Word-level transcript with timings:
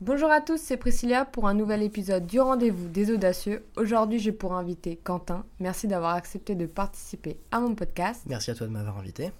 Bonjour 0.00 0.30
à 0.30 0.40
tous, 0.40 0.58
c'est 0.58 0.78
Priscilla 0.78 1.26
pour 1.26 1.46
un 1.46 1.52
nouvel 1.54 1.82
épisode 1.82 2.26
du 2.26 2.40
rendez-vous 2.40 2.88
des 2.88 3.10
audacieux. 3.12 3.64
Aujourd'hui, 3.76 4.18
j'ai 4.18 4.32
pour 4.32 4.54
invité 4.54 4.96
Quentin. 4.96 5.44
Merci 5.58 5.88
d'avoir 5.88 6.14
accepté 6.14 6.54
de 6.54 6.64
participer 6.66 7.38
à 7.50 7.60
mon 7.60 7.74
podcast. 7.74 8.22
Merci 8.26 8.50
à 8.50 8.54
toi 8.54 8.66
de 8.66 8.72
m'avoir 8.72 8.96
invité. 8.96 9.30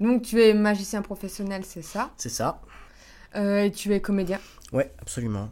Donc, 0.00 0.22
tu 0.22 0.42
es 0.42 0.52
magicien 0.52 1.00
professionnel, 1.00 1.64
c'est 1.64 1.82
ça? 1.82 2.10
C'est 2.18 2.28
ça. 2.28 2.60
Euh, 3.36 3.64
et 3.64 3.72
tu 3.72 3.92
es 3.94 4.00
comédien? 4.00 4.38
Ouais, 4.72 4.92
absolument. 5.00 5.48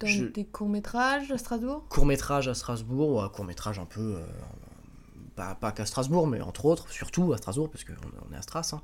dans 0.00 0.06
Je- 0.06 0.26
des 0.26 0.44
courts-métrages 0.44 1.32
à 1.32 1.38
Strasbourg? 1.38 1.84
Court 1.88 2.06
métrage 2.06 2.46
à 2.46 2.54
Strasbourg, 2.54 3.10
ou 3.16 3.20
un 3.20 3.28
court 3.28 3.44
métrage 3.44 3.80
un 3.80 3.86
peu. 3.86 4.14
euh, 4.18 4.24
pas 5.34 5.54
pas 5.56 5.70
qu'à 5.72 5.86
Strasbourg, 5.86 6.26
mais 6.28 6.40
entre 6.40 6.64
autres, 6.64 6.88
surtout 6.90 7.32
à 7.32 7.36
Strasbourg, 7.36 7.68
parce 7.70 7.82
qu'on 7.84 7.92
on 8.28 8.32
est 8.32 8.36
à 8.36 8.42
Stras. 8.42 8.70
hein. 8.74 8.80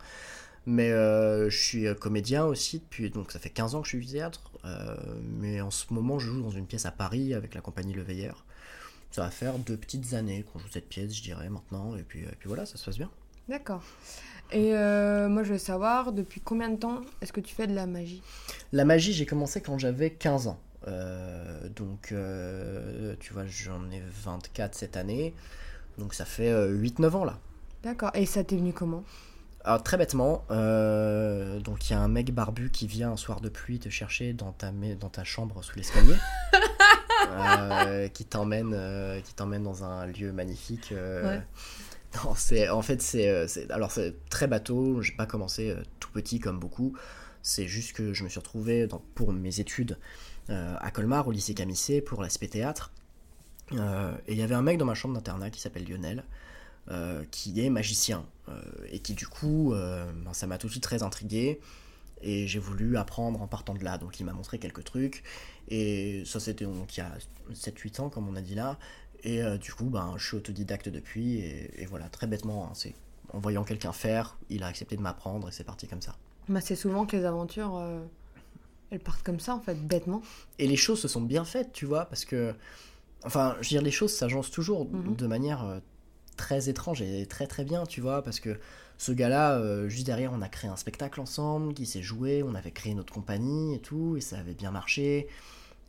Mais 0.67 0.91
euh, 0.93 1.51
je 1.51 1.57
suis 1.57 1.87
euh, 1.87 1.95
comédien 1.95 2.45
aussi 2.45 2.79
depuis. 2.79 3.11
Donc 3.11 3.33
ça 3.33 3.39
fait 3.39 3.51
15 3.51 3.75
ans 3.75 3.83
que 3.83 3.89
je 3.89 3.97
suis 3.99 4.07
théâtre. 4.07 4.51
euh, 4.65 4.97
mais 5.39 5.61
en 5.61 5.71
ce 5.71 5.93
moment, 5.93 6.19
je 6.19 6.29
joue 6.29 6.41
dans 6.43 6.51
une 6.51 6.67
pièce 6.67 6.87
à 6.87 6.91
Paris 6.91 7.35
avec 7.35 7.55
la 7.55 7.61
compagnie 7.61 7.93
Le 7.93 8.03
Veilleur. 8.03 8.45
Ça 9.11 9.23
va 9.23 9.31
faire 9.31 9.59
deux 9.59 9.77
petites 9.77 10.15
années 10.15 10.45
qu'on 10.53 10.59
joue 10.59 10.69
cette 10.73 10.89
pièce, 10.89 11.15
je 11.15 11.23
dirais, 11.23 11.49
maintenant. 11.49 11.97
Et 11.97 12.03
puis, 12.03 12.21
et 12.21 12.37
puis 12.39 12.49
voilà, 12.49 12.67
ça 12.67 12.77
se 12.77 12.85
passe 12.85 12.97
bien. 12.99 13.11
D'accord. 13.49 13.83
Et 14.53 14.75
euh, 14.75 15.29
moi, 15.29 15.43
je 15.43 15.53
veux 15.53 15.59
savoir, 15.59 16.13
depuis 16.13 16.41
combien 16.41 16.69
de 16.71 16.77
temps 16.77 17.01
est-ce 17.21 17.33
que 17.33 17.41
tu 17.41 17.55
fais 17.55 17.67
de 17.67 17.75
la 17.75 17.87
magie? 17.87 18.23
La 18.73 18.85
magie, 18.85 19.13
j'ai 19.13 19.27
commencé 19.27 19.61
quand 19.61 19.79
j'avais 19.79 20.11
15 20.11 20.49
ans. 20.49 20.59
Donc, 21.77 22.13
tu 23.21 23.33
vois, 23.33 23.47
j'en 23.47 23.91
ai 23.91 24.03
24 24.25 24.75
cette 24.75 24.97
année. 24.97 25.35
Donc, 25.99 26.15
ça 26.15 26.25
fait 26.25 26.51
euh, 26.51 26.77
8-9 26.77 27.11
ans 27.17 27.25
là. 27.25 27.39
D'accord. 27.83 28.11
Et 28.15 28.27
ça 28.27 28.43
t'est 28.45 28.57
venu 28.57 28.73
comment? 28.73 29.05
Alors, 29.65 29.83
très 29.83 29.97
bêtement, 29.97 30.45
euh, 30.51 31.59
donc 31.61 31.89
il 31.89 31.95
y 31.95 31.97
a 31.97 32.01
un 32.01 32.09
mec 32.09 32.33
barbu 32.35 32.71
qui 32.71 32.87
vient 32.87 33.13
un 33.13 33.17
soir 33.17 33.41
de 33.41 33.49
pluie 33.49 33.79
te 33.79 33.89
chercher 33.89 34.35
dans 34.35 34.53
ta, 34.53 34.73
mai- 34.73 34.95
dans 34.95 35.09
ta 35.09 35.25
chambre 35.25 35.63
sous 35.65 35.77
l'escalier. 35.77 36.15
Euh, 37.31 38.07
qui 38.09 38.27
t'emmène 38.27 38.73
euh, 38.75 39.19
qui 39.21 39.33
t'emmène 39.35 39.63
dans 39.63 39.83
un 39.83 40.07
lieu 40.07 40.31
magnifique 40.31 40.93
Ouais. 40.93 41.41
non, 42.23 42.35
c'est 42.37 42.69
en 42.69 42.83
fait 42.83 43.01
c'est 43.01 43.49
alors 43.71 43.91
c'est 43.91 44.15
très 44.29 44.47
bateau 44.47 45.01
j'ai 45.01 45.13
pas 45.15 45.25
commencé 45.27 45.75
tout 46.01 46.11
petit 46.13 46.39
comme 46.39 46.61
beaucoup 46.61 46.95
c'est 47.41 47.67
juste 47.67 47.95
que 47.95 48.13
je 48.13 48.25
me 48.25 48.29
suis 48.29 48.39
retrouvé 48.39 48.87
dans- 48.87 49.03
pour 49.15 49.33
mes 49.33 49.59
études 49.59 49.99
à 50.49 50.91
Colmar 50.93 51.27
au 51.27 51.33
lycée 51.33 51.55
Camissé 51.55 52.03
pour 52.03 52.23
l'aspect 52.23 52.49
théâtre 52.49 52.93
et 53.73 53.77
il 54.33 54.37
y 54.39 54.43
avait 54.43 54.55
un 54.55 54.63
mec 54.63 54.77
dans 54.79 54.85
ma 54.87 54.95
chambre 54.95 55.15
d'internat 55.15 55.49
qui 55.51 55.61
s'appelle 55.61 55.89
Lionel 55.89 56.25
euh, 56.91 57.25
qui 57.31 57.61
est 57.65 57.71
magicien. 57.71 58.25
Euh, 58.49 58.61
et 58.91 58.99
qui 58.99 59.15
du 59.15 59.27
coup 59.27 59.73
euh, 59.73 60.05
ben, 60.25 60.35
ça 60.35 60.47
m'a 60.47 60.59
tout 60.59 60.67
de 60.67 60.73
suite 60.73 60.83
très 60.83 61.03
intrigué. 61.03 61.61
Et 62.23 62.47
j'ai 62.47 62.59
voulu 62.59 62.97
apprendre 62.97 63.41
en 63.43 63.47
partant 63.47 63.75
de 63.75 63.85
là. 63.85 63.99
Donc 63.99 64.19
il 64.21 64.25
m'a 64.25 64.33
montré 64.33 64.59
quelques 64.59 64.85
trucs. 64.85 65.23
Et 65.69 66.23
ça 66.27 66.41
c'était 66.41 66.65
donc 66.65 66.97
il 66.97 67.01
y 67.01 67.03
a 67.03 67.13
7-8 67.53 68.01
ans 68.01 68.09
comme 68.11 68.29
on 68.29 68.37
a 68.37 68.41
dit 68.41 68.55
là. 68.55 68.79
Et 69.23 69.43
du 69.59 69.73
coup 69.73 69.87
ben, 69.91 70.15
je 70.19 70.27
suis 70.27 70.37
autodidacte 70.37 70.89
depuis. 70.89 71.37
Et, 71.39 71.83
et 71.83 71.87
voilà 71.87 72.09
très 72.09 72.27
bêtement 72.27 72.67
hein, 72.67 72.73
c'est 72.75 72.95
en 73.33 73.39
voyant 73.41 73.65
quelqu'un 73.65 73.93
faire 73.93 74.37
il 74.51 74.63
a 74.63 74.67
accepté 74.67 74.97
de 74.97 75.01
m'apprendre 75.03 75.49
et 75.49 75.53
c'est 75.53 75.65
parti 75.65 75.87
comme 75.89 76.03
ça. 76.03 76.17
Bah, 76.49 76.61
C'est 76.61 76.77
souvent 76.77 77.07
que 77.07 77.17
les 77.17 77.25
aventures, 77.25 77.77
euh, 77.77 78.05
elles 78.91 79.01
partent 79.01 79.23
comme 79.23 79.41
ça, 79.41 79.55
en 79.55 79.61
fait, 79.61 79.75
bêtement. 79.75 80.21
et 80.59 80.69
les 80.69 80.77
choses 80.77 81.01
se 81.01 81.09
sont 81.09 81.23
bien 81.23 81.45
faites, 81.45 81.73
tu 81.73 81.87
vois, 81.87 82.05
parce 82.05 82.25
que, 82.27 82.55
enfin, 83.25 83.55
je 83.63 83.69
veux 83.69 83.71
dire, 83.71 83.83
les 83.83 83.91
choses 83.91 84.13
s'agencent 84.15 84.51
toujours 84.51 84.85
Mhm. 84.87 85.17
de 85.17 85.27
manière 85.27 85.81
très 86.37 86.69
étrange 86.69 87.03
et 87.03 87.27
très 87.27 87.47
très 87.47 87.65
bien, 87.65 87.85
tu 87.85 88.01
vois, 88.01 88.23
parce 88.23 88.41
que 88.41 88.59
ce 88.99 89.13
gars-là, 89.13 89.57
euh, 89.59 89.89
juste 89.89 90.07
derrière, 90.07 90.33
on 90.33 90.43
a 90.43 90.49
créé 90.49 90.71
un 90.71 90.77
spectacle 90.77 91.21
ensemble, 91.21 91.75
qui 91.75 91.87
s'est 91.87 92.03
joué, 92.03 92.43
on 92.43 92.55
avait 92.55 92.71
créé 92.71 92.95
notre 92.95 93.13
compagnie 93.13 93.75
et 93.75 93.81
tout, 93.81 94.17
et 94.17 94.21
ça 94.21 94.39
avait 94.39 94.55
bien 94.55 94.71
marché. 94.71 95.29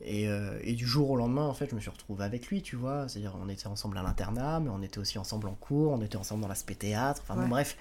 Et, 0.02 0.28
euh, 0.28 0.60
et 0.64 0.74
du 0.74 0.86
jour 0.86 1.10
au 1.12 1.16
lendemain, 1.16 1.46
en 1.46 1.54
fait, 1.54 1.70
je 1.70 1.76
me 1.76 1.80
suis 1.80 1.90
retrouvé 1.90 2.26
avec 2.26 2.48
lui, 2.48 2.62
tu 2.62 2.76
vois. 2.76 3.08
C'est-à-dire, 3.08 3.38
on 3.42 3.48
était 3.48 3.68
ensemble 3.68 3.98
à 3.98 4.04
l'internat, 4.04 4.60
mais 4.60 4.70
on 4.70 4.82
était 4.82 4.98
aussi 5.00 5.18
ensemble 5.18 5.48
en 5.48 5.54
cours, 5.56 5.92
on 5.94 6.02
était 6.02 6.18
ensemble 6.18 6.42
dans 6.42 6.48
l'aspect 6.50 6.76
théâtre. 6.76 7.22
Enfin, 7.24 7.36
bon, 7.36 7.48
bref, 7.48 7.78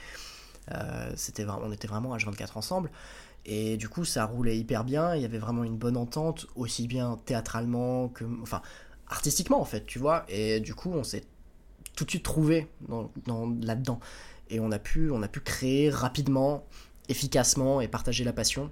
Euh, 0.72 1.12
c'était 1.16 1.44
on 1.46 1.70
était 1.72 1.88
vraiment 1.88 2.16
H24 2.16 2.56
ensemble. 2.56 2.90
Et 3.44 3.76
du 3.76 3.88
coup, 3.90 4.04
ça 4.06 4.24
roulait 4.24 4.56
hyper 4.56 4.84
bien. 4.84 5.14
Il 5.14 5.20
y 5.22 5.24
avait 5.26 5.38
vraiment 5.38 5.64
une 5.64 5.76
bonne 5.76 5.96
entente, 5.98 6.46
aussi 6.56 6.86
bien 6.86 7.18
théâtralement 7.26 8.08
que. 8.08 8.24
Enfin, 8.42 8.62
artistiquement, 9.08 9.60
en 9.60 9.64
fait, 9.66 9.84
tu 9.84 9.98
vois. 9.98 10.24
Et 10.28 10.60
du 10.60 10.74
coup, 10.74 10.90
on 10.92 11.04
s'est 11.04 11.24
tout 11.96 12.04
de 12.04 12.10
suite 12.10 12.22
trouvé 12.22 12.68
dans, 12.88 13.10
dans- 13.26 13.50
là-dedans. 13.62 14.00
Et 14.50 14.60
on 14.60 14.70
a, 14.72 14.78
pu, 14.78 15.10
on 15.10 15.22
a 15.22 15.28
pu 15.28 15.40
créer 15.40 15.90
rapidement, 15.90 16.66
efficacement 17.08 17.80
et 17.80 17.88
partager 17.88 18.24
la 18.24 18.32
passion. 18.32 18.70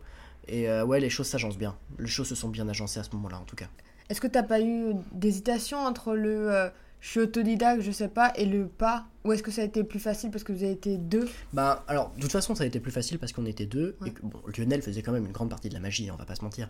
Et 0.48 0.68
euh, 0.68 0.84
ouais, 0.84 1.00
les 1.00 1.10
choses 1.10 1.26
s'agencent 1.28 1.58
bien. 1.58 1.76
Les 1.98 2.06
choses 2.08 2.28
se 2.28 2.34
sont 2.34 2.48
bien 2.48 2.68
agencées 2.68 3.00
à 3.00 3.04
ce 3.04 3.10
moment-là, 3.14 3.38
en 3.38 3.44
tout 3.44 3.56
cas. 3.56 3.68
Est-ce 4.08 4.20
que 4.20 4.26
t'as 4.26 4.42
pas 4.42 4.60
eu 4.60 4.92
d'hésitation 5.12 5.78
entre 5.78 6.14
le 6.14 6.52
euh, 6.52 6.68
je 7.00 7.08
suis 7.08 7.20
autodidacte, 7.20 7.80
je 7.82 7.90
sais 7.90 8.08
pas, 8.08 8.32
et 8.36 8.44
le 8.44 8.66
pas? 8.66 9.06
Ou 9.24 9.32
est-ce 9.32 9.42
que 9.42 9.50
ça 9.50 9.62
a 9.62 9.64
été 9.64 9.82
plus 9.82 9.98
facile 10.00 10.30
parce 10.30 10.44
que 10.44 10.52
vous 10.52 10.62
avez 10.62 10.72
été 10.72 10.98
deux? 10.98 11.28
Bah, 11.52 11.84
alors, 11.88 12.10
de 12.16 12.20
toute 12.20 12.30
façon, 12.32 12.54
ça 12.54 12.64
a 12.64 12.66
été 12.66 12.80
plus 12.80 12.92
facile 12.92 13.18
parce 13.18 13.32
qu'on 13.32 13.46
était 13.46 13.66
deux. 13.66 13.96
Ouais. 14.00 14.08
Et 14.08 14.12
que, 14.12 14.22
bon, 14.22 14.40
Lionel 14.56 14.82
faisait 14.82 15.02
quand 15.02 15.12
même 15.12 15.26
une 15.26 15.32
grande 15.32 15.50
partie 15.50 15.68
de 15.68 15.74
la 15.74 15.80
magie, 15.80 16.10
on 16.10 16.16
va 16.16 16.24
pas 16.26 16.34
se 16.34 16.42
mentir. 16.44 16.68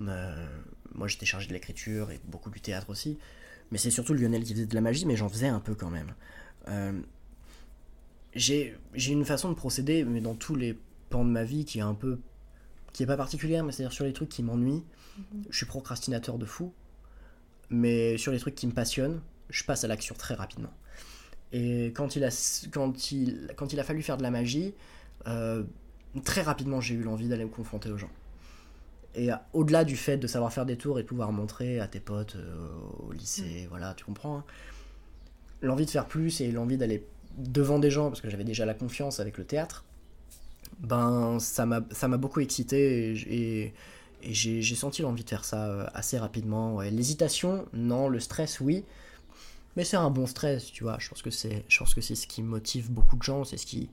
Euh, 0.00 0.46
moi, 0.94 1.06
j'étais 1.08 1.26
chargé 1.26 1.46
de 1.48 1.52
l'écriture 1.52 2.10
et 2.10 2.20
beaucoup 2.24 2.50
du 2.50 2.60
théâtre 2.60 2.90
aussi. 2.90 3.18
Mais 3.74 3.78
c'est 3.78 3.90
surtout 3.90 4.14
Lionel 4.14 4.44
qui 4.44 4.52
faisait 4.52 4.66
de 4.66 4.74
la 4.76 4.80
magie, 4.80 5.04
mais 5.04 5.16
j'en 5.16 5.28
faisais 5.28 5.48
un 5.48 5.58
peu 5.58 5.74
quand 5.74 5.90
même. 5.90 6.14
Euh, 6.68 6.92
j'ai 8.36 8.76
une 9.08 9.24
façon 9.24 9.48
de 9.48 9.56
procéder, 9.56 10.04
mais 10.04 10.20
dans 10.20 10.36
tous 10.36 10.54
les 10.54 10.78
pans 11.10 11.24
de 11.24 11.30
ma 11.30 11.42
vie 11.42 11.64
qui 11.64 11.80
est 11.80 11.82
un 11.82 11.94
peu. 11.94 12.20
qui 12.92 13.02
est 13.02 13.06
pas 13.06 13.16
particulière, 13.16 13.64
mais 13.64 13.72
c'est-à-dire 13.72 13.92
sur 13.92 14.04
les 14.04 14.12
trucs 14.12 14.28
qui 14.28 14.44
m'ennuient, 14.44 14.84
je 15.50 15.56
suis 15.56 15.66
procrastinateur 15.66 16.38
de 16.38 16.46
fou. 16.46 16.72
Mais 17.68 18.16
sur 18.16 18.30
les 18.30 18.38
trucs 18.38 18.54
qui 18.54 18.68
me 18.68 18.72
passionnent, 18.72 19.20
je 19.50 19.64
passe 19.64 19.82
à 19.82 19.88
l'action 19.88 20.14
très 20.14 20.34
rapidement. 20.34 20.72
Et 21.50 21.86
quand 21.96 22.14
il 22.14 22.22
a, 22.22 22.30
quand 22.70 23.10
il, 23.10 23.50
quand 23.56 23.72
il 23.72 23.80
a 23.80 23.82
fallu 23.82 24.02
faire 24.02 24.18
de 24.18 24.22
la 24.22 24.30
magie, 24.30 24.72
euh, 25.26 25.64
très 26.22 26.42
rapidement 26.42 26.80
j'ai 26.80 26.94
eu 26.94 27.02
l'envie 27.02 27.26
d'aller 27.26 27.44
me 27.44 27.50
confronter 27.50 27.90
aux 27.90 27.98
gens. 27.98 28.10
Et 29.14 29.32
euh, 29.32 29.36
au-delà 29.52 29.84
du 29.84 29.96
fait 29.96 30.16
de 30.16 30.26
savoir 30.26 30.52
faire 30.52 30.66
des 30.66 30.76
tours 30.76 30.98
et 30.98 31.02
de 31.02 31.08
pouvoir 31.08 31.30
montrer 31.32 31.80
à 31.80 31.86
tes 31.86 32.00
potes 32.00 32.36
euh, 32.36 32.68
au 33.06 33.12
lycée, 33.12 33.66
voilà, 33.70 33.94
tu 33.94 34.04
comprends. 34.04 34.38
hein. 34.38 34.44
L'envie 35.62 35.86
de 35.86 35.90
faire 35.90 36.06
plus 36.06 36.40
et 36.40 36.50
l'envie 36.52 36.76
d'aller 36.76 37.06
devant 37.38 37.78
des 37.78 37.90
gens, 37.90 38.08
parce 38.08 38.20
que 38.20 38.28
j'avais 38.30 38.44
déjà 38.44 38.66
la 38.66 38.74
confiance 38.74 39.20
avec 39.20 39.38
le 39.38 39.44
théâtre, 39.44 39.84
ben 40.80 41.38
ça 41.40 41.64
m'a 41.66 42.16
beaucoup 42.16 42.40
excité 42.40 43.12
et, 43.12 43.62
et, 43.64 43.74
et 44.22 44.34
j'ai 44.34 44.74
senti 44.74 45.02
l'envie 45.02 45.24
de 45.24 45.28
faire 45.30 45.44
ça 45.44 45.66
euh, 45.66 45.86
assez 45.94 46.18
rapidement. 46.18 46.74
ouais. 46.76 46.90
L'hésitation, 46.90 47.66
non, 47.72 48.08
le 48.08 48.20
stress, 48.20 48.60
oui. 48.60 48.84
Mais 49.76 49.84
c'est 49.84 49.96
un 49.96 50.10
bon 50.10 50.26
stress, 50.26 50.66
tu 50.70 50.84
vois. 50.84 50.96
Je 51.00 51.08
pense 51.08 51.22
que 51.22 51.30
c'est, 51.30 51.64
ce 51.68 52.26
qui 52.26 52.42
motive 52.42 52.90
beaucoup 52.92 53.16
de 53.16 53.22
gens, 53.22 53.42
c'est 53.44 53.56
ce 53.56 53.66
qui, 53.66 53.90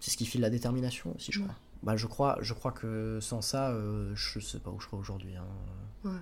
ce 0.00 0.16
qui 0.16 0.24
file 0.26 0.40
la 0.40 0.50
détermination 0.50 1.14
aussi, 1.16 1.32
je 1.32 1.40
Ouais. 1.40 1.44
crois. 1.46 1.56
Bah, 1.82 1.96
je 1.96 2.06
crois, 2.06 2.38
je 2.42 2.52
crois 2.54 2.72
que 2.72 3.18
sans 3.20 3.40
ça, 3.42 3.70
euh, 3.70 4.12
je 4.14 4.38
sais 4.40 4.58
pas 4.58 4.70
où 4.70 4.78
je 4.80 4.86
serais 4.86 4.96
aujourd'hui. 4.98 5.34
hein. 5.36 5.44
Ouais. 6.04 6.12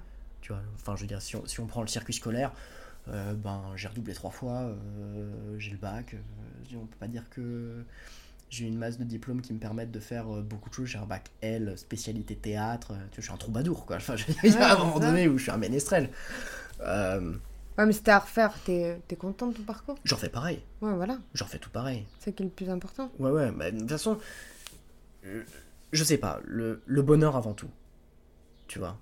Tu 0.40 0.52
vois, 0.52 0.62
enfin, 0.76 0.94
je 0.96 1.02
veux 1.02 1.06
dire, 1.08 1.20
si 1.20 1.36
on, 1.36 1.44
si 1.46 1.58
on 1.60 1.66
prend 1.66 1.80
le 1.82 1.88
circuit 1.88 2.12
scolaire, 2.14 2.52
euh, 3.08 3.34
ben, 3.34 3.62
j'ai 3.76 3.88
redoublé 3.88 4.14
trois 4.14 4.30
fois, 4.30 4.60
euh, 4.60 5.56
j'ai 5.58 5.72
le 5.72 5.78
bac. 5.78 6.14
euh, 6.14 6.76
on 6.76 6.86
peut 6.86 6.96
pas 7.00 7.08
dire 7.08 7.24
que 7.30 7.84
j'ai 8.50 8.66
une 8.66 8.78
masse 8.78 8.98
de 8.98 9.04
diplômes 9.04 9.42
qui 9.42 9.52
me 9.52 9.58
permettent 9.58 9.90
de 9.90 10.00
faire 10.00 10.26
beaucoup 10.26 10.70
de 10.70 10.74
choses. 10.74 10.86
J'ai 10.86 10.98
un 10.98 11.06
bac 11.06 11.30
L, 11.42 11.76
spécialité 11.76 12.36
théâtre. 12.36 12.88
tu 12.88 12.94
vois, 12.94 13.08
je 13.16 13.20
suis 13.22 13.32
un 13.32 13.36
troubadour, 13.36 13.84
quoi. 13.84 13.96
Enfin, 13.96 14.16
je 14.16 14.26
veux 14.26 14.32
dire, 14.34 14.44
il 14.44 14.52
y 14.52 14.56
a 14.56 14.70
un 14.72 14.74
Ouais, 14.74 14.78
moment 14.84 15.00
donné 15.00 15.28
où 15.28 15.38
je 15.38 15.42
suis 15.42 15.52
un 15.52 15.58
ménestrel. 15.58 16.10
Ouais, 17.78 17.86
mais 17.86 17.92
c'était 17.92 18.10
à 18.10 18.18
refaire, 18.18 18.52
t'es 18.64 19.00
t'es 19.06 19.14
content 19.14 19.46
de 19.46 19.52
ton 19.54 19.62
parcours? 19.62 19.94
J'en 20.04 20.16
fais 20.16 20.28
pareil. 20.28 20.60
Ouais, 20.82 20.92
voilà, 20.94 21.18
J'en 21.34 21.46
fais 21.46 21.58
tout 21.58 21.70
pareil. 21.70 22.04
c'est 22.18 22.32
qui 22.32 22.42
est 22.42 22.46
le 22.46 22.50
plus 22.50 22.68
important? 22.70 23.08
Ouais, 23.20 23.30
ouais, 23.30 23.52
bah, 23.52 23.70
de 23.70 23.78
toute 23.78 23.88
façon, 23.88 24.18
je 25.92 26.04
sais 26.04 26.18
pas, 26.18 26.40
le, 26.44 26.82
le 26.86 27.02
bonheur 27.02 27.36
avant 27.36 27.54
tout. 27.54 27.70
Tu 28.66 28.78
vois. 28.78 28.98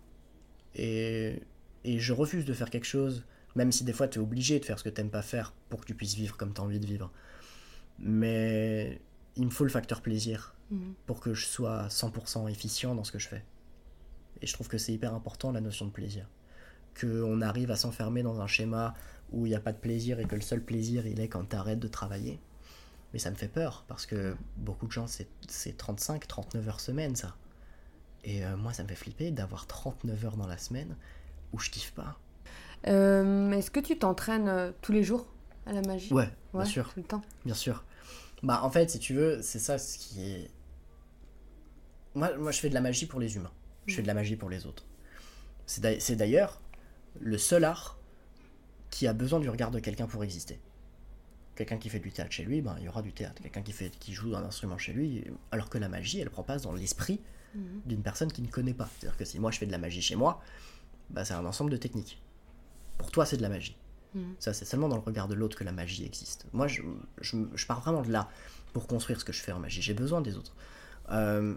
Et, 0.74 1.42
et 1.84 1.98
je 1.98 2.12
refuse 2.12 2.44
de 2.44 2.52
faire 2.52 2.70
quelque 2.70 2.84
chose, 2.86 3.24
même 3.54 3.72
si 3.72 3.84
des 3.84 3.92
fois 3.92 4.08
tu 4.08 4.18
es 4.18 4.22
obligé 4.22 4.58
de 4.60 4.64
faire 4.64 4.78
ce 4.78 4.84
que 4.84 4.88
t'aimes 4.90 5.10
pas 5.10 5.22
faire 5.22 5.52
pour 5.68 5.80
que 5.80 5.86
tu 5.86 5.94
puisses 5.94 6.14
vivre 6.14 6.36
comme 6.36 6.52
tu 6.54 6.60
as 6.60 6.64
envie 6.64 6.80
de 6.80 6.86
vivre. 6.86 7.10
Mais 7.98 9.00
il 9.36 9.44
me 9.46 9.50
faut 9.50 9.64
le 9.64 9.70
facteur 9.70 10.00
plaisir 10.02 10.52
Mhm. 10.70 10.94
pour 11.06 11.20
que 11.20 11.32
je 11.32 11.46
sois 11.46 11.86
100% 11.90 12.48
efficient 12.48 12.96
dans 12.96 13.04
ce 13.04 13.12
que 13.12 13.20
je 13.20 13.28
fais. 13.28 13.44
Et 14.42 14.48
je 14.48 14.52
trouve 14.52 14.66
que 14.66 14.78
c'est 14.78 14.92
hyper 14.92 15.14
important 15.14 15.52
la 15.52 15.60
notion 15.60 15.86
de 15.86 15.92
plaisir. 15.92 16.26
Qu'on 17.00 17.40
arrive 17.40 17.70
à 17.70 17.76
s'enfermer 17.76 18.24
dans 18.24 18.40
un 18.40 18.48
schéma 18.48 18.94
où 19.30 19.46
il 19.46 19.50
n'y 19.50 19.54
a 19.54 19.60
pas 19.60 19.72
de 19.72 19.78
plaisir 19.78 20.18
et 20.18 20.24
que 20.24 20.34
le 20.34 20.40
seul 20.40 20.60
plaisir 20.60 21.06
il 21.06 21.20
est 21.20 21.28
quand 21.28 21.44
tu 21.50 21.54
arrêtes 21.54 21.78
de 21.78 21.86
travailler. 21.86 22.40
Mais 23.12 23.18
ça 23.18 23.30
me 23.30 23.36
fait 23.36 23.48
peur 23.48 23.84
parce 23.88 24.06
que 24.06 24.36
beaucoup 24.56 24.86
de 24.86 24.92
gens 24.92 25.06
c'est 25.06 25.28
c'est 25.48 25.76
35, 25.76 26.26
39 26.26 26.68
heures 26.68 26.80
semaine 26.80 27.16
ça. 27.16 27.36
Et 28.24 28.44
euh, 28.44 28.56
moi 28.56 28.72
ça 28.72 28.82
me 28.82 28.88
fait 28.88 28.94
flipper 28.94 29.30
d'avoir 29.30 29.66
39 29.66 30.24
heures 30.24 30.36
dans 30.36 30.46
la 30.46 30.58
semaine 30.58 30.96
où 31.52 31.58
je 31.58 31.70
kiffe 31.70 31.92
pas. 31.92 32.18
Euh, 32.86 33.50
Est-ce 33.52 33.70
que 33.70 33.80
tu 33.80 33.98
t'entraînes 33.98 34.48
euh, 34.48 34.72
tous 34.82 34.92
les 34.92 35.02
jours 35.02 35.26
à 35.66 35.72
la 35.72 35.82
magie? 35.82 36.12
Ouais, 36.12 36.28
bien 36.54 36.64
sûr. 36.64 36.92
Tout 36.92 37.00
le 37.00 37.06
temps. 37.06 37.22
Bien 37.44 37.54
sûr. 37.54 37.84
Bah, 38.42 38.60
en 38.62 38.70
fait, 38.70 38.90
si 38.90 38.98
tu 38.98 39.14
veux, 39.14 39.40
c'est 39.42 39.58
ça 39.58 39.78
ce 39.78 39.98
qui 39.98 40.30
est. 40.30 40.50
Moi, 42.14 42.36
moi, 42.36 42.52
je 42.52 42.60
fais 42.60 42.68
de 42.68 42.74
la 42.74 42.80
magie 42.80 43.06
pour 43.06 43.20
les 43.20 43.36
humains. 43.36 43.52
Je 43.86 43.94
fais 43.94 44.02
de 44.02 44.06
la 44.06 44.14
magie 44.14 44.36
pour 44.36 44.50
les 44.50 44.66
autres. 44.66 44.84
C'est 45.66 46.16
d'ailleurs 46.16 46.60
le 47.20 47.38
seul 47.38 47.64
art 47.64 47.98
qui 48.90 49.06
a 49.06 49.12
besoin 49.12 49.40
du 49.40 49.48
regard 49.48 49.70
de 49.70 49.80
quelqu'un 49.80 50.06
pour 50.06 50.22
exister. 50.22 50.60
Quelqu'un 51.56 51.78
qui 51.78 51.88
fait 51.88 51.98
du 52.00 52.12
théâtre 52.12 52.30
chez 52.32 52.44
lui, 52.44 52.60
ben, 52.60 52.76
il 52.78 52.84
y 52.84 52.88
aura 52.88 53.02
du 53.02 53.12
théâtre. 53.12 53.42
Quelqu'un 53.42 53.62
qui, 53.62 53.72
fait, 53.72 53.90
qui 53.98 54.12
joue 54.12 54.36
un 54.36 54.44
instrument 54.44 54.78
chez 54.78 54.92
lui, 54.92 55.24
alors 55.50 55.68
que 55.70 55.78
la 55.78 55.88
magie, 55.88 56.20
elle 56.20 56.30
prend 56.30 56.42
place 56.42 56.62
dans 56.62 56.72
l'esprit 56.72 57.20
Mhm. 57.54 57.80
d'une 57.86 58.02
personne 58.02 58.30
qui 58.30 58.42
ne 58.42 58.48
connaît 58.48 58.74
pas. 58.74 58.88
C'est-à-dire 58.98 59.16
que 59.16 59.24
si 59.24 59.38
moi 59.40 59.50
je 59.50 59.58
fais 59.58 59.66
de 59.66 59.72
la 59.72 59.78
magie 59.78 60.02
chez 60.02 60.16
moi, 60.16 60.42
bah, 61.08 61.24
c'est 61.24 61.32
un 61.34 61.44
ensemble 61.46 61.70
de 61.70 61.76
techniques. 61.78 62.20
Pour 62.98 63.10
toi, 63.10 63.24
c'est 63.24 63.36
de 63.38 63.42
la 63.42 63.48
magie. 63.48 63.76
Mhm. 64.14 64.34
Ça, 64.38 64.52
c'est 64.52 64.64
seulement 64.66 64.88
dans 64.88 64.96
le 64.96 65.02
regard 65.02 65.26
de 65.28 65.34
l'autre 65.34 65.56
que 65.56 65.64
la 65.64 65.72
magie 65.72 66.04
existe. 66.04 66.46
Moi, 66.52 66.66
je, 66.66 66.82
je, 67.20 67.36
je 67.54 67.66
pars 67.66 67.80
vraiment 67.80 68.02
de 68.02 68.10
là 68.12 68.28
pour 68.74 68.86
construire 68.86 69.18
ce 69.20 69.24
que 69.24 69.32
je 69.32 69.40
fais 69.42 69.52
en 69.52 69.58
magie. 69.60 69.80
J'ai 69.80 69.94
besoin 69.94 70.20
des 70.20 70.36
autres. 70.36 70.54
Euh, 71.10 71.54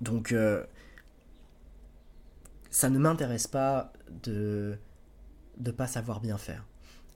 donc, 0.00 0.32
euh, 0.32 0.64
ça 2.70 2.88
ne 2.90 2.98
m'intéresse 2.98 3.46
pas 3.46 3.92
de 4.22 4.78
ne 5.58 5.70
pas 5.70 5.86
savoir 5.86 6.20
bien 6.20 6.38
faire. 6.38 6.64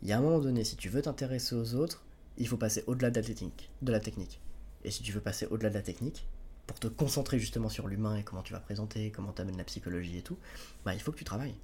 Il 0.02 0.08
y 0.08 0.12
a 0.12 0.18
un 0.18 0.20
moment 0.20 0.38
donné, 0.38 0.64
si 0.64 0.76
tu 0.76 0.88
veux 0.88 1.02
t'intéresser 1.02 1.54
aux 1.54 1.74
autres, 1.74 2.04
il 2.38 2.48
faut 2.48 2.56
passer 2.56 2.84
au-delà 2.86 3.10
de 3.10 3.20
la 3.20 3.26
technique. 3.26 3.70
De 3.82 3.92
la 3.92 4.00
technique. 4.00 4.40
Et 4.84 4.90
si 4.90 5.02
tu 5.02 5.12
veux 5.12 5.20
passer 5.20 5.46
au-delà 5.50 5.68
de 5.68 5.74
la 5.74 5.82
technique, 5.82 6.26
pour 6.66 6.78
te 6.78 6.86
concentrer 6.86 7.38
justement 7.38 7.68
sur 7.68 7.86
l'humain 7.88 8.16
et 8.16 8.22
comment 8.22 8.42
tu 8.42 8.52
vas 8.52 8.60
présenter, 8.60 9.10
comment 9.10 9.32
tu 9.32 9.42
amènes 9.42 9.58
la 9.58 9.64
psychologie 9.64 10.18
et 10.18 10.22
tout, 10.22 10.38
bah, 10.84 10.94
il 10.94 11.00
faut 11.00 11.12
que 11.12 11.18
tu 11.18 11.24
travailles. 11.24 11.54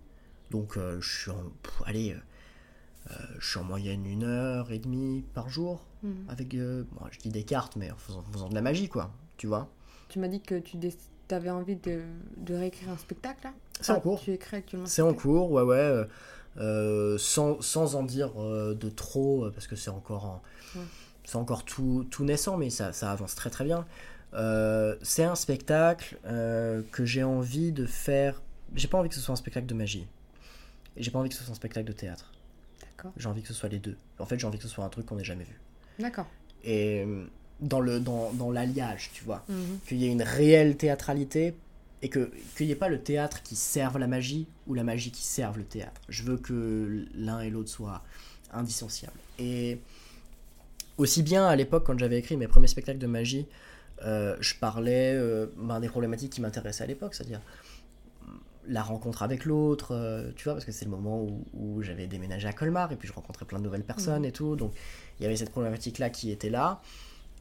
Donc, 0.50 0.76
euh, 0.76 1.00
je 1.00 1.18
suis 1.22 1.30
en. 1.30 1.44
pff, 1.62 1.82
allez, 1.86 2.12
euh, 2.12 2.16
euh, 3.12 3.14
je 3.38 3.48
suis 3.50 3.58
en 3.58 3.64
moyenne 3.64 4.04
une 4.04 4.24
heure 4.24 4.70
et 4.72 4.78
demie 4.78 5.24
par 5.34 5.48
jour 5.48 5.84
Mhm. 6.02 6.26
avec. 6.28 6.54
euh, 6.54 6.84
bon, 6.92 7.06
je 7.10 7.18
dis 7.20 7.30
des 7.30 7.44
cartes, 7.44 7.76
mais 7.76 7.90
en 7.90 7.96
faisant, 7.96 8.20
en 8.20 8.32
faisant 8.32 8.48
de 8.48 8.54
la 8.54 8.62
magie, 8.62 8.88
quoi. 8.88 9.12
Tu 9.38 9.46
vois 9.46 9.68
Tu 10.08 10.18
m'as 10.18 10.28
dit 10.28 10.40
que 10.40 10.58
tu 10.58 10.76
avais 11.30 11.50
envie 11.50 11.76
de, 11.76 12.02
de 12.36 12.54
réécrire 12.54 12.90
un 12.90 12.96
spectacle 12.98 13.40
là? 13.44 13.54
C'est 13.80 13.92
en 13.92 14.00
cours. 14.00 14.20
Tu 14.20 14.32
écris 14.32 14.56
actuellement 14.56 14.86
C'est 14.86 15.02
en 15.02 15.14
cours, 15.14 15.50
ouais, 15.52 15.62
ouais. 15.62 16.04
Euh, 16.58 17.16
sans, 17.18 17.60
sans 17.60 17.94
en 17.96 18.02
dire 18.02 18.30
euh, 18.40 18.74
de 18.74 18.88
trop, 18.88 19.44
euh, 19.44 19.50
parce 19.50 19.66
que 19.66 19.76
c'est 19.76 19.90
encore, 19.90 20.24
en- 20.24 20.42
Ouais. 20.74 20.82
c'est 21.24 21.36
encore 21.36 21.64
tout, 21.64 22.06
tout 22.10 22.24
naissant, 22.24 22.56
mais 22.56 22.70
ça, 22.70 22.92
ça 22.92 23.10
avance 23.12 23.34
très 23.34 23.50
très 23.50 23.64
bien. 23.64 23.86
C'est 25.02 25.24
un 25.24 25.34
spectacle 25.34 26.18
que 26.24 27.04
j'ai 27.04 27.22
envie 27.22 27.72
de 27.72 27.86
faire. 27.86 28.42
J'ai 28.74 28.88
pas 28.88 28.98
envie 28.98 29.08
que 29.08 29.14
ce 29.14 29.20
soit 29.20 29.32
un 29.32 29.36
spectacle 29.36 29.66
de 29.66 29.74
magie. 29.74 30.06
Et 30.96 31.02
j'ai 31.02 31.10
pas 31.10 31.18
envie 31.18 31.28
que 31.30 31.34
ce 31.34 31.42
soit 31.42 31.52
un 31.52 31.56
spectacle 31.56 31.86
de 31.86 31.92
théâtre. 31.92 32.32
D'accord. 32.80 33.12
J'ai 33.16 33.28
envie 33.28 33.40
que 33.42 33.48
ce 33.48 33.54
soit 33.54 33.68
les 33.70 33.78
deux. 33.78 33.96
En 34.18 34.26
fait, 34.26 34.38
j'ai 34.38 34.46
envie 34.46 34.58
que 34.58 34.64
ce 34.64 34.68
soit 34.68 34.84
un 34.84 34.88
truc 34.90 35.06
qu'on 35.06 35.16
n'ait 35.16 35.24
jamais 35.24 35.44
vu. 35.44 35.58
D'accord. 35.98 36.26
Et 36.64 37.06
dans 37.60 37.80
le 37.80 38.00
dans, 38.00 38.32
dans 38.32 38.50
l'alliage, 38.50 39.10
tu 39.14 39.24
vois 39.24 39.42
Mhm. 39.48 39.78
qu'il 39.88 39.98
y 39.98 40.06
ait 40.06 40.12
une 40.12 40.22
réelle 40.22 40.76
théâtralité 40.76 41.54
et 42.02 42.08
que 42.08 42.30
qu'il 42.56 42.66
n'y 42.66 42.72
ait 42.72 42.76
pas 42.76 42.88
le 42.88 43.00
théâtre 43.00 43.42
qui 43.42 43.56
serve 43.56 43.98
la 43.98 44.06
magie 44.06 44.46
ou 44.66 44.74
la 44.74 44.84
magie 44.84 45.10
qui 45.10 45.24
serve 45.24 45.58
le 45.58 45.64
théâtre. 45.64 46.00
Je 46.08 46.22
veux 46.22 46.36
que 46.36 47.06
l'un 47.14 47.40
et 47.40 47.50
l'autre 47.50 47.70
soient 47.70 48.02
indissociables. 48.52 49.18
Et 49.38 49.80
aussi 50.98 51.22
bien 51.22 51.46
à 51.46 51.56
l'époque, 51.56 51.84
quand 51.84 51.98
j'avais 51.98 52.18
écrit 52.18 52.36
mes 52.36 52.48
premiers 52.48 52.68
spectacles 52.68 52.98
de 52.98 53.06
magie, 53.06 53.46
euh, 54.04 54.36
je 54.40 54.54
parlais 54.54 55.14
euh, 55.14 55.46
ben, 55.56 55.80
des 55.80 55.88
problématiques 55.88 56.32
qui 56.32 56.40
m'intéressaient 56.40 56.84
à 56.84 56.86
l'époque, 56.86 57.14
c'est-à-dire 57.14 57.40
la 58.68 58.82
rencontre 58.82 59.22
avec 59.22 59.44
l'autre, 59.44 59.94
euh, 59.94 60.32
tu 60.34 60.44
vois, 60.44 60.54
parce 60.54 60.64
que 60.64 60.72
c'est 60.72 60.84
le 60.84 60.90
moment 60.90 61.22
où, 61.22 61.44
où 61.54 61.82
j'avais 61.82 62.08
déménagé 62.08 62.48
à 62.48 62.52
Colmar 62.52 62.90
et 62.90 62.96
puis 62.96 63.06
je 63.06 63.12
rencontrais 63.12 63.44
plein 63.44 63.58
de 63.58 63.64
nouvelles 63.64 63.84
personnes 63.84 64.24
et 64.24 64.32
tout, 64.32 64.56
donc 64.56 64.72
il 65.18 65.22
y 65.22 65.26
avait 65.26 65.36
cette 65.36 65.50
problématique-là 65.50 66.10
qui 66.10 66.30
était 66.32 66.50
là. 66.50 66.80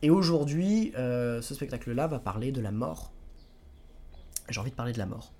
Et 0.01 0.11
aujourd'hui, 0.11 0.91
ce 0.95 1.41
spectacle-là 1.41 2.05
va 2.05 2.19
parler 2.19 2.51
de 2.51 2.61
la 2.61 2.71
mort. 2.71 3.11
J'ai 4.49 4.59
envie 4.59 4.71
de 4.71 4.75
parler 4.75 4.93
de 4.93 4.97
la 4.99 5.05
mort. 5.05 5.31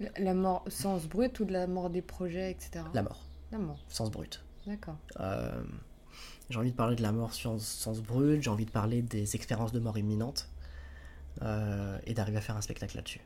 La- 0.00 0.10
La 0.18 0.34
mort 0.34 0.64
sens 0.68 1.06
brut 1.06 1.38
ou 1.40 1.44
de 1.44 1.52
la 1.52 1.66
mort 1.66 1.90
des 1.90 2.02
projets, 2.02 2.50
etc. 2.50 2.84
La 2.94 3.02
mort, 3.02 3.24
La 3.52 3.58
mort, 3.58 3.78
sens 3.88 4.10
brut. 4.10 4.44
d'accord. 4.66 4.96
Euh, 5.20 5.62
j'ai 6.50 6.58
envie 6.58 6.70
de 6.70 6.76
parler 6.76 6.96
de 6.96 7.02
la 7.02 7.12
mort 7.12 7.32
sur 7.32 7.58
sens 7.60 8.00
brut, 8.00 8.42
j'ai 8.42 8.50
envie 8.50 8.66
de 8.66 8.70
parler 8.70 9.02
des 9.02 9.34
expériences 9.36 9.72
de 9.72 9.80
mort 9.80 9.96
imminente 9.98 10.48
euh, 11.42 11.98
et 12.06 12.14
d'arriver 12.14 12.38
à 12.38 12.40
faire 12.40 12.56
un 12.56 12.60
spectacle 12.60 12.96
là-dessus. 12.96 13.20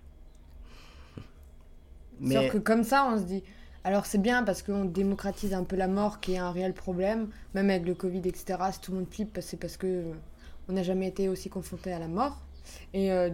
Mais 2.20 2.34
Sauf 2.34 2.52
que 2.52 2.58
comme 2.58 2.84
ça, 2.84 3.06
on 3.10 3.18
se 3.18 3.24
dit. 3.24 3.42
Alors 3.82 4.04
c'est 4.04 4.18
bien 4.18 4.42
parce 4.44 4.62
qu'on 4.62 4.84
démocratise 4.84 5.54
un 5.54 5.64
peu 5.64 5.74
la 5.74 5.88
mort 5.88 6.20
qui 6.20 6.34
est 6.34 6.38
un 6.38 6.50
réel 6.52 6.74
problème, 6.74 7.28
même 7.54 7.70
avec 7.70 7.86
le 7.86 7.94
Covid, 7.94 8.18
etc. 8.26 8.58
Si 8.72 8.80
tout 8.80 8.92
le 8.92 8.98
monde 8.98 9.08
flippe, 9.10 9.38
c'est 9.40 9.56
parce 9.56 9.76
que 9.78 10.04
on 10.68 10.72
n'a 10.74 10.82
jamais 10.82 11.08
été 11.08 11.28
aussi 11.30 11.48
confronté 11.48 11.90
à 11.92 11.98
la 11.98 12.06
mort. 12.08 12.42
Et 12.92 13.10
euh, 13.10 13.30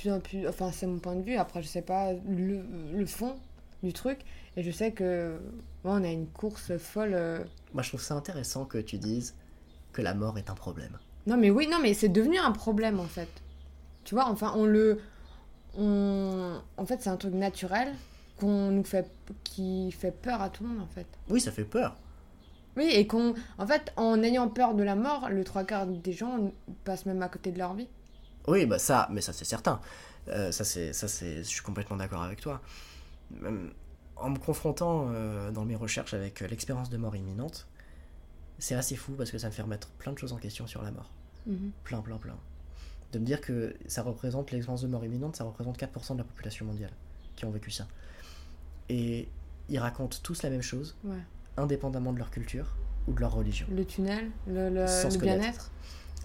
plus 0.00 0.10
en 0.12 0.20
plus, 0.20 0.48
enfin 0.48 0.70
c'est 0.72 0.86
mon 0.86 0.98
point 0.98 1.14
de 1.14 1.22
vue. 1.22 1.36
Après 1.36 1.62
je 1.62 1.68
sais 1.68 1.82
pas 1.82 2.12
le, 2.28 2.62
le 2.94 3.06
fond 3.06 3.36
du 3.82 3.92
truc. 3.92 4.20
Et 4.56 4.62
je 4.62 4.70
sais 4.70 4.92
que 4.92 5.38
ouais, 5.84 5.90
on 5.92 6.02
a 6.04 6.08
une 6.08 6.26
course 6.26 6.76
folle. 6.78 7.12
euh. 7.14 7.44
moi 7.74 7.82
je 7.82 7.90
trouve 7.90 8.02
ça 8.02 8.14
intéressant 8.14 8.64
que 8.64 8.78
tu 8.78 8.98
dises 8.98 9.34
que 9.92 10.02
la 10.02 10.14
mort 10.14 10.38
est 10.38 10.50
un 10.50 10.54
problème. 10.54 10.98
Non 11.26 11.36
mais 11.36 11.50
oui, 11.50 11.68
non 11.70 11.78
mais 11.82 11.94
c'est 11.94 12.08
devenu 12.08 12.38
un 12.38 12.52
problème 12.52 12.98
en 12.98 13.04
fait. 13.06 13.28
Tu 14.04 14.14
vois, 14.14 14.26
enfin 14.28 14.52
on 14.56 14.64
le, 14.64 15.00
on, 15.76 16.60
en 16.76 16.86
fait 16.86 17.02
c'est 17.02 17.10
un 17.10 17.16
truc 17.16 17.34
naturel 17.34 17.94
qu'on 18.38 18.70
nous 18.70 18.84
fait, 18.84 19.06
qui 19.44 19.92
fait 19.92 20.10
peur 20.12 20.40
à 20.40 20.48
tout 20.48 20.62
le 20.64 20.70
monde 20.70 20.80
en 20.82 20.86
fait. 20.86 21.06
Oui, 21.28 21.40
ça 21.40 21.52
fait 21.52 21.64
peur. 21.64 21.96
Oui, 22.76 22.88
et 22.92 23.06
qu'on. 23.06 23.34
En 23.58 23.66
fait, 23.66 23.92
en 23.96 24.22
ayant 24.22 24.48
peur 24.48 24.74
de 24.74 24.82
la 24.82 24.94
mort, 24.94 25.28
le 25.28 25.42
trois 25.44 25.64
quarts 25.64 25.86
des 25.86 26.12
gens 26.12 26.52
passent 26.84 27.04
même 27.04 27.20
à 27.20 27.28
côté 27.28 27.50
de 27.52 27.58
leur 27.58 27.74
vie. 27.74 27.88
Oui, 28.48 28.66
bah 28.66 28.78
ça, 28.78 29.08
mais 29.10 29.20
ça 29.20 29.32
c'est 29.32 29.44
certain. 29.44 29.80
Euh, 30.28 30.52
ça 30.52 30.64
c'est, 30.64 30.92
ça 30.92 31.08
c'est, 31.08 31.38
je 31.38 31.48
suis 31.48 31.62
complètement 31.62 31.96
d'accord 31.96 32.22
avec 32.22 32.40
toi. 32.40 32.60
Même 33.30 33.72
en 34.16 34.30
me 34.30 34.38
confrontant 34.38 35.08
euh, 35.10 35.50
dans 35.50 35.64
mes 35.64 35.76
recherches 35.76 36.12
avec 36.14 36.42
euh, 36.42 36.46
l'expérience 36.46 36.90
de 36.90 36.96
mort 36.98 37.16
imminente, 37.16 37.66
c'est 38.58 38.74
assez 38.74 38.96
fou 38.96 39.12
parce 39.12 39.30
que 39.30 39.38
ça 39.38 39.46
me 39.46 39.52
fait 39.52 39.62
remettre 39.62 39.88
plein 39.92 40.12
de 40.12 40.18
choses 40.18 40.32
en 40.32 40.36
question 40.36 40.66
sur 40.66 40.82
la 40.82 40.90
mort. 40.90 41.10
Plein, 41.84 42.00
plein, 42.02 42.18
plein. 42.18 42.36
De 43.12 43.18
me 43.18 43.24
dire 43.24 43.40
que 43.40 43.74
ça 43.88 44.02
représente 44.02 44.50
l'expérience 44.52 44.82
de 44.82 44.88
mort 44.88 45.04
imminente, 45.04 45.36
ça 45.36 45.44
représente 45.44 45.78
4% 45.78 46.12
de 46.12 46.18
la 46.18 46.24
population 46.24 46.66
mondiale 46.66 46.92
qui 47.34 47.44
ont 47.46 47.50
vécu 47.50 47.70
ça. 47.70 47.86
Et 48.88 49.28
ils 49.68 49.78
racontent 49.78 50.18
tous 50.22 50.42
la 50.42 50.50
même 50.50 50.62
chose, 50.62 50.96
Ouais. 51.04 51.16
indépendamment 51.56 52.12
de 52.12 52.18
leur 52.18 52.30
culture 52.30 52.74
ou 53.08 53.12
de 53.14 53.20
leur 53.20 53.32
religion. 53.32 53.66
Le 53.74 53.84
tunnel, 53.86 54.30
le, 54.46 54.68
le, 54.68 54.84
le 54.84 55.18
bien-être. 55.18 55.70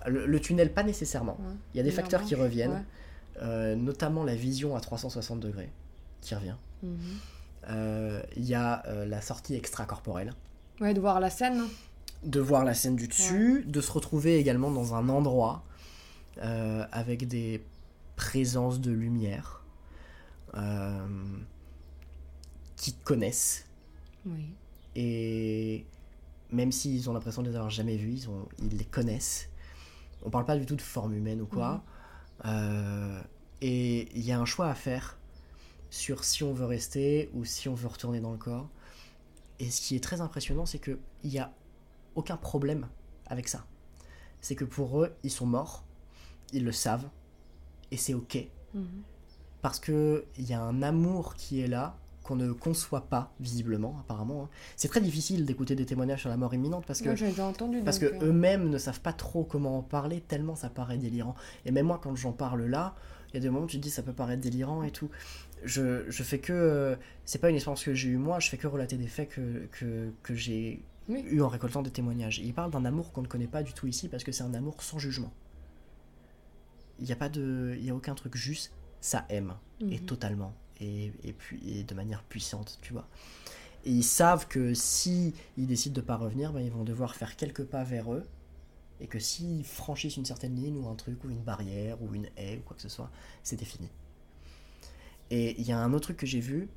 Le, 0.07 0.25
le 0.25 0.39
tunnel, 0.39 0.73
pas 0.73 0.83
nécessairement. 0.83 1.37
Ouais. 1.39 1.53
Il 1.73 1.77
y 1.77 1.79
a 1.79 1.83
des 1.83 1.91
facteurs 1.91 2.23
qui 2.23 2.35
reviennent, 2.35 2.71
ouais. 2.71 3.41
euh, 3.41 3.75
notamment 3.75 4.23
la 4.23 4.35
vision 4.35 4.75
à 4.75 4.79
360 4.79 5.39
degrés 5.39 5.71
qui 6.21 6.35
revient. 6.35 6.55
Mhm. 6.83 6.97
Euh, 7.69 8.21
Il 8.35 8.45
y 8.45 8.53
a 8.53 8.85
euh, 8.87 9.05
la 9.05 9.21
sortie 9.21 9.55
extracorporelle, 9.55 10.33
Ouais, 10.81 10.93
de 10.93 10.99
voir 10.99 11.19
la 11.19 11.29
scène. 11.29 11.63
de 12.23 12.39
voir 12.39 12.63
la 12.65 12.73
scène 12.73 12.95
du 12.95 13.07
dessus, 13.07 13.63
de 13.65 13.81
se 13.81 13.91
retrouver 13.91 14.37
également 14.37 14.71
dans 14.71 14.93
un 14.95 15.09
endroit 15.09 15.63
avec 16.91 17.27
des 17.27 17.63
présences 18.17 18.79
de 18.81 18.91
lumière 18.91 19.63
qui 22.75 22.93
te 22.93 23.03
connaissent 23.03 23.65
Oui. 24.25 24.53
et 24.95 25.85
même 26.51 26.71
s'ils 26.71 27.09
ont 27.09 27.13
l'impression 27.13 27.41
de 27.41 27.49
les 27.49 27.55
avoir 27.55 27.69
jamais 27.71 27.97
vus, 27.97 28.11
ils, 28.13 28.29
ont- 28.29 28.47
ils 28.59 28.77
les 28.77 28.85
connaissent. 28.85 29.49
On 30.25 30.29
parle 30.29 30.45
pas 30.45 30.57
du 30.57 30.65
tout 30.65 30.75
de 30.75 30.81
forme 30.81 31.13
humaine 31.13 31.41
ou 31.41 31.45
quoi. 31.45 31.83
Euh, 32.45 33.21
et 33.61 34.09
il 34.17 34.25
y 34.25 34.31
a 34.31 34.39
un 34.39 34.45
choix 34.45 34.67
à 34.67 34.75
faire 34.75 35.17
sur 35.89 36.23
si 36.23 36.43
on 36.43 36.53
veut 36.53 36.65
rester 36.65 37.29
ou 37.33 37.45
si 37.45 37.69
on 37.69 37.75
veut 37.75 37.87
retourner 37.87 38.19
dans 38.19 38.31
le 38.31 38.37
corps. 38.37 38.67
Et 39.59 39.69
ce 39.71 39.81
qui 39.81 39.95
est 39.95 40.03
très 40.03 40.19
impressionnant, 40.19 40.65
c'est 40.65 40.79
qu'il 40.79 40.97
n'y 41.23 41.39
a 41.39 41.53
aucun 42.15 42.37
problème 42.37 42.87
avec 43.27 43.47
ça. 43.47 43.65
C'est 44.41 44.55
que 44.55 44.65
pour 44.65 45.01
eux, 45.01 45.15
ils 45.23 45.31
sont 45.31 45.45
morts, 45.45 45.85
ils 46.51 46.65
le 46.65 46.71
savent, 46.71 47.07
et 47.91 47.97
c'est 47.97 48.13
ok. 48.13 48.37
Mhm. 48.73 49.03
Parce 49.61 49.79
qu'il 49.79 50.23
y 50.37 50.53
a 50.53 50.61
un 50.61 50.81
amour 50.81 51.35
qui 51.35 51.61
est 51.61 51.67
là, 51.67 51.97
qu'on 52.25 52.35
ne 52.35 52.51
conçoit 52.51 53.07
pas, 53.07 53.31
visiblement, 53.39 53.97
apparemment. 54.01 54.43
hein. 54.45 54.49
C'est 54.75 54.87
très 54.87 54.99
difficile 54.99 55.45
d'écouter 55.45 55.75
des 55.75 55.85
témoignages 55.85 56.21
sur 56.21 56.29
la 56.29 56.37
mort 56.37 56.53
imminente 56.55 56.83
parce 56.87 57.01
que 57.01 57.09
Moi, 57.09 57.45
entendu. 57.45 57.81
parce 57.83 57.99
que 57.99 58.05
euh, 58.07 58.17
eux-mêmes 58.29 58.69
ne 58.69 58.77
savent 58.79 58.99
pas 59.01 59.13
trop 59.13 59.43
comment 59.43 59.77
en 59.77 59.81
parler 59.83 60.21
tellement 60.21 60.55
ça 60.55 60.69
paraît 60.69 60.97
délirant. 60.97 61.35
Et 61.65 61.71
même 61.71 61.85
moi, 61.85 61.99
quand 62.01 62.15
j'en 62.15 62.31
parle 62.33 62.63
là, 62.65 62.95
il 63.29 63.35
y 63.35 63.37
a 63.37 63.39
des 63.41 63.49
moments 63.49 63.65
où 63.65 63.69
tu 63.69 63.77
te 63.77 63.81
dis 63.83 63.89
ça 63.91 64.01
peut 64.01 64.13
paraître 64.13 64.41
délirant 64.41 64.81
et 64.83 64.91
tout. 64.91 65.09
Je, 65.63 66.09
je 66.09 66.23
fais 66.23 66.39
que. 66.39 66.51
euh, 66.53 66.95
c'est 67.25 67.39
pas 67.39 67.49
une 67.49 67.55
expérience 67.55 67.83
que 67.83 67.93
j'ai 67.93 68.09
eue 68.09 68.17
moi, 68.17 68.39
je 68.39 68.49
fais 68.49 68.57
que 68.57 68.67
relater 68.67 68.97
des 68.97 69.07
faits 69.07 69.29
que, 69.29 69.67
que, 69.71 70.11
que 70.23 70.33
j'ai 70.35 70.81
Oui. 71.09 71.23
eu 71.27 71.41
en 71.41 71.47
récoltant 71.47 71.83
des 71.83 71.91
témoignages. 71.91 72.39
Et 72.39 72.43
il 72.43 72.53
parle 72.53 72.71
d'un 72.71 72.85
amour 72.85 73.11
qu'on 73.13 73.21
ne 73.21 73.27
connaît 73.27 73.47
pas 73.47 73.61
du 73.61 73.73
tout 73.73 73.85
ici 73.87 74.09
parce 74.09 74.23
que 74.23 74.31
c'est 74.31 74.43
un 74.43 74.53
amour 74.55 74.81
sans 74.81 74.97
jugement. 74.99 75.31
Il 76.99 77.05
n'y 77.05 77.11
a 77.11 77.15
pas 77.15 77.29
de. 77.29 77.75
Il 77.77 77.85
y 77.85 77.89
a 77.91 77.95
aucun 77.95 78.15
truc 78.15 78.35
juste, 78.35 78.71
ça 79.01 79.25
aime. 79.29 79.53
Et 79.81 79.99
Mhm. 79.99 80.05
totalement. 80.05 80.53
Et, 80.79 81.13
et, 81.23 81.33
puis, 81.33 81.59
et 81.79 81.83
de 81.83 81.93
manière 81.95 82.23
puissante, 82.23 82.79
tu 82.81 82.93
vois. 82.93 83.07
Et 83.85 83.91
ils 83.91 84.03
savent 84.03 84.47
que 84.47 84.73
si 84.73 85.33
ils 85.57 85.67
décident 85.67 85.95
de 85.95 86.01
pas 86.01 86.17
revenir, 86.17 86.51
ben, 86.53 86.61
ils 86.61 86.71
vont 86.71 86.83
devoir 86.83 87.15
faire 87.15 87.35
quelques 87.35 87.63
pas 87.65 87.83
vers 87.83 88.13
eux. 88.13 88.23
Et 88.99 89.07
que 89.07 89.19
s'ils 89.19 89.65
franchissent 89.65 90.15
une 90.17 90.25
certaine 90.25 90.55
ligne 90.55 90.77
ou 90.77 90.87
un 90.87 90.95
truc 90.95 91.23
ou 91.23 91.29
une 91.29 91.43
barrière 91.43 92.01
ou 92.01 92.13
une 92.15 92.27
haie 92.37 92.57
ou 92.57 92.61
quoi 92.61 92.75
que 92.75 92.81
ce 92.81 92.89
soit, 92.89 93.11
c'était 93.43 93.65
fini. 93.65 93.89
Et 95.29 95.59
il 95.59 95.67
y 95.67 95.71
a 95.71 95.77
un 95.77 95.91
autre 95.93 96.05
truc 96.05 96.17
que 96.17 96.25
j'ai 96.25 96.39
vu. 96.39 96.69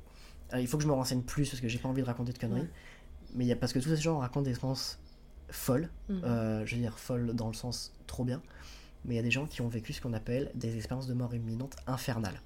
euh, 0.53 0.59
il 0.59 0.67
faut 0.67 0.77
que 0.77 0.83
je 0.83 0.87
me 0.87 0.93
renseigne 0.93 1.21
plus 1.21 1.49
parce 1.49 1.61
que 1.61 1.67
j'ai 1.67 1.79
pas 1.79 1.87
envie 1.87 2.01
de 2.01 2.07
raconter 2.07 2.33
de 2.33 2.37
conneries. 2.37 2.61
Ouais. 2.61 2.69
Mais 3.35 3.45
il 3.45 3.47
y 3.47 3.51
a 3.51 3.55
parce 3.55 3.73
que 3.73 3.79
tous 3.79 3.89
ces 3.89 4.01
gens 4.01 4.19
racontent 4.19 4.41
des 4.41 4.49
expériences 4.51 4.99
folles. 5.49 5.89
Mhm. 6.09 6.21
Euh, 6.23 6.65
je 6.65 6.75
veux 6.75 6.81
dire 6.81 6.99
folles 6.99 7.33
dans 7.33 7.47
le 7.47 7.53
sens 7.53 7.93
trop 8.07 8.25
bien. 8.25 8.41
Mais 9.05 9.13
il 9.13 9.17
y 9.17 9.19
a 9.19 9.23
des 9.23 9.31
gens 9.31 9.45
qui 9.45 9.61
ont 9.61 9.67
vécu 9.69 9.93
ce 9.93 10.01
qu'on 10.01 10.13
appelle 10.13 10.51
des 10.55 10.75
expériences 10.75 11.07
de 11.07 11.13
mort 11.13 11.33
imminente 11.33 11.77
infernales, 11.87 12.41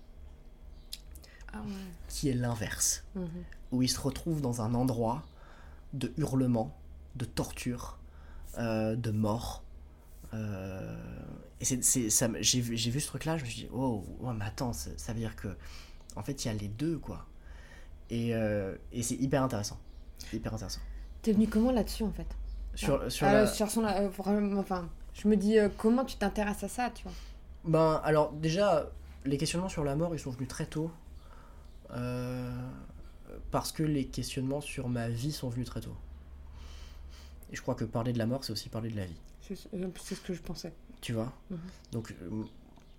Ah 1.53 1.59
ouais. 1.61 1.71
qui 2.09 2.29
est 2.29 2.33
l'inverse. 2.33 3.03
Mhm. 3.15 3.27
où 3.71 3.81
il 3.81 3.89
se 3.89 3.99
retrouve 3.99 4.39
dans 4.41 4.61
un 4.61 4.73
endroit 4.75 5.23
de 5.93 6.13
hurlement, 6.17 6.75
de 7.15 7.25
torture, 7.25 7.97
euh, 8.59 8.95
de 8.95 9.09
mort. 9.11 9.63
Euh, 10.33 10.95
et 11.59 11.65
c'est, 11.65 12.09
ça 12.09 12.27
j'ai, 12.39 12.59
vu- 12.61 12.75
j'ai 12.77 12.91
vu 12.91 12.99
ce 12.99 13.07
truc-là, 13.07 13.37
je 13.37 13.43
me 13.43 13.49
suis 13.49 13.63
dit, 13.63 13.69
oh, 13.73 14.03
ouais, 14.19 14.33
mais 14.35 14.45
attends, 14.45 14.73
ça, 14.73 15.13
veut 15.13 15.19
dire 15.19 15.35
que, 15.35 15.47
en 16.15 16.23
fait, 16.23 16.43
il 16.45 16.47
y 16.47 16.51
a 16.51 16.53
les 16.53 16.67
deux, 16.67 16.97
quoi. 16.99 17.25
Et, 18.09 18.35
euh, 18.35 18.75
et 18.91 19.01
c'est 19.01 19.15
hyper 19.15 19.41
intéressant. 19.43 19.79
Hyper 20.31 20.53
intéressant. 20.53 20.81
T'es 21.21 21.31
venu 21.31 21.47
comment 21.47 21.71
là-dessus 21.71 22.03
en 22.03 22.11
fait? 22.11 22.27
Sur, 22.75 23.11
sur 23.11 23.25
la- 23.27 23.47
sur 23.47 23.69
son, 23.71 23.85
enfin, 24.57 24.87
je 25.13 25.27
me 25.27 25.35
dis 25.35 25.57
comment 25.77 26.03
tu 26.05 26.17
t'intéresses 26.17 26.63
à 26.63 26.67
ça, 26.67 26.89
tu 26.93 27.03
vois? 27.03 27.13
Ben, 27.65 28.01
alors, 28.03 28.33
déjà, 28.33 28.89
les 29.25 29.37
questionnements 29.37 29.69
sur 29.69 29.83
la 29.83 29.95
mort, 29.95 30.13
ils 30.13 30.19
sont 30.19 30.31
venus 30.31 30.47
très 30.49 30.65
tôt. 30.65 30.91
Euh, 31.93 32.51
parce 33.51 33.71
que 33.71 33.83
les 33.83 34.05
questionnements 34.05 34.61
sur 34.61 34.89
ma 34.89 35.09
vie 35.09 35.31
sont 35.31 35.49
venus 35.49 35.67
très 35.67 35.81
tôt. 35.81 35.95
Et 37.51 37.55
je 37.55 37.61
crois 37.61 37.75
que 37.75 37.85
parler 37.85 38.13
de 38.13 38.17
la 38.17 38.25
mort, 38.25 38.43
c'est 38.43 38.51
aussi 38.51 38.69
parler 38.69 38.89
de 38.89 38.95
la 38.95 39.05
vie. 39.05 39.19
C'est 39.41 39.57
euh, 39.73 39.87
ce 39.95 40.15
que 40.15 40.33
je 40.33 40.41
pensais. 40.41 40.73
Tu 41.01 41.13
vois? 41.13 41.31
Mhm. 41.49 41.59
donc, 41.91 42.11
euh, 42.11 42.43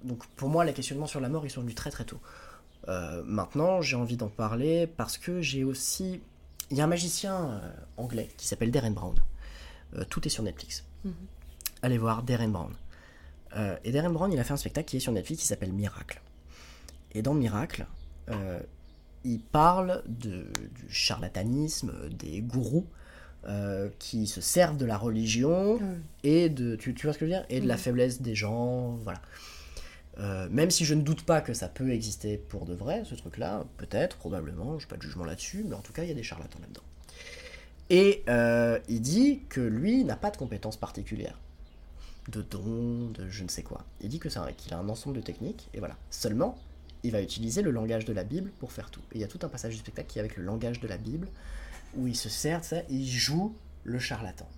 donc, 0.02 0.26
pour 0.36 0.48
moi, 0.48 0.64
les 0.64 0.74
questionnements 0.74 1.06
sur 1.06 1.20
la 1.20 1.28
mort, 1.28 1.46
ils 1.46 1.50
sont 1.50 1.62
venus 1.62 1.74
très 1.74 1.90
très 1.90 2.04
tôt. 2.04 2.20
Euh, 2.88 3.22
maintenant, 3.24 3.80
j'ai 3.80 3.96
envie 3.96 4.16
d'en 4.16 4.28
parler 4.28 4.86
parce 4.86 5.18
que 5.18 5.40
j'ai 5.40 5.64
aussi. 5.64 6.20
Il 6.70 6.76
y 6.76 6.80
a 6.80 6.84
un 6.84 6.88
magicien 6.88 7.60
anglais 7.96 8.28
qui 8.36 8.46
s'appelle 8.46 8.70
Darren 8.70 8.92
Brown. 8.92 9.14
Euh, 9.96 10.04
tout 10.08 10.26
est 10.26 10.30
sur 10.30 10.42
Netflix. 10.42 10.84
Mhm. 11.04 11.12
Allez 11.82 11.98
voir 11.98 12.22
Darren 12.22 12.48
Brown. 12.48 12.74
Euh, 13.56 13.76
et 13.84 13.92
Darren 13.92 14.10
Brown, 14.10 14.32
il 14.32 14.38
a 14.38 14.44
fait 14.44 14.52
un 14.52 14.58
spectacle 14.58 14.88
qui 14.88 14.96
est 14.96 15.00
sur 15.00 15.12
Netflix 15.12 15.42
qui 15.42 15.48
s'appelle 15.48 15.72
Miracle. 15.72 16.20
Et 17.12 17.22
dans 17.22 17.34
Miracle, 17.34 17.86
euh, 18.30 18.60
il 19.24 19.40
parle 19.40 20.02
de, 20.06 20.46
du 20.74 20.86
charlatanisme, 20.88 21.92
des 22.10 22.40
gourous 22.40 22.86
euh, 23.46 23.88
qui 23.98 24.26
se 24.26 24.40
servent 24.40 24.76
de 24.76 24.86
la 24.86 24.96
religion 24.96 25.74
ouais. 25.76 25.80
et 26.22 26.48
de 26.48 26.76
tu, 26.76 26.94
tu 26.94 27.06
vois 27.06 27.12
ce 27.12 27.18
que 27.18 27.26
je 27.26 27.30
veux 27.30 27.36
dire? 27.36 27.46
Et 27.50 27.60
de 27.60 27.68
la 27.68 27.74
Mhm. 27.74 27.80
faiblesse 27.80 28.22
des 28.22 28.34
gens 28.34 28.90
voilà. 29.02 29.20
Euh, 30.20 30.48
même 30.50 30.70
si 30.70 30.84
je 30.84 30.94
ne 30.94 31.02
doute 31.02 31.24
pas 31.24 31.40
que 31.40 31.52
ça 31.54 31.68
peut 31.68 31.90
exister 31.90 32.36
pour 32.38 32.66
de 32.66 32.74
vrai 32.74 33.02
ce 33.04 33.16
truc 33.16 33.36
là 33.36 33.64
peut-être 33.78 34.16
probablement 34.16 34.78
je 34.78 34.86
pas 34.86 34.96
de 34.96 35.02
jugement 35.02 35.24
là-dessus 35.24 35.64
mais 35.68 35.74
en 35.74 35.80
tout 35.80 35.92
cas 35.92 36.04
il 36.04 36.08
y 36.08 36.12
a 36.12 36.14
des 36.14 36.22
charlatans 36.22 36.60
là-dedans. 36.60 36.82
Et 37.90 38.22
euh, 38.28 38.78
il 38.88 39.00
dit 39.02 39.40
que 39.48 39.60
lui 39.60 40.04
n'a 40.04 40.16
pas 40.16 40.30
de 40.30 40.36
compétences 40.36 40.76
particulières. 40.76 41.38
De 42.30 42.40
dons 42.40 43.10
de 43.10 43.28
je 43.28 43.42
ne 43.42 43.48
sais 43.48 43.62
quoi. 43.62 43.84
Il 44.00 44.08
dit 44.08 44.18
que 44.18 44.28
c'est 44.30 44.40
qu'il 44.56 44.72
a 44.72 44.78
un 44.78 44.88
ensemble 44.88 45.16
de 45.16 45.20
techniques 45.20 45.68
et 45.74 45.80
voilà. 45.80 45.96
Seulement 46.10 46.56
il 47.04 47.12
va 47.12 47.22
utiliser 47.22 47.62
le 47.62 47.70
langage 47.70 48.04
de 48.04 48.12
la 48.12 48.24
Bible 48.24 48.50
pour 48.58 48.72
faire 48.72 48.90
tout 48.90 49.02
et 49.12 49.16
il 49.16 49.20
y 49.20 49.24
a 49.24 49.28
tout 49.28 49.40
un 49.42 49.48
passage 49.48 49.74
du 49.74 49.78
spectacle 49.78 50.08
qui 50.08 50.18
est 50.18 50.20
avec 50.20 50.36
le 50.36 50.42
langage 50.42 50.80
de 50.80 50.88
la 50.88 50.96
Bible 50.96 51.28
où 51.96 52.08
il 52.08 52.16
se 52.16 52.28
sert 52.28 52.60
de 52.60 52.64
ça 52.64 52.76
il 52.88 53.06
joue 53.06 53.54
le 53.84 53.98
charlatan 53.98 54.48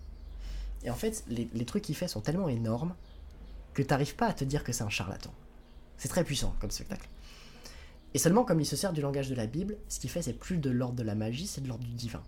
et 0.86 0.90
en 0.90 0.94
fait, 0.94 1.24
les, 1.28 1.48
les 1.52 1.64
trucs 1.64 1.82
qu'il 1.82 1.96
fait 1.96 2.08
sont 2.08 2.20
tellement 2.20 2.48
énormes 2.48 2.94
que 3.74 3.82
t'arrives 3.82 4.14
pas 4.14 4.28
à 4.28 4.32
te 4.32 4.44
dire 4.44 4.64
que 4.64 4.72
c'est 4.72 4.84
un 4.84 4.88
charlatan. 4.88 5.34
C'est 5.98 6.08
très 6.08 6.24
puissant 6.24 6.54
comme 6.60 6.70
spectacle. 6.70 7.08
Et 8.14 8.18
seulement 8.18 8.44
comme 8.44 8.60
il 8.60 8.66
se 8.66 8.76
sert 8.76 8.92
du 8.92 9.00
langage 9.00 9.28
de 9.28 9.34
la 9.34 9.46
Bible, 9.46 9.76
ce 9.88 9.98
qu'il 9.98 10.10
fait 10.10 10.22
c'est 10.22 10.32
plus 10.32 10.58
de 10.58 10.70
l'ordre 10.70 10.94
de 10.94 11.02
la 11.02 11.14
magie, 11.14 11.46
c'est 11.46 11.60
de 11.60 11.68
l'ordre 11.68 11.84
du 11.84 11.92
divin. 11.92 12.22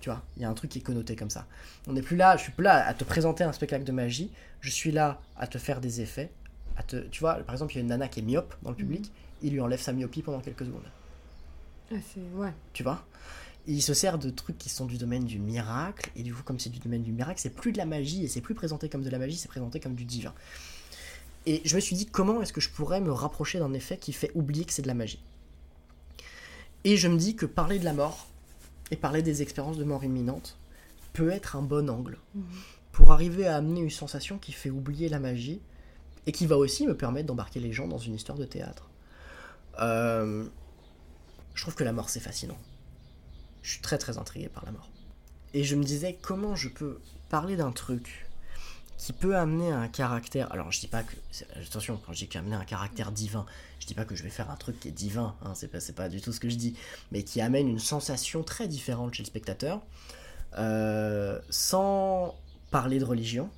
Tu 0.00 0.10
vois, 0.10 0.22
il 0.36 0.42
y 0.42 0.44
a 0.44 0.50
un 0.50 0.54
truc 0.54 0.70
qui 0.70 0.80
est 0.80 0.82
connoté 0.82 1.16
comme 1.16 1.30
ça. 1.30 1.46
On 1.86 1.94
n'est 1.94 2.02
plus 2.02 2.16
là, 2.16 2.36
je 2.36 2.42
suis 2.42 2.52
plus 2.52 2.64
là 2.64 2.86
à 2.86 2.92
te 2.92 3.04
présenter 3.04 3.44
un 3.44 3.52
spectacle 3.52 3.84
de 3.84 3.92
magie, 3.92 4.30
je 4.60 4.70
suis 4.70 4.92
là 4.92 5.20
à 5.36 5.46
te 5.46 5.58
faire 5.58 5.80
des 5.80 6.00
effets, 6.00 6.30
à 6.76 6.82
te, 6.82 6.96
tu 7.08 7.20
vois, 7.20 7.34
par 7.36 7.54
exemple, 7.54 7.72
il 7.72 7.76
y 7.76 7.78
a 7.78 7.82
une 7.82 7.88
nana 7.88 8.08
qui 8.08 8.20
est 8.20 8.22
myope 8.22 8.54
dans 8.62 8.70
le 8.70 8.76
public, 8.76 9.10
il 9.42 9.52
lui 9.52 9.60
enlève 9.60 9.80
sa 9.80 9.92
myopie 9.92 10.22
pendant 10.22 10.40
quelques 10.40 10.64
secondes. 10.64 10.82
Ah, 11.92 11.96
c'est 12.14 12.20
ouais. 12.38 12.52
Tu 12.72 12.82
vois? 12.82 13.04
Il 13.66 13.82
se 13.82 13.94
sert 13.94 14.18
de 14.18 14.30
trucs 14.30 14.58
qui 14.58 14.68
sont 14.68 14.86
du 14.86 14.98
domaine 14.98 15.24
du 15.24 15.38
miracle, 15.38 16.10
et 16.16 16.22
du 16.22 16.34
coup, 16.34 16.42
comme 16.42 16.58
c'est 16.58 16.70
du 16.70 16.78
domaine 16.80 17.02
du 17.02 17.12
miracle, 17.12 17.40
c'est 17.40 17.54
plus 17.54 17.72
de 17.72 17.78
la 17.78 17.86
magie, 17.86 18.24
et 18.24 18.28
c'est 18.28 18.40
plus 18.40 18.54
présenté 18.54 18.88
comme 18.88 19.02
de 19.02 19.10
la 19.10 19.18
magie, 19.18 19.36
c'est 19.36 19.48
présenté 19.48 19.78
comme 19.80 19.94
du 19.94 20.04
divin. 20.04 20.32
Et 21.46 21.60
je 21.64 21.74
me 21.76 21.80
suis 21.80 21.96
dit, 21.96 22.06
comment 22.06 22.40
est-ce 22.42 22.52
que 22.52 22.60
je 22.60 22.70
pourrais 22.70 23.00
me 23.00 23.12
rapprocher 23.12 23.58
d'un 23.58 23.72
effet 23.72 23.96
qui 23.98 24.12
fait 24.12 24.30
oublier 24.34 24.64
que 24.64 24.72
c'est 24.72 24.82
de 24.82 24.88
la 24.88 24.94
magie? 24.94 25.20
Et 26.84 26.96
je 26.96 27.08
me 27.08 27.16
dis 27.16 27.36
que 27.36 27.46
parler 27.46 27.78
de 27.78 27.84
la 27.84 27.92
mort, 27.92 28.26
et 28.90 28.96
parler 28.96 29.22
des 29.22 29.42
expériences 29.42 29.78
de 29.78 29.84
mort 29.84 30.04
imminente, 30.04 30.58
peut 31.12 31.30
être 31.30 31.56
un 31.56 31.62
bon 31.62 31.88
angle 31.90 32.18
Mhm. 32.34 32.44
pour 32.92 33.12
arriver 33.12 33.46
à 33.46 33.56
amener 33.56 33.80
une 33.80 33.90
sensation 33.90 34.38
qui 34.38 34.52
fait 34.52 34.70
oublier 34.70 35.08
la 35.08 35.18
magie, 35.20 35.60
et 36.26 36.32
qui 36.32 36.46
va 36.46 36.56
aussi 36.56 36.86
me 36.86 36.96
permettre 36.96 37.26
d'embarquer 37.26 37.60
les 37.60 37.72
gens 37.72 37.88
dans 37.88 37.98
une 37.98 38.14
histoire 38.14 38.38
de 38.38 38.44
théâtre. 38.44 38.88
Euh, 39.80 40.44
je 41.54 41.62
trouve 41.62 41.74
que 41.74 41.84
la 41.84 41.92
mort, 41.92 42.10
c'est 42.10 42.20
fascinant. 42.20 42.58
Je 43.62 43.72
suis 43.72 43.80
très 43.80 43.98
très 43.98 44.18
intrigué 44.18 44.48
par 44.48 44.64
la 44.64 44.72
mort. 44.72 44.88
Et 45.54 45.64
je 45.64 45.76
me 45.76 45.84
disais 45.84 46.18
comment 46.20 46.56
je 46.56 46.68
peux 46.68 47.00
parler 47.28 47.56
d'un 47.56 47.72
truc 47.72 48.26
qui 48.96 49.12
peut 49.12 49.36
amener 49.36 49.70
un 49.72 49.88
caractère. 49.88 50.50
Alors 50.52 50.70
je 50.70 50.80
dis 50.80 50.86
pas 50.86 51.02
que. 51.02 51.16
Attention, 51.60 52.00
quand 52.06 52.12
je 52.12 52.18
dis 52.18 52.28
qu'amener 52.28 52.54
un 52.54 52.64
caractère 52.64 53.10
divin, 53.10 53.44
je 53.80 53.86
dis 53.86 53.94
pas 53.94 54.04
que 54.04 54.14
je 54.14 54.22
vais 54.22 54.30
faire 54.30 54.50
un 54.50 54.56
truc 54.56 54.78
qui 54.78 54.88
est 54.88 54.92
divin, 54.92 55.34
hein, 55.44 55.54
c'est 55.54 55.68
pas, 55.68 55.78
pas 55.94 56.08
du 56.08 56.20
tout 56.20 56.32
ce 56.32 56.38
que 56.38 56.48
je 56.48 56.56
dis, 56.56 56.76
mais 57.10 57.24
qui 57.24 57.40
amène 57.40 57.68
une 57.68 57.80
sensation 57.80 58.44
très 58.44 58.68
différente 58.68 59.14
chez 59.14 59.24
le 59.24 59.26
spectateur, 59.26 59.82
euh, 60.56 61.40
sans 61.50 62.36
parler 62.70 62.98
de 63.00 63.04
religion, 63.04 63.50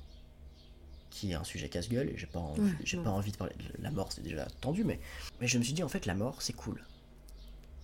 qui 1.15 1.31
est 1.31 1.35
un 1.35 1.43
sujet 1.45 1.69
casse-gueule, 1.69 2.09
et 2.09 2.17
j'ai 2.17 2.25
pas 2.27 2.39
envie, 2.39 2.61
Ouais, 2.61 2.71
j'ai 2.83 2.97
ouais. 2.97 3.03
pas 3.03 3.09
envie 3.09 3.31
de 3.31 3.37
parler. 3.37 3.53
de 3.57 3.81
La 3.83 3.89
mort, 3.89 4.11
c'est 4.11 4.21
déjà 4.21 4.45
tendu, 4.59 4.83
mais, 4.83 4.99
mais 5.39 5.47
je 5.47 5.57
me 5.57 5.63
suis 5.63 5.73
dit 5.73 5.81
en 5.83 5.87
fait, 5.89 6.05
la 6.05 6.13
mort, 6.15 6.41
c'est 6.41 6.53
cool 6.53 6.83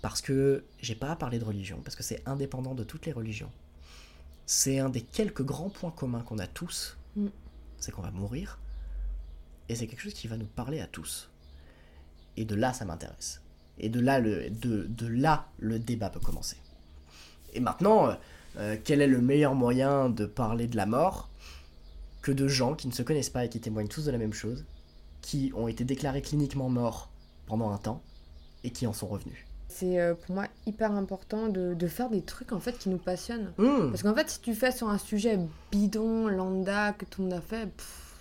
parce 0.02 0.20
que 0.22 0.64
j'ai 0.82 0.96
pas 0.96 1.12
à 1.12 1.16
parler 1.16 1.38
de 1.38 1.46
religion, 1.46 1.80
parce 1.84 1.96
que 1.96 2.02
c'est 2.02 2.24
indépendant 2.28 2.74
de 2.74 2.84
toutes 2.84 3.06
les 3.06 3.12
religions. 3.12 3.52
C'est 4.48 4.80
un 4.80 4.90
des 4.90 5.02
quelques 5.02 5.44
grands 5.44 5.70
points 5.70 5.92
communs 5.92 6.22
qu'on 6.24 6.40
a 6.40 6.48
tous, 6.48 6.98
Mm. 7.16 7.28
c'est 7.78 7.92
qu'on 7.92 8.02
va 8.02 8.10
mourir, 8.12 8.58
et 9.70 9.76
c'est 9.76 9.86
quelque 9.88 10.02
chose 10.02 10.16
qui 10.16 10.28
va 10.28 10.38
nous 10.38 10.48
parler 10.48 10.80
à 10.82 10.88
tous. 10.88 11.30
Et 12.36 12.46
de 12.46 12.56
là, 12.56 12.74
ça 12.74 12.84
m'intéresse. 12.84 13.42
Et 13.78 13.90
de 13.90 14.00
là, 14.00 14.20
le, 14.20 14.50
de, 14.50 14.86
de 14.90 15.08
là, 15.08 15.48
le 15.60 15.78
débat 15.78 16.10
peut 16.10 16.20
commencer. 16.20 16.58
Et 17.54 17.60
maintenant, 17.60 18.08
euh, 18.10 18.16
euh, 18.58 18.78
quel 18.84 19.02
est 19.02 19.08
le 19.08 19.22
meilleur 19.22 19.54
moyen 19.56 20.10
de 20.10 20.26
parler 20.26 20.66
de 20.68 20.76
la 20.78 20.86
mort? 20.88 21.30
Que 22.22 22.32
de 22.32 22.48
gens 22.48 22.75
qui 22.75 22.88
ne 22.88 22.94
se 22.94 23.01
connaissent 23.01 23.30
pas 23.30 23.46
et 23.46 23.50
qui 23.50 23.60
témoignent 23.60 23.88
tous 23.88 24.06
de 24.06 24.12
la 24.12 24.18
même 24.18 24.34
chose, 24.34 24.66
qui 25.22 25.51
ont 25.56 25.68
été 25.68 25.84
déclarés 25.84 26.22
cliniquement 26.22 26.70
morts 26.70 27.10
pendant 27.48 27.72
un 27.72 27.78
temps, 27.78 28.01
et 28.63 28.72
qui 28.72 28.88
en 28.88 28.94
sont 28.94 29.08
revenus. 29.08 29.46
C'est 29.68 30.00
euh, 30.00 30.13
pour 30.13 30.36
moi 30.36 30.48
hyper 30.66 30.92
important 30.92 31.48
de, 31.48 31.74
de 31.74 31.88
faire 31.88 32.10
des 32.10 32.22
trucs 32.22 32.51
en 32.51 32.60
fait 32.60 32.78
qui 32.78 32.90
nous 32.90 32.98
passionnent. 32.98 33.54
Hmm. 33.58 33.90
Parce 33.90 34.04
qu'en 34.04 34.13
fait, 34.13 34.30
si 34.30 34.42
tu 34.42 34.54
fais 34.54 34.72
sur 34.72 34.90
un 34.90 34.98
sujet 34.98 35.40
bidon, 35.72 36.28
lambda, 36.28 36.94
que 36.94 37.06
tout 37.06 37.22
le 37.22 37.30
monde 37.30 37.38
a 37.38 37.42
fait, 37.42 37.68
pff, 37.68 38.16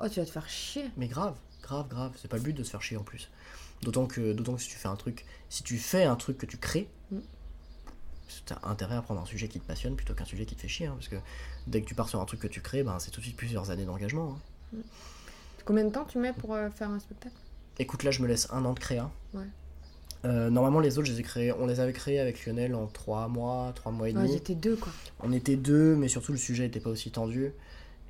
oh, 0.00 0.08
tu 0.08 0.20
vas 0.20 0.26
te 0.26 0.30
faire 0.30 0.48
chier. 0.48 0.84
Mais 0.96 1.08
grave, 1.08 1.34
grave, 1.62 1.88
grave. 1.88 2.12
C'est 2.20 2.28
pas 2.28 2.36
le 2.36 2.42
but 2.42 2.52
de 2.52 2.62
se 2.62 2.70
faire 2.70 2.82
chier 2.82 2.96
en 2.96 3.02
plus. 3.02 3.30
D'autant 3.82 4.06
que, 4.06 4.32
d'autant 4.32 4.54
que 4.54 4.62
si 4.62 4.68
tu 4.68 4.76
fais 4.76 4.88
un 4.88 4.96
truc, 4.96 5.26
si 5.50 5.62
tu 5.62 5.76
fais 5.76 6.04
un 6.04 6.16
truc 6.16 6.38
que 6.38 6.46
tu 6.46 6.56
crées, 6.56 6.88
Mm. 7.10 7.18
T'as 8.46 8.58
intérêt 8.64 8.96
à 8.96 9.02
prendre 9.02 9.20
un 9.20 9.26
sujet 9.26 9.48
qui 9.48 9.60
te 9.60 9.66
passionne 9.66 9.96
plutôt 9.96 10.14
qu'un 10.14 10.24
sujet 10.24 10.44
qui 10.46 10.54
te 10.56 10.60
fait 10.62 10.68
chier. 10.68 10.86
hein, 10.86 10.94
parce 10.94 11.08
que 11.08 11.16
dès 11.66 11.80
que 11.82 11.86
tu 11.86 11.94
pars 11.94 12.08
sur 12.08 12.20
un 12.20 12.24
truc 12.24 12.40
que 12.40 12.46
tu 12.48 12.60
crées, 12.60 12.82
ben, 12.82 12.98
c'est 12.98 13.10
tout 13.10 13.20
de 13.20 13.24
suite 13.26 13.36
plusieurs 13.36 13.70
années 13.70 13.84
d'engagement. 13.84 14.36
hein. 14.74 14.78
Combien 15.64 15.84
de 15.84 15.90
temps 15.90 16.04
tu 16.04 16.18
mets 16.18 16.32
pour 16.32 16.54
euh, 16.54 16.70
faire 16.70 16.90
un 16.90 16.98
spectacle? 17.00 17.34
Écoute, 17.78 18.02
là, 18.04 18.10
je 18.10 18.22
me 18.22 18.26
laisse 18.28 18.48
un 18.52 18.64
an 18.64 18.72
de 18.72 18.78
créa. 18.80 19.10
Ouais. 19.34 19.44
Euh, 20.24 20.48
normalement, 20.50 20.80
les 20.80 20.98
autres, 20.98 21.06
je 21.08 21.12
les 21.12 21.20
ai 21.20 21.22
créés, 21.22 21.52
on 21.52 21.66
les 21.66 21.78
avait 21.80 21.92
créés 21.92 22.18
avec 22.20 22.44
Lionel 22.46 22.74
en 22.74 22.86
3 22.86 23.28
mois, 23.28 23.72
3 23.74 23.92
mois 23.92 24.08
et 24.08 24.12
Ouais, 24.14 24.22
demi. 24.22 24.32
J'étais 24.32 24.54
deux 24.54 24.76
quoi. 24.76 24.92
On 25.20 25.32
était 25.32 25.56
deux, 25.56 25.94
mais 25.94 26.08
surtout 26.08 26.32
le 26.32 26.38
sujet 26.38 26.64
n'était 26.64 26.80
pas 26.80 26.90
aussi 26.90 27.10
tendu. 27.10 27.52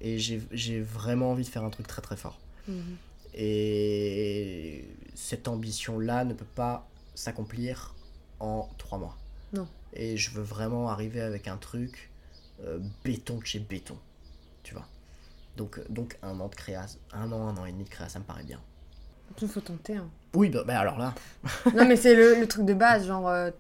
Et 0.01 0.19
j'ai 0.19 0.81
vraiment 0.81 1.31
envie 1.33 1.45
de 1.45 1.49
faire 1.49 1.65
un 1.65 1.71
truc 1.71 1.87
très 1.87 2.03
très 2.03 2.17
fort. 2.17 2.39
Mhm. 2.69 2.97
Et 3.35 4.85
cette 5.15 5.49
ambition-là 5.49 6.25
ne 6.25 6.35
peut 6.35 6.45
pas 6.55 6.89
s'accomplir 7.15 7.95
en 8.41 8.69
trois 8.79 8.99
mois. 8.99 9.17
Non. 9.53 9.67
Et 9.99 10.17
je 10.17 10.31
veux 10.31 10.43
vraiment 10.43 10.89
arriver 10.89 11.21
avec 11.21 11.49
un 11.49 11.57
truc 11.57 12.11
euh, 12.65 12.79
béton 13.05 13.39
de 13.39 13.45
chez 13.47 13.59
béton. 13.59 13.99
Tu 14.63 14.75
vois. 14.75 14.87
Donc, 15.57 15.81
donc 15.91 16.19
un 16.23 16.39
an 16.41 16.49
de 16.49 16.55
créa, 16.55 16.87
un 17.13 17.33
an, 17.33 17.49
un 17.49 17.57
an 17.57 17.65
et 17.67 17.73
demi 17.73 17.85
de 17.85 17.89
créa, 17.89 18.09
ça 18.09 18.19
me 18.19 18.25
paraît 18.25 18.45
bien. 18.45 18.61
Il 19.41 19.49
faut 19.49 19.61
tenter. 19.61 19.97
hein. 19.97 20.09
Oui, 20.35 20.51
bah, 20.51 20.65
bah 20.67 20.79
alors 20.81 20.99
là. 20.99 21.15
non, 21.75 21.87
mais 21.87 21.97
c'est 21.97 22.15
le, 22.15 22.39
le 22.41 22.47
truc 22.47 22.65
de 22.67 22.75
base, 22.75 23.07
genre, 23.07 23.29
euh, 23.29 23.51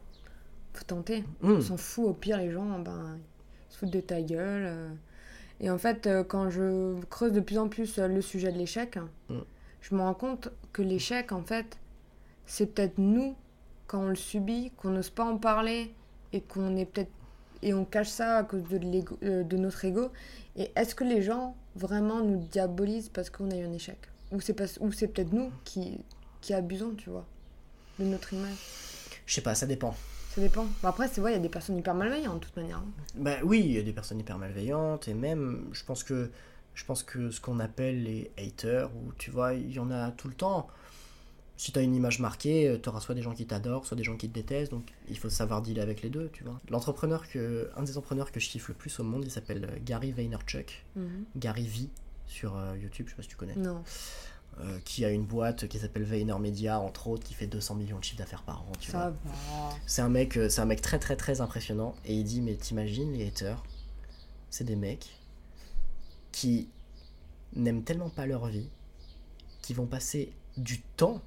faut 0.74 0.84
tenter. 0.84 1.24
hmm, 1.40 1.52
On 1.52 1.60
s'en 1.60 1.76
fout, 1.76 2.06
au 2.06 2.12
pire, 2.12 2.36
les 2.38 2.50
gens, 2.52 2.78
ben, 2.80 3.18
ils 3.70 3.72
se 3.72 3.78
foutent 3.78 3.90
de 3.90 4.00
ta 4.00 4.20
gueule. 4.20 4.64
euh. 4.66 4.88
Et 5.60 5.70
en 5.70 5.78
fait, 5.78 6.06
quand 6.28 6.50
je 6.50 7.00
creuse 7.06 7.32
de 7.32 7.40
plus 7.40 7.56
en 7.58 7.68
plus 7.68 7.96
le 7.98 8.20
sujet 8.20 8.52
de 8.52 8.58
l'échec, 8.58 8.98
Mm. 9.30 9.38
je 9.80 9.94
me 9.94 10.00
rends 10.02 10.12
compte 10.14 10.50
que 10.74 10.82
l'échec, 10.82 11.32
en 11.32 11.42
fait, 11.42 11.78
c'est 12.44 12.66
peut-être 12.74 12.98
nous, 12.98 13.34
quand 13.86 14.00
on 14.02 14.08
le 14.10 14.16
subit, 14.16 14.70
qu'on 14.76 14.90
n'ose 14.90 15.08
pas 15.08 15.24
en 15.24 15.38
parler 15.38 15.94
et 16.32 16.40
qu'on 16.40 16.76
est 16.76 16.84
peut-être 16.86 17.10
et 17.62 17.72
on 17.72 17.84
cache 17.86 18.08
ça 18.08 18.36
à 18.38 18.44
cause 18.44 18.64
de, 18.68 18.76
l'ego- 18.76 19.18
euh, 19.22 19.42
de 19.42 19.56
notre 19.56 19.84
ego. 19.84 20.10
Et 20.56 20.70
est-ce 20.76 20.94
que 20.94 21.04
les 21.04 21.22
gens 21.22 21.56
vraiment 21.74 22.20
nous 22.22 22.36
diabolisent 22.50 23.08
parce 23.08 23.30
qu'on 23.30 23.50
a 23.50 23.56
eu 23.56 23.64
un 23.64 23.72
échec? 23.72 23.98
Ou 24.30 24.40
c'est 24.40 24.52
pas- 24.52 24.64
ou 24.80 24.92
c'est 24.92 25.08
peut-être 25.08 25.32
nous 25.32 25.50
qui, 25.64 25.98
qui 26.42 26.52
abusons, 26.52 26.94
tu 26.96 27.08
vois, 27.10 27.24
de 27.98 28.04
notre 28.04 28.34
image? 28.34 28.56
Je 29.24 29.34
sais 29.34 29.40
pas, 29.40 29.54
ça 29.54 29.66
dépend. 29.66 29.94
Ça 30.34 30.40
dépend. 30.42 30.64
Bon, 30.82 30.88
après, 30.88 31.08
c'est 31.08 31.20
vrai, 31.22 31.32
il 31.32 31.34
y 31.36 31.38
a 31.38 31.42
des 31.42 31.48
personnes 31.48 31.78
hyper 31.78 31.94
malveillantes, 31.94 32.40
de 32.40 32.44
toute 32.44 32.56
manière. 32.56 32.76
hein. 32.78 32.84
Bah 33.14 33.36
oui, 33.42 33.60
il 33.64 33.72
y 33.72 33.78
a 33.78 33.82
des 33.82 33.92
personnes 33.92 34.20
hyper 34.20 34.36
malveillantes 34.38 35.08
et 35.08 35.14
même, 35.14 35.64
je 35.72 35.82
pense 35.82 36.04
que, 36.04 36.30
je 36.74 36.84
pense 36.84 37.02
que 37.02 37.30
ce 37.30 37.40
qu'on 37.40 37.58
appelle 37.58 38.02
les 38.02 38.30
haters, 38.38 38.90
ou 38.94 39.12
tu 39.16 39.30
vois, 39.30 39.54
il 39.54 39.72
y 39.72 39.78
en 39.78 39.90
a 39.90 40.10
tout 40.10 40.28
le 40.28 40.34
temps. 40.34 40.66
Si 41.58 41.72
t'as 41.72 41.82
une 41.82 41.94
image 41.94 42.18
marquée, 42.20 42.78
tu 42.82 42.88
auras 42.88 43.00
soit 43.00 43.14
des 43.14 43.22
gens 43.22 43.32
qui 43.34 43.46
t'adorent, 43.46 43.86
soit 43.86 43.96
des 43.96 44.04
gens 44.04 44.16
qui 44.16 44.28
te 44.28 44.34
détestent, 44.34 44.72
donc 44.72 44.90
il 45.08 45.16
faut 45.18 45.30
savoir 45.30 45.62
dealer 45.62 45.80
avec 45.82 46.02
les 46.02 46.10
deux, 46.10 46.28
tu 46.32 46.44
vois. 46.44 46.60
L'entrepreneur 46.68 47.26
que, 47.28 47.70
un 47.76 47.82
des 47.82 47.96
entrepreneurs 47.96 48.30
que 48.30 48.40
je 48.40 48.48
kiffe 48.50 48.68
le 48.68 48.74
plus 48.74 48.98
au 49.00 49.04
monde, 49.04 49.24
il 49.24 49.30
s'appelle 49.30 49.64
euh, 49.64 49.78
Gary 49.84 50.12
Vaynerchuk, 50.12 50.84
Mhm. 50.96 51.24
Gary 51.36 51.66
V 51.66 51.88
sur 52.26 52.56
euh, 52.56 52.76
YouTube, 52.76 53.06
je 53.06 53.12
sais 53.12 53.16
pas 53.16 53.22
si 53.22 53.28
tu 53.28 53.36
connais, 53.36 53.54
Non. 53.56 53.82
euh, 54.60 54.78
qui 54.84 55.04
a 55.06 55.10
une 55.10 55.24
boîte 55.24 55.66
qui 55.66 55.78
s'appelle 55.78 56.02
VaynerMedia, 56.04 56.78
entre 56.78 57.08
autres, 57.08 57.24
qui 57.24 57.32
fait 57.32 57.46
200 57.46 57.74
millions 57.76 57.98
de 58.00 58.04
chiffres 58.04 58.18
d'affaires 58.18 58.42
par 58.42 58.60
an, 58.60 58.72
tu 58.78 58.90
vois. 58.90 59.00
Ça 59.00 59.10
va. 59.10 59.70
C'est 59.86 60.02
un 60.02 60.08
mec, 60.10 60.36
euh, 60.36 60.50
c'est 60.50 60.60
un 60.60 60.66
mec 60.66 60.82
très 60.82 60.98
très 60.98 61.16
très 61.16 61.40
impressionnant 61.40 61.94
et 62.04 62.14
il 62.14 62.24
dit 62.24 62.42
mais 62.42 62.56
t'imagines 62.56 63.12
les 63.14 63.26
haters, 63.28 63.62
c'est 64.50 64.64
des 64.64 64.76
mecs 64.76 65.08
qui 66.32 66.68
n'aiment 67.54 67.82
tellement 67.82 68.10
pas 68.10 68.26
leur 68.26 68.46
vie, 68.48 68.68
qui 69.62 69.72
vont 69.72 69.86
passer 69.86 70.32
du 70.58 70.80
temps, 70.96 71.22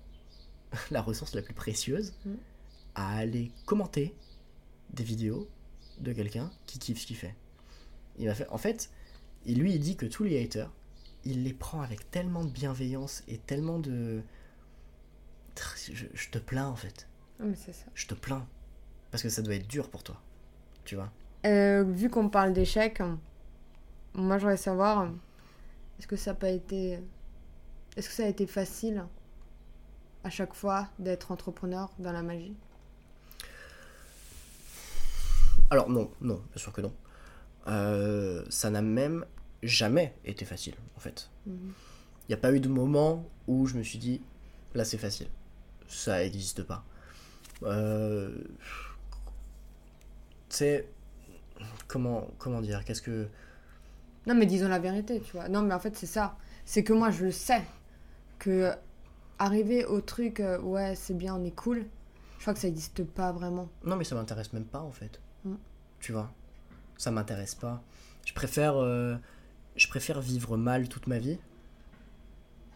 la 0.91 1.01
ressource 1.01 1.33
la 1.35 1.41
plus 1.41 1.53
précieuse, 1.53 2.13
Mm. 2.25 2.33
à 2.95 3.17
aller 3.17 3.51
commenter 3.65 4.15
des 4.91 5.03
vidéos 5.03 5.47
de 5.99 6.11
quelqu'un 6.13 6.51
qui 6.65 6.79
kiffe 6.79 6.99
ce 7.01 7.07
qu'il 7.07 7.15
fait. 7.17 7.35
Il 8.17 8.27
m'a 8.27 8.35
fait, 8.35 8.47
en 8.49 8.57
fait, 8.57 8.89
lui 9.45 9.73
il 9.73 9.79
dit 9.79 9.95
que 9.95 10.05
tous 10.05 10.23
les 10.23 10.43
haters, 10.43 10.71
il 11.25 11.43
les 11.43 11.53
prend 11.53 11.81
avec 11.81 12.09
tellement 12.11 12.43
de 12.45 12.49
bienveillance 12.51 13.23
et 13.27 13.38
tellement 13.38 13.79
de, 13.79 14.21
je, 15.91 16.05
je 16.13 16.29
te 16.29 16.38
plains 16.38 16.67
en 16.67 16.75
fait 16.75 17.07
Ah, 17.39 17.43
mais 17.45 17.55
c'est 17.55 17.73
ça. 17.73 17.85
je 17.93 18.07
te 18.07 18.13
plains. 18.13 18.45
Parce 19.11 19.23
que 19.23 19.29
ça 19.29 19.41
doit 19.41 19.55
être 19.55 19.67
dur 19.67 19.89
pour 19.89 20.03
toi. 20.03 20.21
Tu 20.85 20.95
vois 20.95 21.11
Euh, 21.45 21.83
vu 21.83 22.09
qu'on 22.09 22.29
parle 22.29 22.53
d'échecs, 22.53 23.01
moi 24.13 24.38
j'aimerais 24.38 24.57
savoir, 24.57 25.11
est-ce 25.99 26.07
que 26.07 26.15
ça 26.15 26.31
n'a 26.31 26.35
pas 26.35 26.49
été. 26.49 26.99
Est-ce 27.97 28.07
que 28.09 28.13
ça 28.15 28.23
a 28.25 28.27
été 28.27 28.47
facile 28.47 29.05
à 30.23 30.29
chaque 30.29 30.53
fois 30.53 30.88
d'être 30.99 31.31
entrepreneur 31.31 31.89
dans 31.99 32.11
la 32.11 32.21
magie 32.21 32.53
Alors 35.69 35.89
non, 35.89 36.09
non, 36.21 36.35
bien 36.51 36.57
sûr 36.57 36.73
que 36.73 36.81
non. 36.81 36.93
Euh, 37.67 38.43
ça 38.49 38.69
n'a 38.69 38.81
même 38.81 39.25
jamais 39.61 40.15
été 40.25 40.45
facile, 40.45 40.75
en 40.97 40.99
fait. 40.99 41.29
Il 41.45 41.53
Mhm. 41.53 41.73
n'y 42.29 42.33
a 42.35 42.38
pas 42.38 42.51
eu 42.53 42.59
de 42.59 42.69
moment 42.69 43.25
où 43.47 43.67
je 43.67 43.75
me 43.77 43.83
suis 43.83 43.99
dit, 43.99 44.21
là 44.73 44.83
c'est 44.85 44.97
facile. 44.97 45.27
Ça 45.88 46.19
n'existe 46.19 46.63
pas. 46.63 46.83
Euh... 47.63 48.35
Tu 50.49 50.55
sais, 50.55 50.88
comment, 51.88 52.27
comment 52.39 52.61
dire, 52.61 52.83
qu'est-ce 52.83 53.01
que... 53.03 53.27
Non, 54.25 54.33
mais 54.35 54.45
disons 54.47 54.67
la 54.67 54.79
vérité, 54.79 55.21
tu 55.21 55.33
vois. 55.33 55.47
Non, 55.49 55.61
mais 55.61 55.73
en 55.73 55.79
fait, 55.79 55.95
c'est 55.95 56.05
ça. 56.07 56.35
C'est 56.65 56.83
que 56.83 56.93
moi, 56.93 57.11
je 57.11 57.25
le 57.25 57.31
sais. 57.31 57.61
Que 58.39 58.73
arriver 59.39 59.86
au 59.86 60.01
truc, 60.01 60.39
euh, 60.39 60.60
ouais, 60.62 60.96
c'est 60.96 61.13
bien, 61.15 61.36
on 61.36 61.43
est 61.43 61.55
cool, 61.55 61.86
je 62.38 62.41
crois 62.41 62.53
que 62.53 62.60
ça 62.60 62.67
n'existe 62.67 63.03
pas 63.03 63.31
vraiment. 63.31 63.69
Non, 63.84 63.96
mais 63.96 64.03
ça 64.03 64.15
m'intéresse 64.15 64.53
même 64.53 64.65
pas 64.65 64.81
en 64.81 64.91
fait. 64.91 65.19
Mm. 65.46 65.55
Tu 66.00 66.12
vois 66.12 66.31
Ça 66.97 67.12
m'intéresse 67.12 67.56
pas. 67.56 67.82
Je 68.25 68.34
préfère, 68.34 68.75
euh, 68.78 69.15
je 69.75 69.88
préfère 69.88 70.21
vivre 70.21 70.56
mal 70.58 70.88
toute 70.89 71.08
ma 71.08 71.17
vie, 71.19 71.39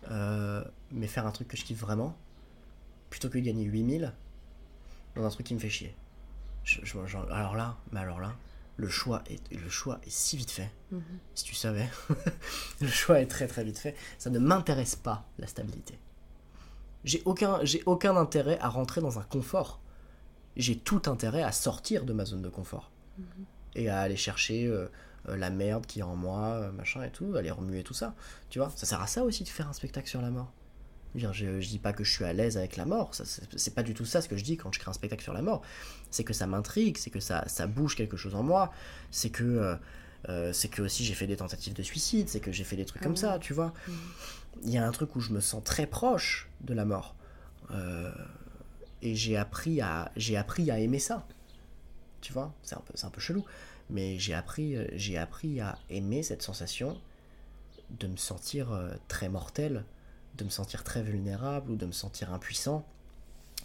euh, 0.09 0.63
mais 0.91 1.07
faire 1.07 1.25
un 1.25 1.31
truc 1.31 1.47
que 1.47 1.57
je 1.57 1.63
kiffe 1.63 1.79
vraiment, 1.79 2.15
plutôt 3.09 3.29
que 3.29 3.37
gagner 3.37 3.63
8000 3.65 4.11
dans 5.15 5.23
un 5.25 5.29
truc 5.29 5.45
qui 5.45 5.53
me 5.53 5.59
fait 5.59 5.69
chier. 5.69 5.95
Je- 6.63 6.79
je- 6.83 7.05
genre- 7.05 7.31
alors 7.31 7.55
là, 7.55 7.77
mais 7.91 7.99
alors 7.99 8.19
là, 8.19 8.33
le 8.77 8.87
choix 8.89 9.21
est, 9.29 9.51
le 9.53 9.69
choix 9.69 9.99
est 10.05 10.09
si 10.09 10.35
vite 10.37 10.51
fait. 10.51 10.71
Mhm. 10.91 11.01
Si 11.35 11.43
tu 11.43 11.55
savais, 11.55 11.87
le 12.81 12.87
choix 12.87 13.19
est 13.21 13.27
très 13.27 13.47
très 13.47 13.63
vite 13.63 13.77
fait. 13.77 13.95
Ça 14.17 14.29
ne 14.29 14.39
m'intéresse 14.39 14.95
pas 14.95 15.25
la 15.37 15.47
stabilité. 15.47 15.97
J'ai 17.03 17.21
aucun, 17.25 17.59
j'ai 17.63 17.83
aucun 17.85 18.15
intérêt 18.15 18.57
à 18.59 18.69
rentrer 18.69 19.01
dans 19.01 19.19
un 19.19 19.23
confort. 19.23 19.79
J'ai 20.55 20.77
tout 20.77 21.01
intérêt 21.07 21.43
à 21.43 21.51
sortir 21.51 22.05
de 22.05 22.13
ma 22.13 22.25
zone 22.25 22.41
de 22.41 22.49
confort 22.49 22.91
et 23.75 23.89
à 23.89 24.01
aller 24.01 24.15
chercher 24.15 24.65
euh, 24.65 24.87
euh, 25.29 25.35
la 25.35 25.49
merde 25.49 25.85
qui 25.85 25.99
est 25.99 26.03
en 26.03 26.15
moi, 26.15 26.41
euh, 26.41 26.71
machin 26.71 27.03
et 27.03 27.09
tout, 27.09 27.35
aller 27.35 27.51
remuer 27.51 27.83
tout 27.83 27.93
ça. 27.93 28.15
Tu 28.49 28.59
vois, 28.59 28.71
ça 28.75 28.85
sert 28.85 29.01
à 29.01 29.07
ça 29.07 29.23
aussi 29.23 29.43
de 29.43 29.49
faire 29.49 29.67
un 29.67 29.73
spectacle 29.73 30.07
sur 30.07 30.21
la 30.21 30.29
mort. 30.29 30.51
Je, 31.15 31.31
je, 31.31 31.67
dis 31.67 31.77
pas 31.77 31.93
que 31.93 32.03
je 32.03 32.11
suis 32.11 32.25
à 32.25 32.33
l'aise 32.33 32.57
avec 32.57 32.75
la 32.75 32.85
mort, 32.85 33.11
c'est 33.13 33.75
pas 33.75 33.83
du 33.83 33.93
tout 33.93 34.03
ça 34.05 34.19
ce 34.19 34.27
que 34.27 34.35
je 34.35 34.43
dis 34.43 34.57
quand 34.57 34.73
je 34.73 34.79
crée 34.79 34.89
un 34.89 34.93
spectacle 34.93 35.21
sur 35.21 35.33
la 35.33 35.43
mort. 35.43 35.61
C'est 36.09 36.23
que 36.23 36.33
ça 36.33 36.47
m'intrigue, 36.47 36.97
c'est 36.97 37.11
que 37.11 37.19
ça, 37.19 37.47
ça 37.47 37.67
bouge 37.67 37.95
quelque 37.95 38.17
chose 38.17 38.33
en 38.33 38.41
moi, 38.41 38.71
c'est 39.11 39.29
que 39.29 39.77
euh, 40.29 40.53
c'est 40.53 40.69
que 40.69 40.81
aussi 40.81 41.03
j'ai 41.03 41.13
fait 41.13 41.27
des 41.27 41.35
tentatives 41.35 41.73
de 41.73 41.83
suicide, 41.83 42.29
c'est 42.29 42.39
que 42.39 42.51
j'ai 42.51 42.63
fait 42.63 42.75
des 42.75 42.85
trucs 42.85 43.01
Ah 43.01 43.05
comme 43.05 43.17
ça, 43.17 43.39
tu 43.39 43.53
vois. 43.53 43.73
Mhm. 43.87 43.95
Il 44.63 44.69
y 44.69 44.77
a 44.77 44.87
un 44.87 44.91
truc 44.91 45.15
où 45.15 45.19
je 45.19 45.31
me 45.31 45.39
sens 45.39 45.63
très 45.63 45.85
proche 45.85 46.47
de 46.63 46.73
la 46.73 46.85
mort. 46.85 47.15
Euh, 47.71 48.11
et 49.01 49.15
j'ai 49.15 49.37
appris 49.37 49.81
à 49.81 50.11
j'ai 50.15 50.37
appris 50.37 50.71
à 50.71 50.79
aimer 50.79 50.99
ça. 50.99 51.25
Tu 52.21 52.31
vois, 52.33 52.53
c'est 52.63 52.75
un 52.75 52.81
peu 52.81 52.93
c'est 52.95 53.05
un 53.05 53.09
peu 53.09 53.21
chelou, 53.21 53.45
mais 53.89 54.17
j'ai 54.19 54.33
appris 54.33 54.77
j'ai 54.93 55.17
appris 55.17 55.59
à 55.59 55.77
aimer 55.89 56.23
cette 56.23 56.41
sensation 56.41 56.97
de 57.89 58.07
me 58.07 58.17
sentir 58.17 58.71
euh, 58.71 58.91
très 59.07 59.29
mortel, 59.29 59.85
de 60.35 60.43
me 60.43 60.49
sentir 60.49 60.83
très 60.83 61.03
vulnérable 61.03 61.71
ou 61.71 61.75
de 61.75 61.85
me 61.85 61.91
sentir 61.91 62.33
impuissant 62.33 62.85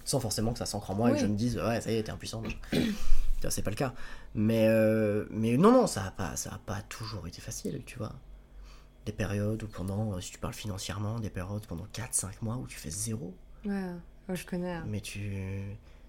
sans 0.05 0.21
forcément 0.21 0.53
que 0.53 0.59
ça 0.59 0.67
s'ancre 0.67 0.91
en 0.91 0.95
moi 0.95 1.11
et 1.11 1.15
que 1.15 1.19
je 1.19 1.27
me 1.27 1.37
dise 1.37 1.59
ouais, 1.59 1.81
ça 1.83 1.93
y 1.93 1.97
est, 1.97 2.05
t'es 2.05 2.11
impuissant. 2.11 2.43
c'est 3.51 3.63
pas 3.63 3.71
le 3.71 3.77
cas. 3.77 3.93
Mais 4.35 4.67
euh, 4.69 5.27
mais 5.31 5.57
non 5.57 5.71
non, 5.71 5.87
ça 5.87 6.05
a 6.05 6.11
pas 6.11 6.35
ça 6.37 6.55
a 6.55 6.59
pas 6.59 6.81
toujours 6.89 7.27
été 7.27 7.41
facile, 7.41 7.83
tu 7.85 7.99
vois 7.99 8.15
des 9.09 9.13
périodes 9.17 9.63
où 9.63 9.69
pendant, 9.69 10.13
euh, 10.13 10.21
si 10.21 10.33
tu 10.33 10.39
parles 10.39 10.53
financièrement, 10.55 11.19
des 11.19 11.31
périodes 11.31 11.67
pendant 11.67 11.87
4-5 11.95 12.43
mois 12.43 12.57
où 12.57 12.67
tu 12.67 12.77
fais 12.79 12.91
zéro. 12.91 13.35
Ouais, 13.65 13.85
ouais, 14.29 14.37
je 14.37 14.45
connais. 14.45 14.75
hein. 14.75 14.85
Mais 14.87 15.01
tu. 15.01 15.63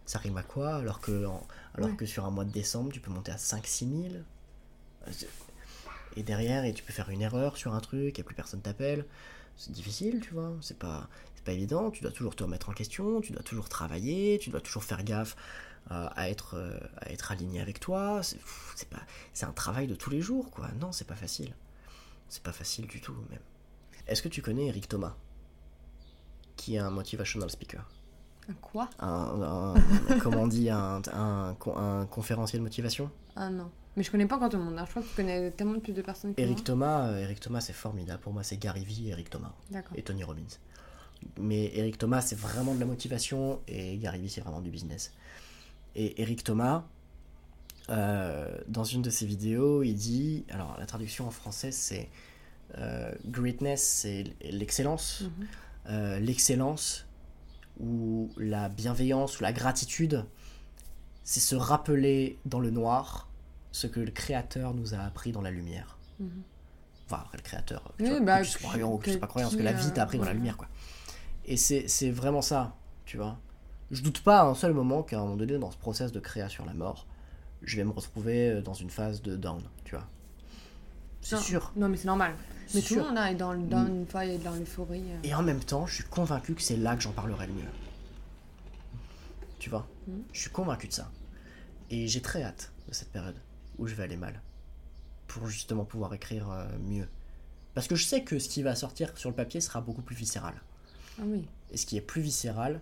Ça 0.05 0.19
rime 0.19 0.35
à 0.37 0.43
quoi? 0.43 0.75
Alors 0.75 0.99
que, 0.99 1.25
en- 1.25 1.47
alors 1.75 1.91
Ouais. 1.91 1.95
que 1.95 2.05
sur 2.05 2.25
un 2.25 2.31
mois 2.31 2.43
de 2.43 2.51
décembre, 2.51 2.91
tu 2.91 2.99
peux 2.99 3.11
monter 3.11 3.31
à 3.31 3.37
5-6 3.37 3.87
000. 4.11 4.15
Euh, 5.07 5.11
Et 6.17 6.23
derrière, 6.23 6.65
et 6.65 6.73
tu 6.73 6.83
peux 6.83 6.91
faire 6.91 7.09
une 7.09 7.21
erreur 7.21 7.55
sur 7.55 7.73
un 7.73 7.79
truc 7.79 8.19
et 8.19 8.23
plus 8.23 8.35
personne 8.35 8.61
t'appelle. 8.61 9.05
C'est 9.55 9.71
difficile, 9.71 10.19
tu 10.21 10.33
vois. 10.33 10.53
C'est 10.61 10.77
pas, 10.77 11.07
pas 11.45 11.53
évident. 11.53 11.91
Tu 11.91 12.01
dois 12.01 12.11
toujours 12.11 12.35
te 12.35 12.43
remettre 12.43 12.69
en 12.69 12.73
question. 12.73 13.21
Tu 13.21 13.31
dois 13.31 13.43
toujours 13.43 13.69
travailler. 13.69 14.39
Tu 14.41 14.49
dois 14.49 14.59
toujours 14.61 14.83
faire 14.83 15.03
gaffe 15.03 15.35
euh, 15.91 16.09
à, 16.15 16.29
être, 16.29 16.55
euh, 16.55 16.77
à 16.97 17.11
être 17.11 17.31
aligné 17.31 17.61
avec 17.61 17.79
toi. 17.79 18.21
C'est 18.23 18.89
pas, 18.89 18.99
c'est 19.33 19.45
un 19.45 19.53
travail 19.53 19.87
de 19.87 19.95
tous 19.95 20.09
les 20.09 20.19
jours, 20.21 20.49
quoi. 20.51 20.67
Non, 20.81 20.91
c'est 20.91 21.07
pas 21.07 21.15
facile. 21.15 21.53
C'est 22.29 22.43
pas 22.43 22.51
facile 22.53 22.87
du 22.87 23.01
tout, 23.01 23.13
même. 23.29 23.39
Est-ce 24.07 24.21
que 24.21 24.29
tu 24.29 24.41
connais 24.41 24.67
Eric 24.67 24.87
Thomas 24.87 25.15
Qui 26.55 26.75
est 26.75 26.79
un 26.79 26.89
motivational 26.89 27.49
speaker? 27.49 27.87
Un 28.49 28.53
Quoi? 28.53 28.89
Un, 28.99 29.75
un- 30.09 30.19
comment 30.19 30.41
on 30.43 30.47
dit, 30.47 30.69
un, 30.69 31.01
un, 31.13 31.55
con- 31.59 31.77
un 31.77 32.05
conférencier 32.05 32.57
de 32.59 32.63
motivation? 32.63 33.11
Ah 33.35 33.49
non. 33.49 33.69
Mais 33.95 34.03
je 34.03 34.11
connais 34.11 34.25
pas 34.25 34.37
encore 34.37 34.49
tout 34.49 34.57
le 34.57 34.63
monde. 34.63 34.77
hein. 34.77 34.85
Je 34.85 34.91
crois 34.91 35.01
que 35.03 35.07
tu 35.07 35.15
connais 35.15 35.51
tellement 35.51 35.79
plus 35.79 35.93
de 35.93 36.01
personnes 36.01 36.33
que 36.33 36.41
Eric 36.41 36.57
moi. 36.57 36.63
Thomas, 36.65 37.07
euh, 37.09 37.19
Eric 37.23 37.39
Thomas, 37.39 37.61
c'est 37.61 37.73
formidable. 37.73 38.21
Pour 38.21 38.33
moi, 38.33 38.43
c'est 38.43 38.57
Gary 38.57 38.83
Vee 38.85 39.07
et 39.07 39.11
Eric 39.11 39.29
Thomas 39.29 39.53
et 39.95 40.01
Tony 40.03 40.23
Robbins. 40.23 40.41
Mais 41.37 41.71
Eric 41.77 41.97
Thomas, 41.97 42.21
c'est 42.21 42.37
vraiment 42.37 42.73
de 42.73 42.79
la 42.79 42.85
motivation 42.85 43.59
et 43.67 43.97
Gary 43.97 44.19
Vee, 44.21 44.29
c'est 44.29 44.41
vraiment 44.41 44.61
du 44.61 44.69
business. 44.69 45.11
Et 45.95 46.21
Eric 46.21 46.43
Thomas, 46.43 46.85
euh, 47.89 48.47
dans 48.67 48.83
une 48.83 49.01
de 49.01 49.09
ses 49.09 49.25
vidéos, 49.25 49.83
il 49.83 49.95
dit, 49.95 50.45
alors 50.49 50.75
la 50.77 50.85
traduction 50.85 51.27
en 51.27 51.31
français, 51.31 51.71
c'est 51.71 52.09
euh, 52.77 53.11
greatness, 53.25 53.81
c'est 53.81 54.25
l'excellence. 54.41 55.21
Mhm. 55.21 55.47
Euh, 55.89 56.19
l'excellence 56.19 57.07
ou 57.79 58.29
la 58.37 58.69
bienveillance 58.69 59.39
ou 59.39 59.43
la 59.43 59.53
gratitude, 59.53 60.25
c'est 61.23 61.39
se 61.39 61.55
rappeler 61.55 62.37
dans 62.45 62.59
le 62.59 62.69
noir 62.69 63.27
ce 63.71 63.87
que 63.87 63.99
le 63.99 64.11
créateur 64.11 64.73
nous 64.73 64.93
a 64.93 64.99
appris 64.99 65.31
dans 65.31 65.41
la 65.41 65.51
lumière. 65.51 65.97
Mhm. 66.19 66.43
Enfin, 67.05 67.23
après 67.25 67.37
le 67.37 67.43
créateur, 67.43 67.91
Oui, 67.99 68.09
tu 68.17 68.23
bah, 68.23 68.41
que 68.41 68.47
tu 68.47 68.57
croyant 68.59 68.93
ou 68.93 68.97
que 68.97 69.09
tu 69.09 69.17
pas 69.17 69.25
croyant, 69.25 69.47
parce 69.47 69.57
que 69.57 69.63
la 69.63 69.73
vie 69.73 69.91
t'a 69.91 70.03
appris 70.03 70.19
dans 70.19 70.25
la 70.25 70.33
lumière, 70.33 70.57
quoi. 70.57 70.67
Et 71.45 71.57
c'est 71.57 72.11
vraiment 72.11 72.43
ça, 72.43 72.75
tu 73.05 73.17
vois. 73.17 73.39
Je 73.89 74.03
doute 74.03 74.21
pas 74.21 74.43
un 74.43 74.53
seul 74.53 74.73
moment 74.73 75.01
qu'à 75.01 75.17
un 75.17 75.21
moment 75.21 75.37
donné, 75.37 75.57
dans 75.57 75.71
ce 75.71 75.77
process 75.77 76.11
de 76.11 76.19
créa 76.19 76.47
sur 76.49 76.63
la 76.65 76.75
mort, 76.75 77.07
je 77.63 77.75
vais 77.77 77.83
me 77.83 77.91
retrouver 77.91 78.49
euh, 78.49 78.61
dans 78.61 78.73
une 78.73 78.89
phase 78.89 79.21
de 79.21 79.35
down, 79.35 79.61
tu 79.85 79.95
vois. 79.95 80.07
C'est 81.21 81.37
sûr. 81.37 81.71
Non, 81.75 81.89
mais 81.89 81.97
c'est 81.97 82.05
normal. 82.07 82.33
Mais 82.73 82.81
tout 82.81 82.95
le 82.95 83.01
monde 83.03 83.17
est 83.17 83.35
dans, 83.35 83.51
le- 83.53 83.63
dans 83.67 83.85
une 83.85 84.05
faille 84.05 84.35
et 84.35 84.37
dans 84.37 84.53
l'euphorie. 84.55 85.01
euh. 85.03 85.17
Et 85.23 85.33
en 85.35 85.43
même 85.43 85.59
temps, 85.59 85.85
je 85.85 85.95
suis 85.95 86.03
convaincu 86.05 86.53
que 86.55 86.61
c'est 86.61 86.77
là 86.77 86.95
que 86.95 87.01
j'en 87.01 87.11
parlerai 87.11 87.47
le 87.47 87.53
mieux. 87.53 87.69
Tu 89.59 89.69
vois 89.69 89.87
Mhm. 90.07 90.23
Je 90.33 90.39
suis 90.41 90.49
convaincu 90.49 90.87
de 90.87 90.93
ça. 90.93 91.11
Et 91.89 92.07
j'ai 92.07 92.21
très 92.21 92.43
hâte 92.43 92.71
de 92.87 92.93
cette 92.93 93.11
période 93.11 93.35
où 93.77 93.87
je 93.87 93.95
vais 93.95 94.03
aller 94.03 94.17
mal. 94.17 94.41
Pour 95.27 95.47
justement 95.47 95.83
pouvoir 95.85 96.13
écrire 96.13 96.49
euh, 96.49 96.65
mieux. 96.87 97.07
Parce 97.73 97.87
que 97.87 97.95
je 97.95 98.03
sais 98.05 98.23
que 98.23 98.39
ce 98.39 98.49
qui 98.49 98.63
va 98.63 98.75
sortir 98.75 99.15
sur 99.17 99.29
le 99.29 99.35
papier 99.35 99.61
sera 99.61 99.81
beaucoup 99.81 100.01
plus 100.01 100.15
viscéral. 100.15 100.53
Ah 101.19 101.23
oui. 101.25 101.45
Et 101.71 101.77
ce 101.77 101.85
qui 101.85 101.97
est 101.97 102.01
plus 102.01 102.21
viscéral 102.21 102.79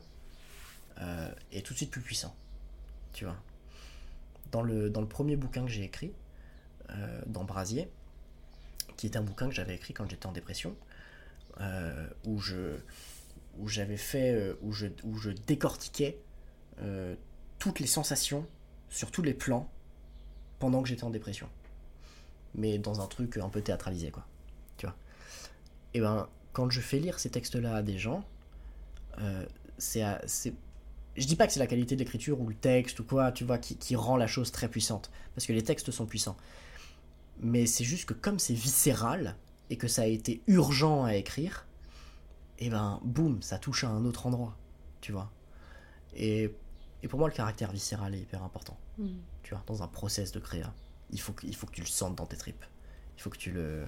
euh, 1.02 1.30
est 1.52 1.66
tout 1.66 1.74
de 1.74 1.78
suite 1.78 1.92
plus 1.92 2.02
puissant. 2.02 2.34
Tu 3.14 3.26
vois 3.26 3.36
dans 4.52 4.62
le, 4.62 4.90
dans 4.90 5.02
le 5.02 5.08
premier 5.08 5.36
bouquin 5.36 5.64
que 5.64 5.72
j'ai 5.72 5.84
écrit, 5.84 6.14
euh, 6.92 7.22
dans 7.26 7.44
Brasier, 7.44 7.90
qui 8.96 9.08
est 9.08 9.18
un 9.18 9.22
bouquin 9.22 9.48
que 9.48 9.54
j'avais 9.54 9.76
écrit 9.76 9.94
quand 9.94 10.10
j'étais 10.10 10.26
en 10.26 10.32
dépression, 10.32 10.76
euh, 11.60 12.08
où 12.26 12.40
je 12.40 12.78
où 13.58 13.68
j'avais 13.68 13.98
fait 13.98 14.32
euh, 14.32 14.54
où 14.62 14.72
je 14.72 14.88
où 15.04 15.18
je 15.18 15.32
décortiquais 15.32 16.18
toutes 17.58 17.80
les 17.80 17.88
sensations 17.88 18.46
sur 18.88 19.10
tous 19.10 19.24
les 19.24 19.34
plans 19.34 19.68
pendant 20.60 20.84
que 20.84 20.88
j'étais 20.88 21.04
en 21.04 21.10
dépression. 21.10 21.50
Mais 22.54 22.78
dans 22.78 23.02
un 23.02 23.08
truc 23.08 23.38
un 23.38 23.50
peu 23.50 23.62
théâtralisé 23.62 24.12
quoi. 24.12 24.28
Tu 24.78 24.86
vois. 24.86 24.96
Et 25.96 26.00
ben 26.00 26.30
quand 26.54 26.70
je 26.70 26.80
fais 26.82 27.00
lire 27.00 27.20
ces 27.20 27.32
textes 27.32 27.56
là 27.56 27.76
à 27.76 27.82
des 27.82 27.98
gens 27.98 28.24
c'est 29.80 30.54
je 31.18 31.26
dis 31.28 31.36
pas 31.36 31.48
que 31.48 31.54
c'est 31.54 31.60
la 31.60 31.68
qualité 31.68 31.96
de 31.96 32.00
l'écriture 32.00 32.40
ou 32.40 32.48
le 32.48 32.56
texte 32.56 33.00
ou 33.00 33.04
quoi 33.04 33.32
tu 33.32 33.44
vois 33.44 33.58
qui, 33.58 33.76
qui 33.76 33.96
rend 33.96 34.18
la 34.18 34.28
chose 34.28 34.52
très 34.52 34.70
puissante 34.70 35.10
parce 35.36 35.46
que 35.48 35.54
les 35.54 35.64
textes 35.64 35.92
sont 35.92 36.06
puissants 36.06 36.38
mais 37.40 37.66
c'est 37.66 37.84
juste 37.84 38.06
que 38.06 38.14
comme 38.14 38.40
c'est 38.40 38.54
viscéral 38.54 39.36
et 39.70 39.78
que 39.78 39.88
ça 39.88 40.04
a 40.04 40.06
été 40.06 40.42
urgent 40.48 41.04
à 41.04 41.16
écrire 41.16 41.66
et 42.60 42.70
ben 42.70 43.00
boum 43.04 43.42
ça 43.42 43.58
touche 43.60 43.84
à 43.84 43.90
un 43.90 44.06
autre 44.06 44.26
endroit 44.28 44.56
tu 45.02 45.12
vois 45.12 45.32
et, 46.16 46.50
et 47.04 47.08
pour 47.08 47.20
moi 47.20 47.28
le 47.28 47.34
caractère 47.34 47.72
viscéral 47.72 48.16
est 48.16 48.20
hyper 48.20 48.44
important 48.44 48.78
Mhm. 48.98 49.20
tu 49.44 49.54
vois, 49.54 49.64
dans 49.68 49.84
un 49.84 49.88
process 49.88 50.32
de 50.32 50.40
créa. 50.40 50.74
Il 51.12 51.22
faut, 51.22 51.32
que, 51.32 51.46
il 51.46 51.56
faut 51.56 51.68
que 51.68 51.72
tu 51.72 51.82
le 51.82 51.88
sentes 51.88 52.16
dans 52.16 52.26
tes 52.26 52.36
tripes. 52.36 52.66
Il 53.16 53.22
faut 53.22 53.30
que 53.30 53.38
tu 53.38 53.52
le. 53.52 53.86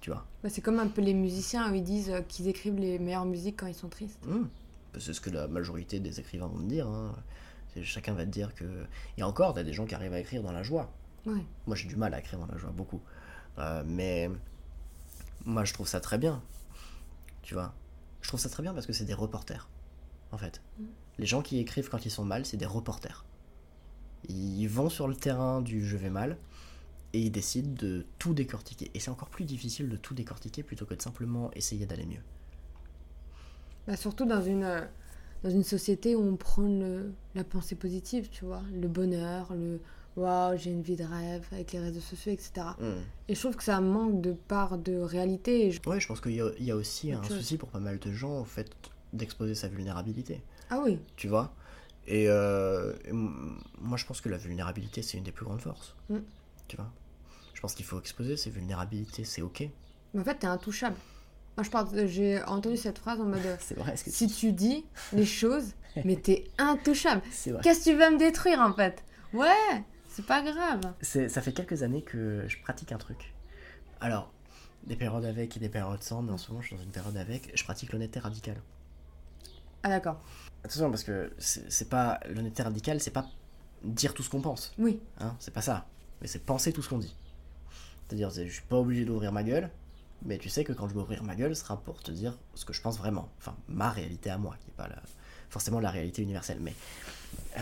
Tu 0.00 0.10
vois. 0.10 0.26
Bah, 0.42 0.48
c'est 0.48 0.60
comme 0.60 0.80
un 0.80 0.88
peu 0.88 1.00
les 1.00 1.14
musiciens 1.14 1.70
où 1.70 1.74
ils 1.74 1.82
disent 1.84 2.12
qu'ils 2.28 2.48
écrivent 2.48 2.78
les 2.78 2.98
meilleures 2.98 3.24
musiques 3.24 3.56
quand 3.60 3.68
ils 3.68 3.74
sont 3.74 3.88
tristes. 3.88 4.18
Hmm. 4.26 4.46
C'est 4.98 5.12
ce 5.12 5.20
que 5.20 5.30
la 5.30 5.48
majorité 5.48 6.00
des 6.00 6.20
écrivains 6.20 6.46
vont 6.46 6.58
te 6.58 6.68
dire. 6.68 6.86
hein. 6.88 7.14
Chacun 7.82 8.14
va 8.14 8.24
te 8.24 8.30
dire 8.30 8.54
que. 8.54 8.86
Et 9.16 9.22
encore, 9.22 9.54
t'as 9.54 9.62
des 9.62 9.72
gens 9.72 9.86
qui 9.86 9.94
arrivent 9.94 10.12
à 10.14 10.20
écrire 10.20 10.42
dans 10.42 10.52
la 10.52 10.62
joie. 10.62 10.92
Ouais. 11.26 11.44
Moi, 11.66 11.76
j'ai 11.76 11.86
du 11.86 11.96
mal 11.96 12.14
à 12.14 12.18
écrire 12.18 12.38
dans 12.38 12.46
la 12.46 12.56
joie, 12.56 12.70
beaucoup. 12.70 13.00
Euh, 13.58 13.84
mais. 13.86 14.30
Moi, 15.44 15.64
je 15.64 15.72
trouve 15.74 15.86
ça 15.86 16.00
très 16.00 16.18
bien. 16.18 16.42
Tu 17.42 17.54
vois? 17.54 17.74
Je 18.20 18.28
trouve 18.28 18.40
ça 18.40 18.48
très 18.48 18.62
bien 18.62 18.74
parce 18.74 18.86
que 18.86 18.92
c'est 18.92 19.04
des 19.04 19.14
reporters. 19.14 19.68
En 20.32 20.38
fait. 20.38 20.60
Les 21.18 21.26
gens 21.26 21.42
qui 21.42 21.58
écrivent 21.58 21.88
quand 21.88 22.04
ils 22.04 22.10
sont 22.10 22.24
mal, 22.24 22.44
c'est 22.44 22.56
des 22.56 22.66
reporters. 22.66 23.24
Ils 24.28 24.66
vont 24.66 24.90
sur 24.90 25.06
le 25.06 25.14
terrain 25.14 25.60
du 25.60 25.84
je 25.86 25.96
vais 25.96 26.10
mal 26.10 26.36
et 27.12 27.20
ils 27.20 27.30
décident 27.30 27.72
de 27.74 28.04
tout 28.18 28.34
décortiquer. 28.34 28.90
Et 28.94 29.00
c'est 29.00 29.10
encore 29.10 29.30
plus 29.30 29.44
difficile 29.44 29.88
de 29.88 29.96
tout 29.96 30.14
décortiquer 30.14 30.62
plutôt 30.62 30.84
que 30.84 30.94
de 30.94 31.02
simplement 31.02 31.50
essayer 31.52 31.86
d'aller 31.86 32.06
mieux. 32.06 32.22
Bah, 33.88 33.96
surtout 33.96 34.26
dans 34.26 34.42
une, 34.42 34.62
euh, 34.64 34.82
dans 35.42 35.50
une 35.50 35.64
société 35.64 36.14
où 36.14 36.20
on 36.20 36.36
prend 36.36 36.62
le- 36.62 37.10
la 37.34 37.42
pensée 37.42 37.74
positive, 37.74 38.28
tu 38.30 38.44
vois. 38.44 38.62
Le 38.72 38.86
bonheur, 38.86 39.52
le 39.54 39.80
waouh, 40.16 40.56
j'ai 40.58 40.70
une 40.70 40.82
vie 40.82 40.96
de 40.96 41.04
rêve 41.04 41.46
avec 41.52 41.72
les 41.72 41.78
réseaux 41.78 42.00
sociaux, 42.00 42.30
etc. 42.32 42.52
Hmm. 42.78 42.98
Et 43.28 43.34
je 43.34 43.40
trouve 43.40 43.56
que 43.56 43.64
ça 43.64 43.80
manque 43.80 44.20
de 44.20 44.32
part 44.32 44.76
de 44.78 44.98
réalité. 44.98 45.70
Je- 45.70 45.80
Ouais, 45.88 45.98
je 46.00 46.06
pense 46.06 46.20
qu'il 46.20 46.32
y, 46.34 46.40
a- 46.40 46.52
il 46.58 46.64
y 46.66 46.70
a 46.70 46.76
aussi 46.76 47.12
un 47.12 47.22
chose. 47.22 47.38
souci 47.38 47.56
pour 47.56 47.70
pas 47.70 47.80
mal 47.80 47.98
de 47.98 48.12
gens 48.12 48.40
au 48.40 48.44
fait 48.44 48.70
d'exposer 49.14 49.54
sa 49.54 49.68
vulnérabilité. 49.68 50.42
Ah 50.70 50.80
oui, 50.84 50.98
Tu 51.16 51.28
vois? 51.28 51.54
Et 52.06 52.28
euh, 52.28 52.92
et 53.06 53.12
moi, 53.12 53.96
je 53.96 54.04
pense 54.06 54.20
que 54.20 54.28
la 54.28 54.36
vulnérabilité, 54.38 55.00
c'est 55.02 55.16
une 55.18 55.24
des 55.24 55.32
plus 55.32 55.44
grandes 55.46 55.60
forces. 55.62 55.94
Mm. 56.10 56.18
Tu 56.68 56.76
vois? 56.76 56.90
Je 57.54 57.60
pense 57.62 57.74
qu'il 57.74 57.84
faut 57.86 57.98
exposer 57.98 58.36
ses 58.36 58.50
vulnérabilités, 58.50 59.24
c'est 59.24 59.42
ok. 59.42 59.68
mais 60.14 60.20
en 60.20 60.24
fait, 60.24 60.36
t'es 60.36 60.46
intouchable. 60.46 60.96
Moi, 61.58 61.64
je 61.64 61.70
parle, 61.70 62.06
j'ai 62.06 62.40
entendu 62.44 62.76
cette 62.76 62.98
phrase 62.98 63.20
en 63.20 63.24
mode 63.24 63.40
C'est 63.58 63.76
vrai, 63.76 63.96
ce 63.96 64.04
que 64.04 64.10
si 64.12 64.28
tu 64.28 64.52
dis 64.52 64.84
les 65.12 65.26
choses, 65.26 65.72
mais 66.04 66.14
t'es 66.14 66.44
intouchable. 66.58 67.20
c'est 67.32 67.50
vrai. 67.50 67.62
Qu'est-ce 67.64 67.80
que 67.80 67.90
tu 67.90 67.96
vas 67.96 68.10
me 68.10 68.16
détruire 68.16 68.60
en 68.60 68.72
fait? 68.72 69.02
Ouais, 69.32 69.82
c'est 70.08 70.24
pas 70.24 70.40
grave. 70.40 70.80
Ça 71.02 71.42
fait 71.42 71.50
quelques 71.52 71.82
années 71.82 72.02
que 72.02 72.44
je 72.46 72.58
pratique 72.62 72.92
un 72.92 72.98
truc. 72.98 73.34
Alors, 74.00 74.32
des 74.86 74.94
périodes 74.94 75.24
avec 75.24 75.56
et 75.56 75.60
des 75.60 75.68
périodes 75.68 76.00
sans, 76.00 76.22
mais 76.22 76.30
en 76.30 76.38
ce 76.38 76.48
moment, 76.50 76.60
je 76.62 76.68
suis 76.68 76.76
dans 76.76 76.82
une 76.84 76.92
période 76.92 77.16
avec. 77.16 77.50
Je 77.56 77.64
pratique 77.64 77.92
l'honnêteté 77.92 78.20
radicale. 78.20 78.60
Ah 79.82 79.88
d'accord. 79.88 80.20
Attention, 80.62 80.90
parce 80.90 81.02
que 81.02 81.32
c'est 81.38 81.88
pas. 81.88 82.20
L'honnêteté 82.32 82.62
radicale, 82.62 83.00
c'est 83.00 83.10
pas 83.10 83.26
dire 83.82 84.14
tout 84.14 84.22
ce 84.22 84.30
qu'on 84.30 84.40
pense. 84.40 84.72
Oui, 84.78 85.00
Hein, 85.18 85.34
c'est 85.40 85.52
pas 85.52 85.62
ça. 85.62 85.86
Mais 86.20 86.28
c'est 86.28 86.38
penser 86.44 86.72
tout 86.72 86.82
ce 86.82 86.88
qu'on 86.88 86.98
dit. 86.98 87.16
C'est-à-dire, 88.06 88.30
c'est- 88.30 88.46
je 88.46 88.52
suis 88.54 88.62
pas 88.62 88.76
obligé 88.76 89.04
d'ouvrir 89.04 89.32
ma 89.32 89.42
gueule, 89.42 89.70
mais 90.24 90.38
tu 90.38 90.48
sais 90.48 90.64
que 90.64 90.72
quand 90.72 90.88
je 90.88 90.94
vais 90.94 91.00
ouvrir 91.00 91.22
ma 91.22 91.34
gueule, 91.34 91.54
ce 91.54 91.62
sera 91.62 91.76
pour 91.80 92.02
te 92.02 92.10
dire 92.10 92.36
ce 92.54 92.64
que 92.64 92.72
je 92.72 92.80
pense 92.80 92.98
vraiment. 92.98 93.28
Enfin, 93.38 93.56
ma 93.68 93.90
réalité 93.90 94.30
à 94.30 94.38
moi, 94.38 94.56
qui 94.60 94.68
est 94.70 94.74
pas 94.76 94.88
la- 94.88 95.02
forcément 95.50 95.80
la 95.80 95.90
réalité 95.90 96.22
universelle. 96.22 96.58
Mais 96.60 96.74
euh, 97.56 97.60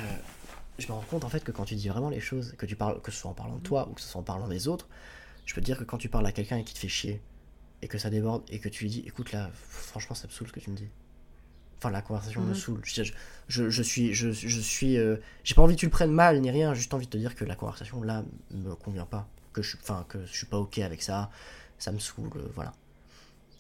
je 0.79 0.87
me 0.89 0.93
rends 0.93 1.03
compte 1.03 1.25
en 1.25 1.29
fait 1.29 1.45
que 1.45 1.53
quand 1.53 1.65
tu 1.65 1.75
dis 1.75 1.89
vraiment 1.89 2.11
les 2.11 2.21
choses, 2.21 2.55
que 2.59 2.67
tu 2.67 2.77
parles, 2.77 3.01
que 3.03 3.11
ce 3.11 3.19
soit 3.21 3.31
en 3.31 3.35
parlant 3.35 3.57
de 3.57 3.63
toi 3.63 3.89
ou 3.91 3.95
que 3.95 4.01
ce 4.01 4.09
soit 4.09 4.21
en 4.21 4.25
parlant 4.25 4.49
des 4.49 4.69
autres, 4.69 4.89
je 5.45 5.55
peux 5.55 5.61
te 5.61 5.67
dire 5.67 5.79
que 5.79 5.85
quand 5.85 5.99
tu 5.99 6.09
parles 6.09 6.27
à 6.27 6.33
quelqu'un 6.33 6.57
et 6.59 6.65
qui 6.65 6.75
te 6.75 6.79
fait 6.79 6.89
chier, 6.89 7.21
et 7.83 7.89
que 7.89 7.99
ça 7.99 8.11
déborde, 8.11 8.43
et 8.49 8.59
que 8.59 8.69
tu 8.69 8.85
lui 8.85 8.91
dis, 8.91 9.05
écoute 9.07 9.33
là, 9.33 9.51
franchement, 9.55 10.15
ça 10.17 10.27
me 10.27 10.33
saoule 10.33 10.49
ce 10.49 10.53
que 10.53 10.61
tu 10.61 10.71
me 10.71 10.77
dis. 10.77 10.89
Enfin, 11.79 11.91
la 11.91 12.01
conversation 12.01 12.41
me 12.41 12.55
saoule. 12.55 12.81
Je, 12.85 13.03
je- 13.49 13.69
je, 13.69 13.83
suis, 13.83 14.15
je, 14.15 14.33
je 14.33 14.61
suis, 14.61 14.97
euh, 14.97 15.19
j'ai 15.45 15.55
pas 15.55 15.61
envie 15.63 15.75
que 15.77 15.81
tu 15.81 15.87
le 15.87 15.91
prennes 15.93 16.11
mal 16.11 16.41
ni 16.41 16.51
rien, 16.51 16.73
juste 16.73 16.95
envie 16.95 17.05
de 17.07 17.11
te 17.11 17.19
dire 17.19 17.35
que 17.35 17.45
la 17.45 17.55
conversation 17.55 18.03
là 18.03 18.25
me 18.51 18.75
convient 18.75 19.05
pas, 19.05 19.29
que 19.53 19.61
je, 19.63 19.77
enfin 19.83 20.07
que 20.09 20.25
je 20.25 20.33
suis 20.33 20.47
pas 20.47 20.57
ok 20.59 20.79
avec 20.79 21.03
ça, 21.03 21.31
ça 21.79 21.93
me 21.93 21.99
saoule, 21.99 22.31
euh, 22.37 22.49
voilà. 22.55 22.73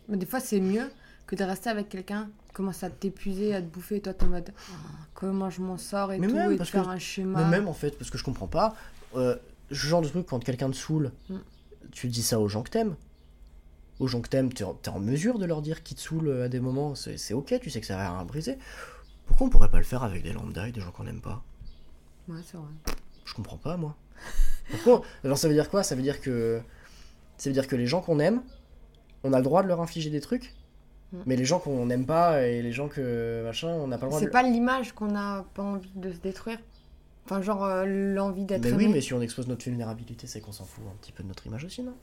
mais 0.09 0.17
des 0.17 0.27
fois 0.27 0.41
c'est 0.41 0.61
mieux 0.61 0.91
que 1.27 1.35
de 1.37 1.45
rester 1.45 1.69
avec 1.71 1.89
quelqu'un 1.89 2.29
commence 2.53 2.83
à 2.85 2.91
t'épuiser, 2.91 3.55
à 3.55 3.61
te 3.61 3.67
bouffer, 3.67 3.97
et 3.97 4.01
toi 4.01 4.15
t'es 4.15 4.25
en 4.25 4.29
mode 4.29 4.53
Ah, 4.71 4.75
comment 5.15 5.51
je 5.51 5.61
m'en 5.61 5.77
sors 5.77 6.13
et 6.13 6.19
Mais 6.19 6.29
tout, 6.29 6.35
même, 6.35 6.51
et 6.51 6.55
de 6.55 6.59
parce 6.59 6.71
faire 6.71 6.85
que- 6.85 6.89
un 6.89 6.99
schéma. 6.99 7.45
Mais 7.45 7.51
même 7.59 7.69
en 7.69 7.75
fait, 7.75 7.99
parce 7.99 8.11
que 8.11 8.17
je 8.19 8.25
comprends 8.25 8.47
pas, 8.47 8.75
euh, 9.17 9.37
ce 9.71 9.75
genre 9.75 10.01
de 10.03 10.09
truc 10.09 10.27
quand 10.27 10.43
quelqu'un 10.43 10.71
te 10.71 10.77
saoule, 10.77 11.13
Mm. 11.29 11.37
tu 11.93 12.09
dis 12.09 12.23
ça 12.23 12.39
aux 12.41 12.49
gens 12.49 12.63
que 12.63 12.71
t'aimes. 12.71 12.95
Aux 13.99 14.07
gens 14.09 14.21
que 14.21 14.29
t'aimes, 14.29 14.53
t'es 14.53 14.65
en, 14.65 14.79
en 14.89 15.01
mesure 15.01 15.39
de 15.39 15.45
leur 15.47 15.63
dire 15.63 15.83
qu'ils 15.83 15.97
te 15.97 16.03
saoulent 16.03 16.29
euh, 16.29 16.45
à 16.45 16.49
des 16.49 16.61
moments, 16.61 16.95
c'est 16.95 17.17
c'est 17.19 17.35
ok, 17.35 17.59
tu 17.61 17.71
sais 17.71 17.81
que 17.81 17.87
ça 17.87 17.97
va 17.97 18.11
rien 18.17 18.25
briser. 18.25 18.59
Pourquoi 19.27 19.47
on 19.49 19.51
pourrait 19.51 19.71
pas 19.71 19.79
le 19.79 19.85
faire 19.85 20.03
avec 20.05 20.23
des 20.23 20.33
lambda 20.33 20.69
et 20.69 20.73
des 20.73 20.81
gens 20.81 20.93
qu'on 20.93 21.07
aime 21.07 21.21
pas? 21.21 21.43
Ouais, 22.29 22.39
c'est 22.45 22.57
vrai. 22.57 22.69
Je 23.25 23.35
comprends 23.35 23.57
pas, 23.57 23.77
moi. 23.77 23.97
Pourquoi? 24.71 25.03
Alors 25.25 25.37
ça 25.39 25.49
veut 25.49 25.55
dire 25.55 25.69
quoi? 25.69 25.83
Ça 25.83 25.95
veut 25.97 26.03
dire 26.03 26.21
que 26.21 26.61
ça 27.39 27.49
veut 27.51 27.55
dire 27.55 27.67
que 27.67 27.77
les 27.77 27.87
gens 27.87 28.01
qu'on 28.01 28.19
aime, 28.19 28.43
on 29.25 29.33
a 29.33 29.39
le 29.39 29.45
droit 29.45 29.63
de 29.63 29.69
leur 29.69 29.81
infliger 29.81 30.11
des 30.11 30.21
trucs, 30.21 30.55
Mm. 31.13 31.19
mais 31.27 31.37
les 31.37 31.45
gens 31.45 31.61
qu'on 31.61 31.87
n'aime 31.87 32.05
pas 32.05 32.43
et 32.43 32.63
les 32.63 32.73
gens 32.73 32.89
que 32.89 33.45
machin, 33.45 33.69
on 33.69 33.87
n'a 33.87 33.97
pas 33.97 34.07
le 34.07 34.11
droit 34.11 34.19
C'est 34.19 34.27
de. 34.27 34.31
pas 34.33 34.43
l'image 34.43 34.93
qu'on 34.93 35.15
a 35.15 35.45
pas 35.55 35.63
envie 35.63 35.93
de 35.95 36.11
se 36.11 36.19
détruire. 36.19 36.59
Enfin, 37.25 37.41
genre 37.43 37.65
euh, 37.65 37.85
l'envie 37.87 38.45
d'être 38.45 38.63
Mais 38.63 38.71
aimé. 38.71 38.87
oui, 38.87 38.93
mais 38.93 39.01
si 39.01 39.15
on 39.15 39.21
expose 39.23 39.47
notre 39.47 39.65
vulnérabilité, 39.65 40.27
c'est 40.27 40.41
qu'on 40.41 40.51
s'en 40.51 40.65
fout 40.65 40.83
un 40.93 40.97
petit 40.97 41.13
peu 41.13 41.23
de 41.23 41.29
notre 41.29 41.47
image 41.47 41.65
aussi, 41.65 41.83
non? 41.85 41.95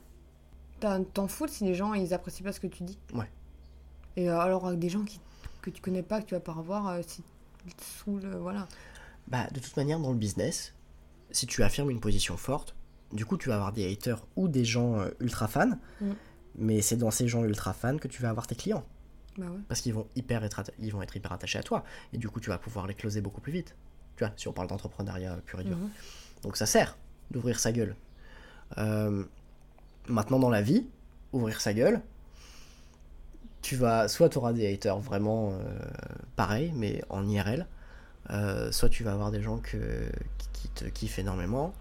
T'en 0.80 1.28
fous 1.28 1.46
si 1.48 1.64
les 1.64 1.74
gens 1.74 1.92
ils 1.94 2.12
apprécient 2.14 2.44
pas 2.44 2.52
ce 2.52 2.60
que 2.60 2.66
tu 2.66 2.82
dis. 2.82 2.98
Ouais. 3.14 3.28
Et 4.16 4.28
euh, 4.30 4.38
alors 4.38 4.66
avec 4.66 4.78
des 4.78 4.88
gens 4.90 5.02
qui, 5.04 5.18
que 5.62 5.68
tu 5.70 5.80
connais 5.82 6.02
pas, 6.02 6.20
que 6.20 6.26
tu 6.26 6.34
vas 6.34 6.40
pas 6.40 6.52
revoir, 6.52 6.88
euh, 6.88 7.00
si 7.06 7.22
ils 7.66 7.74
te 7.74 7.82
saoulent, 7.84 8.24
euh, 8.24 8.38
voilà. 8.38 8.68
Bah, 9.28 9.46
de 9.52 9.60
toute 9.60 9.76
manière, 9.76 9.98
dans 9.98 10.10
le 10.12 10.18
business, 10.18 10.74
si 11.30 11.46
tu 11.46 11.62
affirmes 11.62 11.90
une 11.90 12.00
position 12.00 12.36
forte, 12.36 12.74
du 13.14 13.24
coup, 13.24 13.36
tu 13.38 13.48
vas 13.48 13.54
avoir 13.56 13.72
des 13.72 13.90
haters 13.90 14.26
ou 14.36 14.48
des 14.48 14.64
gens 14.64 15.00
euh, 15.00 15.08
ultra 15.20 15.48
fans, 15.48 15.78
Mm. 16.00 16.10
mais 16.58 16.82
c'est 16.82 16.96
dans 16.96 17.10
ces 17.10 17.28
gens 17.28 17.44
ultra 17.44 17.72
fans 17.72 17.96
que 17.96 18.08
tu 18.08 18.20
vas 18.22 18.28
avoir 18.30 18.46
tes 18.46 18.54
clients. 18.56 18.84
Bah 19.38 19.46
ouais. 19.46 19.58
Parce 19.68 19.80
qu'ils 19.80 19.94
vont, 19.94 20.06
hyper 20.16 20.44
être, 20.44 20.60
atta- 20.60 20.72
ils 20.78 20.92
vont 20.92 21.00
être 21.02 21.16
hyper 21.16 21.32
attachés 21.32 21.58
à 21.58 21.62
toi, 21.62 21.84
et 22.12 22.18
du 22.18 22.28
coup, 22.28 22.40
tu 22.40 22.50
vas 22.50 22.58
pouvoir 22.58 22.86
les 22.86 22.94
closer 22.94 23.20
beaucoup 23.20 23.40
plus 23.40 23.52
vite. 23.52 23.74
Tu 24.16 24.24
vois, 24.24 24.32
si 24.36 24.46
on 24.48 24.52
parle 24.52 24.68
d'entrepreneuriat 24.68 25.38
pur 25.46 25.60
et 25.60 25.64
dur. 25.64 25.76
Mhm. 25.76 25.90
Donc 26.42 26.56
ça 26.56 26.66
sert 26.66 26.96
d'ouvrir 27.30 27.58
sa 27.58 27.72
gueule. 27.72 27.96
Euh, 28.78 29.24
maintenant 30.08 30.38
dans 30.38 30.50
la 30.50 30.62
vie, 30.62 30.86
ouvrir 31.32 31.60
sa 31.60 31.72
gueule, 31.72 32.00
tu 33.62 33.76
vas, 33.76 34.08
soit 34.08 34.28
tu 34.28 34.38
auras 34.38 34.52
des 34.52 34.72
haters 34.72 34.98
vraiment 34.98 35.52
euh, 35.52 35.58
pareils, 36.36 36.72
mais 36.76 37.02
en 37.08 37.26
IRL, 37.26 37.66
euh, 38.30 38.70
soit 38.72 38.88
tu 38.88 39.04
vas 39.04 39.12
avoir 39.12 39.30
des 39.30 39.42
gens 39.42 39.58
que, 39.58 39.78
qui 40.52 40.68
te 40.68 40.84
kiffent 40.84 41.18
énormément. 41.18 41.74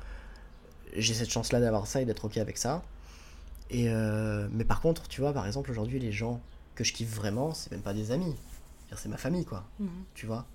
J'ai 0.95 1.13
cette 1.13 1.29
chance-là 1.31 1.59
d'avoir 1.59 1.87
ça 1.87 2.01
et 2.01 2.05
d'être 2.05 2.25
ok 2.25 2.37
avec 2.37 2.57
ça. 2.57 2.83
Et 3.69 3.89
euh, 3.89 4.47
mais 4.51 4.63
par 4.65 4.81
contre, 4.81 5.07
tu 5.07 5.21
vois, 5.21 5.33
par 5.33 5.47
exemple, 5.47 5.71
aujourd'hui, 5.71 5.99
les 5.99 6.11
gens 6.11 6.39
que 6.75 6.83
je 6.83 6.93
kiffe 6.93 7.09
vraiment, 7.13 7.53
c'est 7.53 7.71
même 7.71 7.81
pas 7.81 7.93
des 7.93 8.11
amis. 8.11 8.35
C'est 8.95 9.09
ma 9.09 9.17
famille, 9.17 9.45
quoi 9.45 9.63
Mhm. 9.79 9.89
tu 10.13 10.25
vois. 10.27 10.45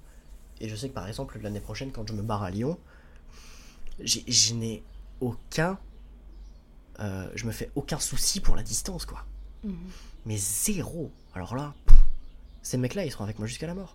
Et 0.61 0.68
je 0.68 0.77
sais 0.77 0.88
que 0.88 0.94
par 0.94 1.09
exemple, 1.09 1.38
l'année 1.42 1.59
prochaine, 1.61 1.90
quand 1.90 2.07
je 2.09 2.12
me 2.12 2.22
barre 2.22 2.44
à 2.44 2.51
Lyon, 2.51 2.79
je 4.05 4.55
n'ai 4.55 4.83
aucun. 5.20 5.79
euh, 7.01 7.29
je 7.37 7.46
me 7.46 7.53
fais 7.53 7.70
aucun 7.77 7.98
souci 8.01 8.40
pour 8.40 8.57
la 8.57 8.62
distance, 8.64 9.07
quoi. 9.07 9.24
Mhm. 9.64 9.72
Mais 10.27 10.37
zéro. 10.37 11.11
Alors 11.35 11.55
là, 11.55 11.74
pff, 11.87 11.96
ces 12.62 12.77
mecs-là, 12.77 13.05
ils 13.05 13.11
seront 13.12 13.22
avec 13.24 13.38
moi 13.38 13.46
jusqu'à 13.46 13.66
la 13.68 13.74
mort. 13.74 13.94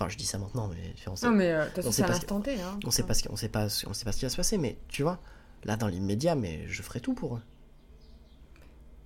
Enfin, 0.00 0.08
je 0.08 0.16
dis 0.16 0.26
ça 0.26 0.38
maintenant, 0.38 0.68
mais 0.68 0.94
on 1.08 1.16
sait, 1.16 1.26
Non, 1.26 1.32
mais 1.32 1.50
euh, 1.50 1.64
de 1.64 1.68
toute 1.70 1.78
on 1.78 1.82
façon, 1.82 1.92
sait 1.92 2.02
pas 2.04 2.14
ce 2.14 2.20
T. 2.44 2.60
Hein. 2.60 2.78
on 2.86 2.90
sait 2.92 3.02
pas 3.02 3.14
ce 3.14 3.22
qui- 3.22 3.28
on 3.30 3.36
sait 3.36 3.48
pas, 3.48 3.64
on 3.86 3.92
sait 3.94 4.04
pas 4.04 4.12
ce 4.12 4.18
qui 4.18 4.24
va 4.24 4.28
se 4.28 4.36
passer, 4.36 4.56
mais 4.58 4.78
tu 4.86 5.02
vois, 5.02 5.18
là 5.64 5.76
dans 5.76 5.88
l'immédiat, 5.88 6.36
mais 6.36 6.68
je 6.68 6.82
ferai 6.82 7.00
tout 7.00 7.14
pour 7.14 7.34
eux. 7.36 7.42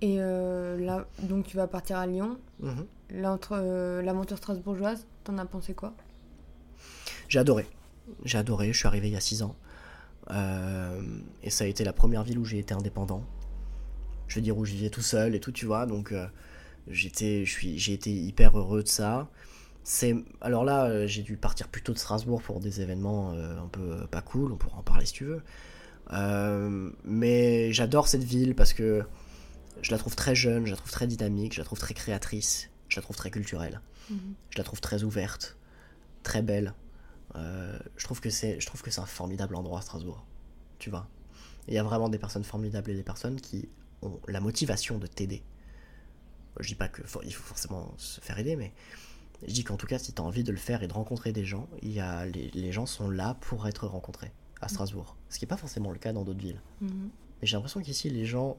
Et 0.01 0.17
euh, 0.19 0.77
là, 0.77 1.07
donc 1.23 1.47
tu 1.47 1.57
vas 1.57 1.65
partir 1.65 1.97
à 1.97 2.05
Lyon. 2.05 2.37
Mhm. 2.59 2.85
L'entre- 3.11 3.53
euh, 3.59 4.01
L'aventure 4.03 4.37
strasbourgeoise, 4.37 5.07
t'en 5.23 5.37
as 5.39 5.45
pensé 5.45 5.73
quoi? 5.73 5.93
J'ai 7.27 7.39
adoré. 7.39 7.65
J'ai 8.25 8.37
adoré. 8.37 8.71
Je 8.73 8.77
suis 8.77 8.87
arrivé 8.87 9.07
il 9.07 9.13
y 9.13 9.17
a 9.17 9.21
6 9.21 9.41
ans. 9.41 9.55
Euh, 10.29 11.01
et 11.41 11.49
ça 11.49 11.63
a 11.63 11.67
été 11.67 11.83
la 11.83 11.93
première 11.93 12.23
ville 12.23 12.37
où 12.37 12.45
j'ai 12.45 12.59
été 12.59 12.73
indépendant. 12.73 13.23
Je 14.27 14.35
veux 14.35 14.41
dire, 14.41 14.57
où 14.57 14.65
je 14.65 14.73
vivais 14.73 14.89
tout 14.89 15.01
seul 15.01 15.33
et 15.35 15.39
tout, 15.39 15.51
tu 15.51 15.65
vois. 15.65 15.85
Donc, 15.85 16.11
euh, 16.11 16.27
j'étais, 16.87 17.45
j'ai 17.45 17.93
été 17.93 18.11
hyper 18.13 18.57
heureux 18.57 18.83
de 18.83 18.87
ça. 18.87 19.29
C'est, 19.83 20.15
alors 20.41 20.63
là, 20.63 20.85
euh, 20.85 21.07
j'ai 21.07 21.23
dû 21.23 21.35
partir 21.35 21.67
plutôt 21.67 21.93
de 21.93 21.97
Strasbourg 21.97 22.41
pour 22.41 22.59
des 22.59 22.81
événements 22.81 23.33
euh, 23.33 23.59
un 23.59 23.67
peu 23.67 24.07
pas 24.07 24.21
cool. 24.21 24.53
On 24.53 24.57
pourra 24.57 24.77
en 24.79 24.83
parler 24.83 25.05
si 25.05 25.13
tu 25.13 25.25
veux. 25.25 25.41
Euh, 26.13 26.89
mais 27.03 27.71
j'adore 27.73 28.07
cette 28.07 28.23
ville 28.23 28.55
parce 28.55 28.73
que 28.73 29.03
je 29.81 29.91
la 29.91 29.97
trouve 29.97 30.15
très 30.15 30.35
jeune, 30.35 30.65
je 30.65 30.71
la 30.71 30.77
trouve 30.77 30.91
très 30.91 31.07
dynamique, 31.07 31.53
je 31.53 31.59
la 31.59 31.65
trouve 31.65 31.79
très 31.79 31.93
créatrice, 31.93 32.69
je 32.87 32.95
la 32.97 33.01
trouve 33.01 33.15
très 33.15 33.31
culturelle, 33.31 33.81
je 34.49 34.57
la 34.57 34.63
trouve 34.63 34.79
très 34.81 35.03
ouverte, 35.03 35.57
très 36.23 36.41
belle. 36.41 36.73
Je 37.35 38.03
trouve 38.03 38.21
que 38.21 38.29
c'est 38.29 38.59
je 38.59 38.65
trouve 38.67 38.81
que 38.83 38.91
c'est 38.91 39.01
un 39.01 39.05
formidable 39.05 39.55
endroit 39.55 39.81
Strasbourg 39.81 40.23
tu 40.77 40.89
vois? 40.89 41.07
Il 41.67 41.73
y 41.73 41.77
a 41.77 41.83
vraiment 41.83 42.09
des 42.09 42.19
personnes 42.19 42.43
formidables 42.43 42.91
et 42.91 42.95
des 42.95 43.03
personnes 43.03 43.39
qui 43.41 43.69
ont 44.01 44.19
la 44.27 44.39
motivation 44.41 44.97
de 44.99 45.07
t'aider 45.07 45.41
je 46.59 46.67
dis 46.67 46.75
pas 46.75 46.89
que 46.89 47.01
faut- 47.07 47.21
il 47.23 47.33
faut 47.33 47.41
forcément 47.43 47.93
se 47.97 48.21
faire 48.21 48.37
aider 48.37 48.55
mais 48.55 48.71
je 49.47 49.53
dis 49.53 49.63
qu'en 49.63 49.77
tout 49.77 49.87
cas 49.87 49.97
si 49.99 50.13
tu 50.13 50.21
as 50.21 50.25
envie 50.25 50.43
de 50.43 50.51
le 50.51 50.57
faire 50.57 50.83
et 50.83 50.87
de 50.87 50.93
rencontrer 50.93 51.31
des 51.33 51.45
gens 51.45 51.67
il 51.81 51.91
y 51.91 51.99
a 51.99 52.25
les, 52.25 52.49
les 52.53 52.71
gens 52.71 52.85
sont 52.85 53.09
là 53.09 53.35
pour 53.41 53.67
être 53.67 53.87
rencontrés 53.87 54.31
à 54.61 54.67
Strasbourg 54.69 55.15
ce 55.29 55.39
qui 55.39 55.45
est 55.45 55.47
pas 55.47 55.57
forcément 55.57 55.91
le 55.91 55.97
cas 55.99 56.13
dans 56.13 56.23
d'autres 56.23 56.39
villes 56.39 56.61
Mhm. 56.81 57.09
mais 57.41 57.47
j'ai 57.47 57.55
l'impression 57.57 57.81
qu'ici 57.81 58.09
les 58.09 58.25
gens 58.25 58.57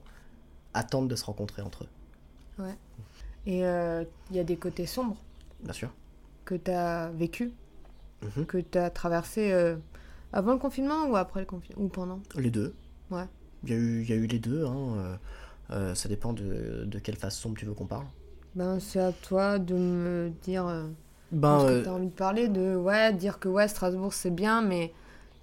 attendent 0.74 1.08
de 1.08 1.16
se 1.16 1.24
rencontrer 1.24 1.62
entre 1.62 1.84
eux 1.84 1.88
Et 3.46 3.64
euh, 3.66 4.04
il 4.30 4.36
y 4.36 4.38
a 4.38 4.44
des 4.44 4.56
côtés 4.56 4.86
sombres 4.86 5.16
bien 5.62 5.72
sûr 5.72 5.90
que 6.44 6.54
t'as 6.54 7.08
vécu, 7.10 7.52
Mhm. 8.22 8.46
que 8.46 8.58
t'as 8.58 8.90
traversé 8.90 9.52
euh, 9.52 9.76
avant 10.32 10.52
le 10.52 10.58
confinement 10.58 11.06
ou 11.08 11.16
après 11.16 11.40
le 11.40 11.46
confinement 11.46 11.82
Ou 11.82 11.88
pendant? 11.88 12.20
Les 12.36 12.50
deux 12.50 12.74
Ouais. 13.10 13.24
il 13.64 13.70
y 13.70 13.72
a 13.72 13.76
eu 13.76 14.02
il 14.02 14.08
y 14.08 14.12
a 14.12 14.16
eu 14.16 14.26
les 14.26 14.38
deux 14.38 14.64
hein. 14.66 15.18
euh, 15.70 15.94
ça 15.94 16.08
dépend 16.08 16.32
de, 16.32 16.84
de 16.86 16.98
quelle 16.98 17.18
sombre 17.30 17.56
tu 17.56 17.64
veux 17.66 17.74
qu'on 17.74 17.86
parle 17.86 18.06
Ben, 18.54 18.78
c'est 18.78 19.00
à 19.00 19.12
toi 19.12 19.58
de 19.58 19.74
me 19.74 20.30
dire 20.42 20.66
euh, 20.66 20.84
ben 21.32 21.58
ce 21.60 21.64
que 21.66 21.70
euh, 21.72 21.82
t'as 21.84 21.90
envie 21.90 22.06
de 22.06 22.12
parler, 22.12 22.48
de 22.48 22.76
ouais, 22.76 23.12
dire 23.12 23.40
que 23.40 23.48
ouais, 23.48 23.66
Strasbourg 23.66 24.14
c'est 24.14 24.30
bien, 24.30 24.62
mais 24.62 24.92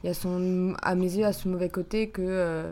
il 0.04 0.08
y 0.08 0.10
a 0.10 0.14
son, 0.14 0.76
à 0.82 0.96
mes 0.96 1.14
yeux, 1.14 1.26
à 1.26 1.34
ce 1.34 1.50
mauvais 1.50 1.70
côté 1.70 2.10
que 2.10 2.22
euh, 2.22 2.72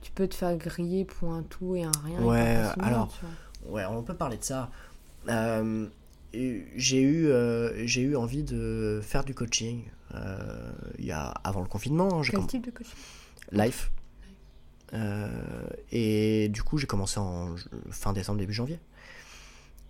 tu 0.00 0.12
peux 0.12 0.28
te 0.28 0.34
faire 0.34 0.56
griller 0.56 1.04
pour 1.04 1.32
un 1.32 1.42
tout 1.42 1.74
et 1.74 1.82
un 1.82 1.90
rien. 2.04 2.22
Ouais, 2.22 2.62
alors, 2.80 3.08
tu. 3.08 3.24
Ouais, 3.68 3.84
on 3.84 4.02
peut 4.02 4.14
parler 4.14 4.36
de 4.36 4.44
ça. 4.44 4.70
Euh, 5.28 5.86
j'ai 6.32 7.02
eu, 7.02 7.26
euh, 7.26 7.86
j'ai 7.86 8.02
eu 8.02 8.16
envie 8.16 8.44
de 8.44 9.00
faire 9.02 9.24
du 9.24 9.34
coaching 9.34 9.82
euh, 10.14 10.72
il 10.98 11.04
y 11.04 11.12
a, 11.12 11.26
avant 11.42 11.60
le 11.60 11.66
confinement. 11.66 12.20
hein, 12.20 12.22
Quel 12.24 12.46
type 12.46 12.64
de 12.64 12.70
coaching? 12.70 12.94
Life. 13.52 13.90
Et 15.92 16.48
du 16.48 16.62
coup, 16.62 16.78
j'ai 16.78 16.86
commencé 16.86 17.18
en 17.18 17.54
fin 17.90 18.12
décembre, 18.12 18.38
début 18.38 18.52
janvier. 18.52 18.78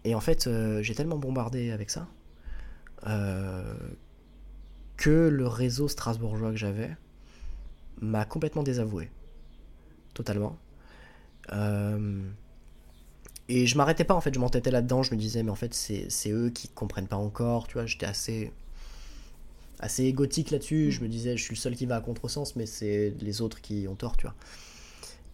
Et 0.05 0.15
en 0.15 0.21
fait, 0.21 0.47
euh, 0.47 0.83
j'ai 0.83 0.95
tellement 0.95 1.19
bombardé 1.19 1.71
avec 1.71 1.91
ça 1.91 2.09
euh, 3.07 3.75
que 4.97 5.29
le 5.29 5.47
réseau 5.47 5.89
strasbourgeois 5.89 6.51
que 6.51 6.57
j'avais 6.57 6.97
m'a 8.01 8.25
complètement 8.25 8.63
désavoué. 8.63 9.11
Totalement. 10.15 10.59
Euh, 11.53 12.23
et 13.49 13.67
je 13.67 13.77
m'arrêtais 13.77 14.05
pas 14.05 14.15
en 14.15 14.21
fait, 14.21 14.33
je 14.33 14.39
m'entêtais 14.39 14.71
là-dedans, 14.71 15.03
je 15.03 15.13
me 15.13 15.19
disais, 15.19 15.43
mais 15.43 15.51
en 15.51 15.57
fait, 15.57 15.75
c'est 15.75 16.31
eux 16.31 16.51
qui 16.51 16.69
comprennent 16.69 17.09
pas 17.09 17.17
encore, 17.17 17.67
tu 17.67 17.75
vois, 17.75 17.87
j'étais 17.87 18.07
assez 18.07 18.53
assez 19.81 20.05
égotique 20.05 20.51
là-dessus. 20.51 20.93
Je 20.93 21.01
me 21.01 21.09
disais, 21.09 21.37
je 21.37 21.43
suis 21.43 21.55
le 21.55 21.59
seul 21.61 21.75
qui 21.75 21.87
va 21.87 21.97
à 21.97 22.01
contresens, 22.01 22.55
mais 22.55 22.67
c'est 22.67 23.15
les 23.21 23.41
autres 23.41 23.61
qui 23.61 23.87
ont 23.89 23.97
tort, 23.97 24.17
tu 24.17 24.27
vois. 24.27 24.37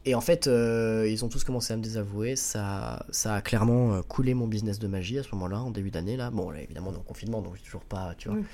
Et 0.08 0.14
en 0.14 0.20
fait, 0.20 0.46
euh, 0.46 1.06
ils 1.10 1.24
ont 1.24 1.28
tous 1.28 1.42
commencé 1.44 1.72
à 1.72 1.76
me 1.76 1.82
désavouer. 1.82 2.36
Ça, 2.36 3.04
ça 3.10 3.34
a 3.34 3.40
clairement 3.42 3.92
euh, 3.94 4.02
coulé 4.02 4.34
mon 4.34 4.46
business 4.46 4.78
de 4.78 4.86
magie 4.86 5.18
à 5.18 5.22
ce 5.24 5.28
moment-là, 5.32 5.60
en 5.60 5.70
début 5.72 5.90
d'année. 5.90 6.16
Là, 6.16 6.30
bon, 6.30 6.50
là, 6.50 6.60
évidemment, 6.62 6.90
on 6.90 6.94
est 6.94 6.98
en 6.98 7.02
confinement, 7.02 7.42
donc 7.42 7.60
toujours 7.62 7.82
pas, 7.82 8.14
tu 8.16 8.28
vois. 8.28 8.38
Oui. 8.38 8.44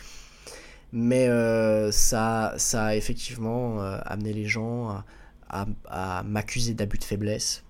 Mais 0.93 1.29
euh, 1.29 1.93
ça, 1.93 2.55
ça 2.57 2.87
a 2.87 2.97
effectivement 2.97 3.83
euh, 3.83 3.99
amené 4.05 4.33
les 4.33 4.47
gens 4.47 4.89
à, 4.91 5.05
à- 5.51 6.19
à 6.19 6.23
m'accuser 6.23 6.73
d'abus 6.75 6.99
de 6.99 7.05
faiblesse. 7.05 7.63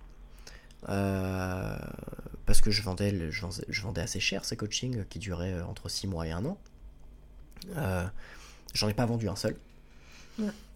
Parce 0.86 2.60
que 2.60 2.70
je 2.70 2.82
vendais, 2.82 3.10
le- 3.12 3.30
je, 3.30 3.40
vendais, 3.42 3.64
je 3.68 3.82
vendais 3.82 4.00
assez 4.00 4.20
cher 4.20 4.44
ces 4.44 4.56
coachings 4.56 5.04
qui 5.06 5.18
duraient 5.18 5.60
entre 5.62 5.88
6 5.88 6.06
mois 6.06 6.26
et 6.26 6.30
1 6.32 6.44
an. 6.44 6.56
J'en 8.74 8.88
ai 8.88 8.94
pas 8.94 9.06
vendu 9.06 9.28
un 9.28 9.36
seul. 9.36 9.56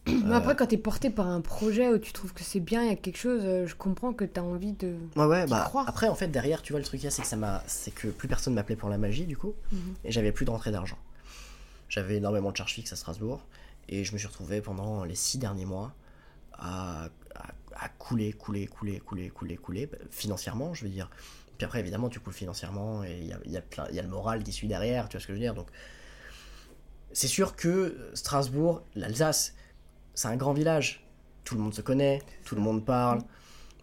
Mais 0.06 0.34
après, 0.34 0.54
quand 0.54 0.66
t'es 0.66 0.76
porté 0.76 1.10
par 1.10 1.26
un 1.26 1.40
projet 1.40 1.88
où 1.88 1.98
tu 1.98 2.12
trouves 2.12 2.32
que 2.32 2.44
c'est 2.44 2.60
bien, 2.60 2.82
il 2.82 2.88
y 2.88 2.92
a 2.92 2.96
quelque 2.96 3.16
chose, 3.18 3.42
euh, 3.44 3.66
je 3.66 3.74
comprends 3.74 4.12
que 4.12 4.24
t'as 4.24 4.40
envie 4.42 4.72
de. 4.72 4.96
Ouais, 5.16 5.24
ouais, 5.26 5.46
bah 5.46 5.64
crois. 5.66 5.84
après, 5.88 6.08
en 6.08 6.14
fait, 6.14 6.28
derrière, 6.28 6.62
tu 6.62 6.72
vois, 6.72 6.78
le 6.80 6.86
truc, 6.86 7.00
c'est 7.08 7.22
que 7.22 7.26
ça 7.28 7.36
m'a, 7.36 7.62
c'est 7.66 7.92
que 7.92 8.08
plus 8.08 8.28
personne 8.28 8.54
m'appelait 8.54 8.76
pour 8.76 8.88
la 8.88 8.98
magie, 8.98 9.24
du 9.26 9.36
coup, 9.36 9.54
Mhm. 9.72 9.94
et 10.04 10.12
j'avais 10.12 10.32
plus 10.32 10.44
de 10.44 10.50
rentrée 10.50 10.70
d'argent. 10.70 10.98
J'avais 11.88 12.16
énormément 12.16 12.52
de 12.52 12.56
charges 12.56 12.74
fixes 12.74 12.92
à 12.92 12.96
Strasbourg, 12.96 13.44
et 13.88 14.04
je 14.04 14.12
me 14.12 14.18
suis 14.18 14.28
retrouvé 14.28 14.60
pendant 14.60 15.04
les 15.04 15.14
six 15.16 15.38
derniers 15.38 15.64
mois 15.66 15.92
à, 16.52 17.06
à, 17.34 17.46
à 17.76 17.88
couler, 17.98 18.32
couler, 18.32 18.66
couler, 18.66 19.00
couler, 19.00 19.28
couler, 19.30 19.56
couler, 19.56 19.86
bah, 19.86 19.98
financièrement, 20.10 20.72
je 20.74 20.84
veux 20.84 20.90
dire. 20.90 21.10
Puis 21.58 21.64
après, 21.64 21.80
évidemment, 21.80 22.08
tu 22.08 22.20
coules 22.20 22.32
financièrement, 22.32 23.02
et 23.02 23.18
il 23.20 23.26
y 23.26 23.32
a, 23.32 23.38
y, 23.46 23.56
a 23.56 23.60
plein- 23.62 23.88
y 23.90 23.98
a 23.98 24.02
le 24.02 24.08
moral 24.08 24.42
qui 24.44 24.52
suit 24.52 24.68
derrière, 24.68 25.08
tu 25.08 25.16
vois 25.16 25.22
ce 25.22 25.26
que 25.26 25.32
je 25.32 25.38
veux 25.38 25.42
dire, 25.44 25.54
donc. 25.54 25.66
C'est 27.12 27.28
sûr 27.28 27.56
que 27.56 28.10
Strasbourg, 28.14 28.82
l'Alsace, 28.94 29.54
c'est 30.16 30.29
un 30.29 30.37
grand 30.37 30.52
village. 30.52 31.07
Tout 31.44 31.55
le 31.55 31.61
monde 31.61 31.74
se 31.74 31.83
connaît, 31.83 32.20
tout 32.44 32.57
le 32.57 32.61
monde 32.61 32.85
parle. 32.85 33.20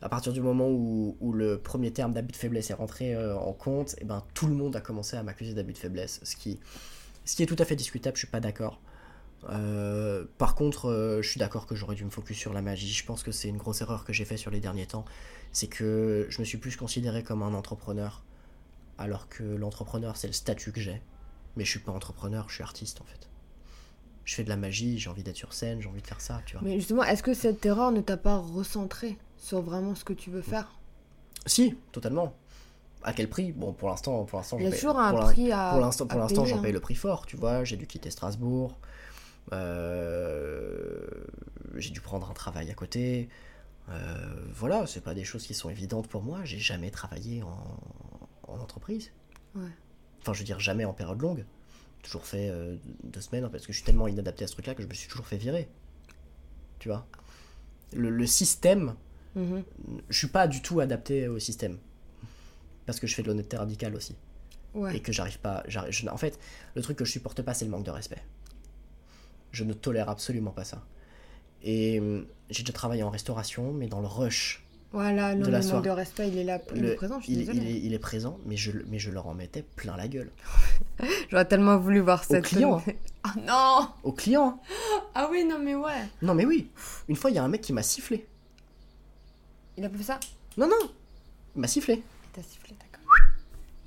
À 0.02 0.10
partir 0.10 0.34
du 0.34 0.42
moment 0.42 0.68
où, 0.68 1.32
le 1.34 1.58
premier 1.58 1.94
terme 1.94 2.12
d'abus 2.12 2.34
de 2.34 2.38
faiblesse 2.38 2.70
est 2.70 2.74
rentré 2.74 3.16
euh, 3.16 3.38
en 3.38 3.54
compte, 3.54 3.96
et 4.00 4.04
ben, 4.04 4.22
tout 4.34 4.48
le 4.48 4.54
monde 4.54 4.76
a 4.76 4.82
commencé 4.82 5.16
à 5.16 5.24
m'accuser 5.24 5.54
d'abus 5.54 5.72
de 5.72 5.78
faiblesse. 5.78 6.20
Ce 6.24 6.36
qui, 6.36 6.60
ce 7.24 7.38
qui 7.38 7.44
est 7.44 7.46
tout 7.46 7.56
à 7.58 7.64
fait 7.64 7.78
discutable, 7.78 8.18
je 8.18 8.20
suis 8.20 8.28
pas 8.28 8.42
d'accord. 8.42 8.82
Euh, 9.50 10.26
par 10.38 10.56
contre, 10.56 10.90
euh, 10.90 11.22
je 11.22 11.30
suis 11.30 11.40
d'accord 11.40 11.66
que 11.68 11.76
j'aurais 11.76 11.96
dû 11.96 12.04
me 12.04 12.10
focus 12.10 12.38
sur 12.38 12.52
la 12.54 12.62
magie. 12.62 12.92
Je 12.92 13.06
pense 13.06 13.24
que 13.24 13.32
c'est 13.32 13.48
une 13.48 13.58
grosse 13.58 13.80
erreur 13.80 14.04
que 14.04 14.12
j'ai 14.12 14.26
fait 14.26 14.38
sur 14.38 14.52
les 14.52 14.60
derniers 14.60 14.88
temps. 14.88 15.06
C'est 15.54 15.68
que 15.68 16.28
je 16.30 16.40
me 16.40 16.46
suis 16.46 16.58
plus 16.58 16.76
considéré 16.76 17.24
comme 17.24 17.42
un 17.42 17.54
entrepreneur, 17.54 18.24
alors 18.98 19.30
que 19.30 19.44
l'entrepreneur, 19.44 20.18
c'est 20.18 20.28
le 20.28 20.34
statut 20.34 20.74
que 20.74 20.82
j'ai. 20.82 21.02
Mais 21.56 21.64
je 21.64 21.70
suis 21.70 21.80
pas 21.80 21.94
entrepreneur, 21.94 22.50
je 22.50 22.56
suis 22.56 22.64
artiste 22.64 23.00
en 23.00 23.06
fait. 23.06 23.30
Je 24.26 24.36
fais 24.36 24.44
de 24.44 24.50
la 24.50 24.56
magie, 24.58 24.98
j'ai 25.00 25.10
envie 25.10 25.24
d'être 25.24 25.36
sur 25.38 25.54
scène, 25.54 25.82
j'ai 25.82 25.90
envie 25.90 26.02
de 26.02 26.08
faire 26.08 26.22
ça, 26.22 26.42
tu 26.46 26.54
vois. 26.56 26.62
Mais 26.66 26.76
justement, 26.80 27.04
est-ce 27.04 27.22
que 27.24 27.34
cette 27.34 27.66
erreur 27.66 27.92
ne 27.92 28.00
t'a 28.02 28.16
pas 28.18 28.38
recentré 28.38 29.18
sur 29.38 29.62
vraiment 29.62 29.96
ce 29.96 30.06
que 30.06 30.14
tu 30.14 30.30
veux 30.30 30.42
faire? 30.42 30.72
Si, 31.46 31.76
totalement. 31.92 32.34
À 33.04 33.12
quel 33.12 33.30
prix? 33.30 33.52
Bon, 33.52 33.74
pour 33.74 33.90
l'instant, 33.90 34.24
pour 34.24 34.40
l'instant, 34.40 34.58
Il 34.60 34.64
y 34.64 34.68
a 34.68 34.70
j'en 34.70 34.72
paye- 34.72 34.80
toujours 34.80 34.98
un 35.00 35.10
pour 35.10 35.20
l'in- 35.20 35.26
prix 35.26 35.52
à. 35.52 35.72
Pour 35.72 35.82
l'instant, 35.82 36.08
pour 36.08 36.20
l'instant, 36.20 36.46
j'en 36.46 36.58
hein. 36.60 36.62
paye 36.62 36.72
le 36.72 36.80
prix 36.80 36.96
fort, 36.96 37.26
tu 37.26 37.36
vois. 37.36 37.66
J'ai 37.66 37.76
dû 37.76 37.86
quitter 37.86 38.10
Strasbourg. 38.10 38.78
Euh, 39.52 41.02
j'ai 41.76 41.90
dû 41.90 42.02
prendre 42.02 42.30
un 42.30 42.34
travail 42.34 42.70
à 42.72 42.74
côté. 42.74 43.30
Euh, 43.90 44.16
voilà, 44.54 44.88
c'est 44.88 45.02
pas 45.02 45.14
des 45.14 45.24
choses 45.26 45.46
qui 45.46 45.54
sont 45.54 45.70
évidentes 45.70 46.08
pour 46.08 46.24
moi. 46.24 46.40
J'ai 46.46 46.60
jamais 46.60 46.92
travaillé 46.92 47.44
en, 47.44 47.78
en 48.48 48.60
entreprise. 48.60 49.12
Ouais. 49.56 49.64
Enfin, 50.22 50.32
je 50.34 50.40
veux 50.40 50.46
dire, 50.46 50.60
jamais 50.60 50.86
en 50.86 50.94
période 50.94 51.22
longue. 51.22 51.46
Toujours 52.04 52.26
fait 52.26 52.50
euh, 52.50 52.76
deux 53.04 53.22
semaines, 53.22 53.50
parce 53.50 53.66
que 53.66 53.74
je 53.74 53.78
suis 53.78 53.86
tellement 53.86 54.08
inadapté 54.08 54.44
à 54.44 54.48
ce 54.48 54.54
truc-là 54.54 54.76
que 54.76 54.84
je 54.84 54.88
me 54.88 54.94
suis 54.94 55.10
toujours 55.10 55.26
fait 55.26 55.38
virer. 55.38 55.68
Tu 56.80 56.90
vois? 56.90 57.08
Le, 57.94 58.10
le 58.12 58.28
système 58.28 58.96
Mhm. 59.36 59.64
je 60.10 60.16
suis 60.18 60.28
pas 60.28 60.48
du 60.48 60.62
tout 60.62 60.80
adapté 60.80 61.28
au 61.28 61.40
système. 61.40 61.80
Parce 62.86 63.00
que 63.00 63.08
je 63.08 63.16
fais 63.16 63.24
de 63.24 63.28
l'honnêteté 63.30 63.58
radicale 63.58 63.96
aussi. 63.96 64.16
Ouais. 64.76 64.96
Et 64.96 65.00
que 65.00 65.12
j'arrive 65.12 65.40
pas. 65.40 65.64
je- 65.68 66.08
en 66.08 66.18
fait, 66.18 66.38
le 66.76 66.82
truc 66.84 66.98
que 66.98 67.06
je 67.06 67.12
supporte 67.12 67.42
pas, 67.42 67.56
c'est 67.56 67.66
le 67.66 67.72
manque 67.72 67.86
de 67.86 67.90
respect. 67.92 68.22
Je 69.52 69.64
ne 69.64 69.74
tolère 69.74 70.10
absolument 70.10 70.52
pas 70.52 70.64
ça. 70.66 70.84
Et 71.64 72.00
hum, 72.00 72.28
j'ai 72.52 72.62
déjà 72.64 72.74
travaillé 72.74 73.02
en 73.04 73.10
restauration, 73.10 73.72
mais 73.74 73.88
dans 73.88 74.02
le 74.02 74.08
rush. 74.08 74.63
Voilà, 74.94 75.34
non, 75.36 75.46
de 75.48 75.52
la 75.52 75.60
le 75.60 75.68
manque 75.68 75.84
de 75.84 75.90
respect, 75.90 76.28
il 76.30 76.38
est 76.38 76.44
là, 76.44 76.62
il 76.76 76.82
Le- 76.84 76.92
est 76.92 76.96
présent, 76.96 77.20
je 77.20 77.24
suis 77.26 77.34
il, 77.34 77.40
désolée. 77.40 77.60
il 77.60 77.68
est, 77.68 77.80
il 77.82 77.94
est 77.94 78.00
présent, 78.00 78.38
mais 78.46 78.56
je, 78.56 78.72
mais 78.90 79.00
je 79.00 79.10
leur 79.10 79.28
en 79.28 79.34
mettais 79.34 79.64
plein 79.64 79.98
la 79.98 80.08
gueule. 80.08 80.30
J'aurais 81.32 81.46
tellement 81.46 81.78
voulu 81.78 82.00
voir 82.00 82.24
cette. 82.24 82.46
client, 82.46 82.78
hein. 82.88 82.92
Ah 83.24 83.34
non 83.48 83.88
Au 84.04 84.12
client 84.12 84.62
Ah 85.16 85.30
oui, 85.32 85.46
non, 85.46 85.58
mais 85.58 85.74
ouais. 85.76 86.04
Non, 86.22 86.36
mais 86.36 86.46
oui 86.46 86.70
Une 87.10 87.16
fois, 87.16 87.32
il 87.32 87.36
y 87.36 87.40
a 87.40 87.44
un 87.44 87.48
mec 87.48 87.62
qui 87.62 87.74
m'a 87.74 87.82
sifflé. 87.84 88.28
Il 89.78 89.86
a 89.86 89.90
fait 89.90 90.04
ça? 90.04 90.20
Non, 90.58 90.68
non 90.68 90.92
Il 91.56 91.62
m'a 91.62 91.68
sifflé. 91.68 91.96
Il 91.96 92.32
t'a 92.42 92.44
sifflé, 92.48 92.76
d'accord. 92.80 93.08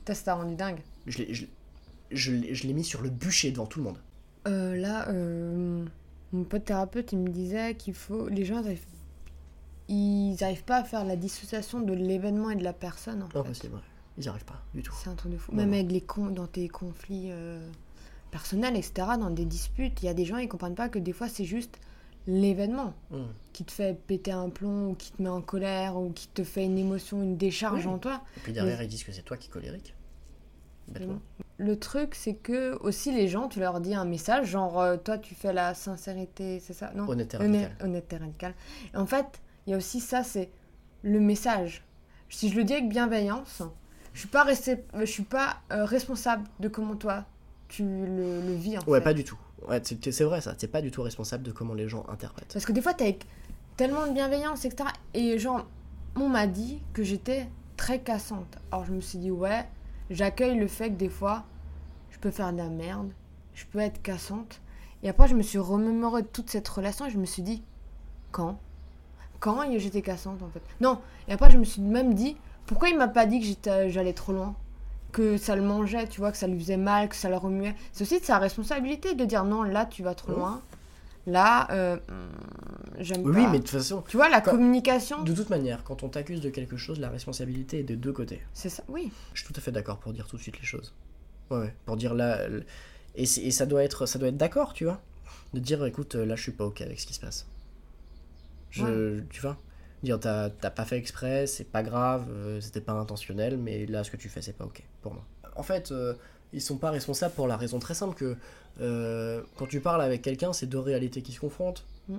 Toi, 0.05 0.15
ça 0.15 0.25
t'a 0.25 0.35
rendu 0.35 0.55
dingue. 0.57 0.81
Je 1.07 1.19
l'ai- 1.19 1.35
je 1.35 1.45
je, 2.13 2.33
je 2.53 2.67
l'ai 2.67 2.73
mis 2.73 2.85
sur 2.85 3.03
le 3.03 3.11
bûcher 3.11 3.51
devant 3.51 3.67
tout 3.67 3.79
le 3.81 3.85
monde. 3.85 3.99
Euh, 4.47 4.77
là, 4.77 5.09
euh, 5.09 5.85
mon 6.33 6.45
pote 6.45 6.65
thérapeute, 6.65 7.11
il 7.13 7.19
me 7.19 7.29
disait 7.31 7.75
qu'il 7.75 7.95
faut. 7.95 8.29
Les 8.29 8.45
gens, 8.45 8.61
ils 8.63 8.67
arrivent, 8.67 8.85
ils 9.89 10.37
arrivent 10.43 10.65
pas 10.65 10.77
à 10.79 10.85
faire 10.85 11.05
la 11.05 11.17
dissociation 11.17 11.81
de 11.81 11.93
l'événement 11.93 12.51
et 12.51 12.57
de 12.57 12.65
la 12.65 12.73
personne. 12.73 13.23
En 13.23 13.29
fait. 13.29 13.39
Impossible, 13.39 13.75
ouais. 13.77 13.81
Ils 14.19 14.23
n'y 14.23 14.29
arrivent 14.29 14.45
pas 14.45 14.63
du 14.75 14.83
tout. 14.83 14.95
C'est 15.03 15.11
un 15.11 15.15
truc 15.15 15.33
de 15.33 15.39
fou. 15.39 15.53
Non, 15.53 15.59
Même 15.59 15.71
non. 15.71 15.75
avec 15.77 15.93
les 15.93 16.01
con 16.01 16.27
dans 16.27 16.47
tes 16.47 16.69
conflits 16.69 17.27
euh, 17.31 17.69
personnels, 18.31 18.77
etc., 18.77 19.09
dans 19.21 19.31
des 19.31 19.45
disputes, 19.45 20.03
il 20.03 20.07
y 20.07 20.09
a 20.09 20.15
des 20.15 20.25
gens, 20.25 20.39
ils 20.39 20.49
comprennent 20.49 20.75
pas 20.75 20.89
que 20.89 20.99
des 20.99 21.13
fois, 21.13 21.29
c'est 21.29 21.45
juste 21.45 21.79
l'événement 22.27 22.95
Hum. 23.13 23.29
qui 23.53 23.65
te 23.65 23.71
fait 23.71 23.95
péter 24.07 24.33
un 24.33 24.49
plomb, 24.49 24.89
ou 24.91 24.95
qui 24.95 25.13
te 25.13 25.23
met 25.23 25.29
en 25.29 25.41
colère, 25.43 25.97
ou 25.97 26.11
qui 26.11 26.29
te 26.29 26.43
fait 26.45 26.65
une 26.65 26.79
émotion, 26.79 27.23
une 27.23 27.37
décharge 27.37 27.87
Oui. 27.87 27.93
en 27.93 27.99
toi. 27.99 28.23
Et 28.39 28.41
puis 28.41 28.53
derrière, 28.53 28.83
ils 28.83 28.89
disent 28.89 29.05
que 29.05 29.13
c'est 29.13 29.23
toi 29.23 29.37
qui 29.37 29.49
es 29.49 29.53
colérique. 29.53 29.95
Bêtement. 30.89 31.19
Le 31.59 31.79
truc, 31.79 32.15
c'est 32.15 32.35
que 32.35 32.77
aussi 32.81 33.13
les 33.13 33.29
gens, 33.29 33.49
tu 33.49 33.61
leur 33.61 33.81
dis 33.81 33.95
un 33.95 34.05
message, 34.05 34.47
genre 34.49 34.81
euh, 34.81 34.97
toi 34.97 35.19
tu 35.19 35.35
fais 35.35 35.53
la 35.53 35.75
sincérité, 35.75 36.61
c'est 36.61 36.75
ça? 36.75 36.93
Non 36.95 37.09
Honnêteté 37.09 37.39
Honnête- 37.39 37.63
radicale. 37.71 37.87
Honnêteté 37.89 38.17
radicale. 38.19 38.55
En 38.95 39.07
fait, 39.07 39.27
il 39.67 39.71
y 39.71 39.75
a 39.75 39.77
aussi 39.77 40.01
ça, 40.01 40.23
c'est 40.23 40.51
le 41.03 41.21
message. 41.21 41.85
Si 42.29 42.49
je 42.49 42.57
le 42.57 42.65
dis 42.65 42.73
avec 42.75 42.89
bienveillance, 42.89 43.63
je 44.13 44.21
suis 44.21 44.29
pas, 44.29 44.43
resté, 44.45 44.85
je 44.99 45.05
suis 45.05 45.23
pas 45.23 45.59
euh, 45.73 45.85
responsable 45.85 46.45
de 46.61 46.69
comment 46.69 46.97
toi 46.97 47.25
tu 47.69 47.83
le, 47.83 48.41
le 48.43 48.55
vis. 48.55 48.79
En 48.79 48.83
Ouais, 48.85 48.99
fait. 48.99 49.05
pas 49.05 49.15
du 49.15 49.25
tout. 49.25 49.39
Ouais, 49.69 49.81
c'est 49.85 50.25
vrai 50.25 50.41
ça. 50.41 50.55
T'es 50.55 50.69
pas 50.69 50.83
du 50.83 50.91
tout 50.91 51.03
responsable 51.03 51.43
de 51.43 51.53
comment 51.53 51.75
les 51.75 51.89
gens 51.89 52.05
interprètent. 52.09 52.53
Parce 52.53 52.65
que 52.65 52.73
des 52.73 52.81
fois, 52.83 52.95
t'es 52.95 53.05
avec 53.05 53.27
tellement 53.77 54.07
de 54.07 54.13
bienveillance, 54.13 54.65
etc. 54.65 54.89
Et 55.15 55.39
genre, 55.39 55.67
on 56.17 56.29
m'a 56.29 56.47
dit 56.47 56.83
que 56.93 57.03
j'étais 57.03 57.49
très 57.77 58.01
cassante. 58.01 58.57
Alors 58.73 58.85
je 58.87 58.93
me 58.93 59.01
suis 59.01 59.19
dit, 59.19 59.31
ouais, 59.31 59.67
j'accueille 60.11 60.57
le 60.59 60.67
fait 60.69 60.91
que 60.91 60.95
des 60.97 61.09
fois, 61.09 61.45
je 62.11 62.19
peux 62.19 62.31
faire 62.31 62.53
de 62.53 62.59
la 62.59 62.69
merde, 62.69 63.11
je 63.55 63.65
peux 63.67 63.81
être 63.81 64.01
cassante. 64.03 64.61
Et 65.03 65.09
après, 65.09 65.29
je 65.29 65.35
me 65.35 65.43
suis 65.43 65.59
remémoré 65.59 66.23
de 66.23 66.29
toute 66.29 66.49
cette 66.51 66.67
relation 66.69 67.07
et 67.07 67.11
je 67.11 67.19
me 67.19 67.27
suis 67.27 67.43
dit, 67.43 67.63
quand? 68.33 68.59
Quand 69.41 69.63
j'étais 69.79 70.03
cassante 70.03 70.43
en 70.43 70.49
fait 70.49 70.63
Non, 70.81 70.99
et 71.29 71.33
après, 71.33 71.51
je 71.51 71.59
me 71.59 71.65
suis 71.65 71.81
même 71.83 72.15
dit, 72.15 72.37
pourquoi 72.67 72.89
il 72.89 72.97
m'a 72.99 73.09
pas 73.09 73.27
dit 73.27 73.41
que 73.41 73.47
j'étais- 73.47 73.91
j'allais 73.91 74.13
trop 74.13 74.33
loin? 74.33 74.55
Que 75.13 75.37
ça 75.39 75.57
le 75.57 75.63
mangeait, 75.63 76.07
tu 76.09 76.21
vois, 76.21 76.31
que 76.33 76.37
ça 76.39 76.47
lui 76.47 76.59
faisait 76.59 76.77
mal, 76.77 77.09
que 77.09 77.17
ça 77.17 77.31
le 77.31 77.37
remuait. 77.37 77.75
C'est 77.93 78.03
aussi 78.03 78.21
de 78.21 78.25
sa 78.25 78.39
responsabilité 78.39 79.15
de 79.15 79.25
dire 79.25 79.45
non, 79.45 79.63
là 79.63 79.87
tu 79.87 80.03
vas 80.03 80.15
trop 80.15 80.33
Oui. 80.33 80.39
loin. 80.39 80.61
Là, 81.29 81.67
euh, 81.73 81.97
j'aime 82.99 83.23
Oui, 83.25 83.33
pas. 83.43 83.51
mais 83.51 83.59
de 83.59 83.63
toute 83.65 83.71
façon, 83.73 84.05
Tu 84.09 84.17
vois, 84.17 84.29
la 84.29 84.41
Quand- 84.41 84.53
communication, 84.53 85.23
de 85.23 85.33
toute 85.33 85.51
manière, 85.51 85.83
quand 85.85 86.03
on 86.05 86.09
t'accuse 86.09 86.41
de 86.41 86.51
quelque 86.51 86.77
chose, 86.77 87.01
la 87.01 87.09
responsabilité 87.09 87.81
est 87.81 87.83
de 87.85 87.95
deux 87.97 88.13
côtés. 88.13 88.43
c'est 88.53 88.69
ça. 88.69 88.83
Oui. 88.89 89.11
Je 89.35 89.43
suis 89.43 89.53
tout 89.53 89.59
à 89.59 89.63
fait 89.63 89.73
d'accord 89.73 89.99
pour 89.99 90.13
dire 90.13 90.27
tout 90.29 90.37
de 90.37 90.43
suite 90.43 90.59
les 90.61 90.65
choses. 90.67 90.93
Ouais, 91.51 91.59
ouais. 91.59 91.75
Pour 91.85 91.97
dire 91.97 92.15
là. 92.15 92.41
Et, 93.17 93.23
et 93.23 93.51
ça 93.51 93.67
doit 93.67 93.83
être, 93.83 94.07
ça 94.07 94.19
doit 94.19 94.29
être 94.29 94.37
d'accord, 94.37 94.73
tu 94.73 94.85
vois. 94.85 95.01
De 95.55 95.59
dire, 95.61 95.85
écoute, 95.87 96.15
euh, 96.17 96.27
là, 96.27 96.37
je 96.37 96.43
suis 96.43 96.53
pas 96.53 96.65
ok 96.65 96.83
avec 96.83 97.01
ce 97.01 97.07
qui 97.07 97.15
se 97.15 97.21
passe. 97.21 97.47
Je, 98.77 99.21
Tu 99.31 99.41
vois 99.41 99.59
Dire, 100.03 100.21
t'as 100.21 100.51
t'as 100.51 100.71
pas 100.71 100.85
fait 100.85 100.99
exprès, 100.99 101.47
c'est 101.47 101.65
pas 101.65 101.83
grave, 101.83 102.27
euh, 102.31 102.61
c'était 102.61 102.83
pas 102.83 102.93
intentionnel, 102.93 103.57
mais 103.57 103.87
là, 103.87 104.05
ce 104.05 104.11
que 104.11 104.17
tu 104.17 104.29
fais, 104.29 104.43
c'est 104.43 104.53
pas 104.53 104.65
ok 104.65 104.83
pour 105.03 105.15
moi. 105.15 105.25
En 105.57 105.63
fait, 105.63 105.91
euh, 105.91 106.15
ils 106.53 106.61
sont 106.61 106.77
pas 106.77 106.91
responsables 106.91 107.35
pour 107.35 107.49
la 107.49 107.57
raison 107.57 107.79
très 107.79 107.95
simple 107.95 108.15
que 108.15 108.37
euh, 108.81 109.43
quand 109.57 109.67
tu 109.67 109.81
parles 109.81 110.03
avec 110.03 110.23
quelqu'un, 110.23 110.53
c'est 110.53 110.67
deux 110.67 110.79
réalités 110.79 111.23
qui 111.23 111.33
se 111.33 111.41
confrontent. 111.41 111.87
Mm. 112.09 112.17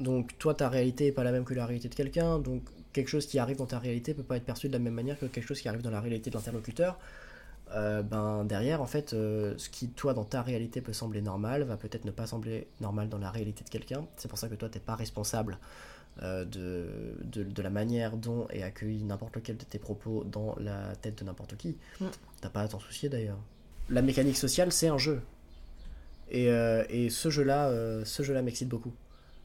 Donc, 0.00 0.36
toi, 0.38 0.54
ta 0.54 0.68
réalité 0.68 1.06
est 1.08 1.12
pas 1.12 1.22
la 1.22 1.32
même 1.32 1.44
que 1.44 1.54
la 1.54 1.64
réalité 1.64 1.88
de 1.88 1.94
quelqu'un, 1.94 2.38
donc 2.38 2.62
quelque 2.92 3.08
chose 3.08 3.26
qui 3.26 3.38
arrive 3.38 3.56
dans 3.56 3.66
ta 3.66 3.78
réalité 3.78 4.14
peut 4.14 4.22
pas 4.22 4.36
être 4.36 4.44
perçu 4.44 4.68
de 4.68 4.72
la 4.72 4.78
même 4.78 4.94
manière 4.94 5.18
que 5.18 5.26
quelque 5.26 5.46
chose 5.46 5.60
qui 5.60 5.68
arrive 5.68 5.82
dans 5.82 5.90
la 5.90 6.00
réalité 6.00 6.30
de 6.30 6.34
l'interlocuteur. 6.34 6.98
Euh, 7.74 8.02
ben 8.02 8.44
derrière 8.44 8.82
en 8.82 8.86
fait 8.86 9.14
euh, 9.14 9.54
ce 9.56 9.70
qui 9.70 9.88
toi 9.88 10.12
dans 10.12 10.24
ta 10.24 10.42
réalité 10.42 10.82
peut 10.82 10.92
sembler 10.92 11.22
normal 11.22 11.62
va 11.62 11.78
peut-être 11.78 12.04
ne 12.04 12.10
pas 12.10 12.26
sembler 12.26 12.68
normal 12.82 13.08
dans 13.08 13.18
la 13.18 13.30
réalité 13.30 13.64
de 13.64 13.70
quelqu'un. 13.70 14.06
C'est 14.16 14.28
pour 14.28 14.38
ça 14.38 14.48
que 14.48 14.54
toi 14.54 14.68
t'es 14.68 14.78
pas 14.78 14.94
responsable 14.94 15.58
euh, 16.22 16.44
de, 16.44 17.16
de, 17.24 17.44
de 17.44 17.62
la 17.62 17.70
manière 17.70 18.18
dont 18.18 18.46
est 18.50 18.62
accueilli 18.62 19.02
n'importe 19.04 19.36
lequel 19.36 19.56
de 19.56 19.64
tes 19.64 19.78
propos 19.78 20.24
dans 20.24 20.54
la 20.60 20.94
tête 20.96 21.18
de 21.18 21.24
n'importe 21.24 21.56
qui. 21.56 21.78
Mm. 22.00 22.06
t'as 22.42 22.50
pas 22.50 22.60
à 22.60 22.68
t'en 22.68 22.78
soucier 22.78 23.08
d'ailleurs. 23.08 23.38
La 23.88 24.02
mécanique 24.02 24.36
sociale 24.36 24.70
c'est 24.70 24.88
un 24.88 24.98
jeu. 24.98 25.22
Et, 26.30 26.46
et 26.46 27.10
ce 27.10 27.30
jeu 27.30 27.42
là 27.42 27.70
ce 28.04 28.22
jeu 28.22 28.34
là 28.34 28.42
m'excite 28.42 28.68
beaucoup. 28.68 28.92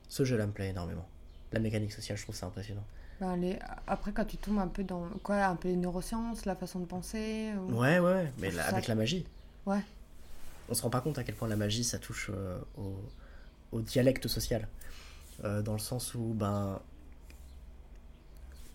Ce 0.10 0.26
jeu 0.26 0.38
là 0.38 0.48
me 0.48 0.52
plaît 0.52 0.70
énormément. 0.70 1.08
La 1.54 1.60
mécanique 1.60 1.94
sociale 1.94 2.18
je 2.18 2.24
trouve 2.24 2.36
ça 2.36 2.48
impressionnant 2.48 2.86
Ben, 3.20 3.36
les- 3.36 3.58
Après, 3.88 4.12
quand 4.12 4.26
tu 4.26 4.38
tombes 4.38 4.60
un 4.60 4.68
peu 4.68 4.84
dans 4.84 5.08
quoi, 5.24 5.44
un 5.46 5.56
peu 5.56 5.70
les 5.70 5.76
neurosciences, 5.76 6.46
la 6.46 6.56
façon 6.56 6.80
de 6.80 6.86
penser. 6.86 7.52
ou- 7.58 7.74
Ouais, 7.80 8.00
ouais, 8.00 8.32
mais 8.38 8.58
avec 8.60 8.88
la 8.88 8.96
magie. 8.96 9.26
Ouais. 9.66 9.82
On 10.70 10.74
se 10.74 10.82
rend 10.84 10.90
pas 10.90 11.02
compte 11.02 11.18
à 11.18 11.24
quel 11.24 11.36
point 11.36 11.48
la 11.48 11.56
magie, 11.56 11.84
ça 11.84 11.98
touche 11.98 12.30
euh, 12.34 12.60
au, 12.78 12.96
au 13.72 13.82
dialecte 13.82 14.28
social. 14.28 14.68
Euh, 15.44 15.62
dans 15.62 15.74
le 15.74 15.80
sens 15.80 16.14
où, 16.14 16.34
ben. 16.36 16.80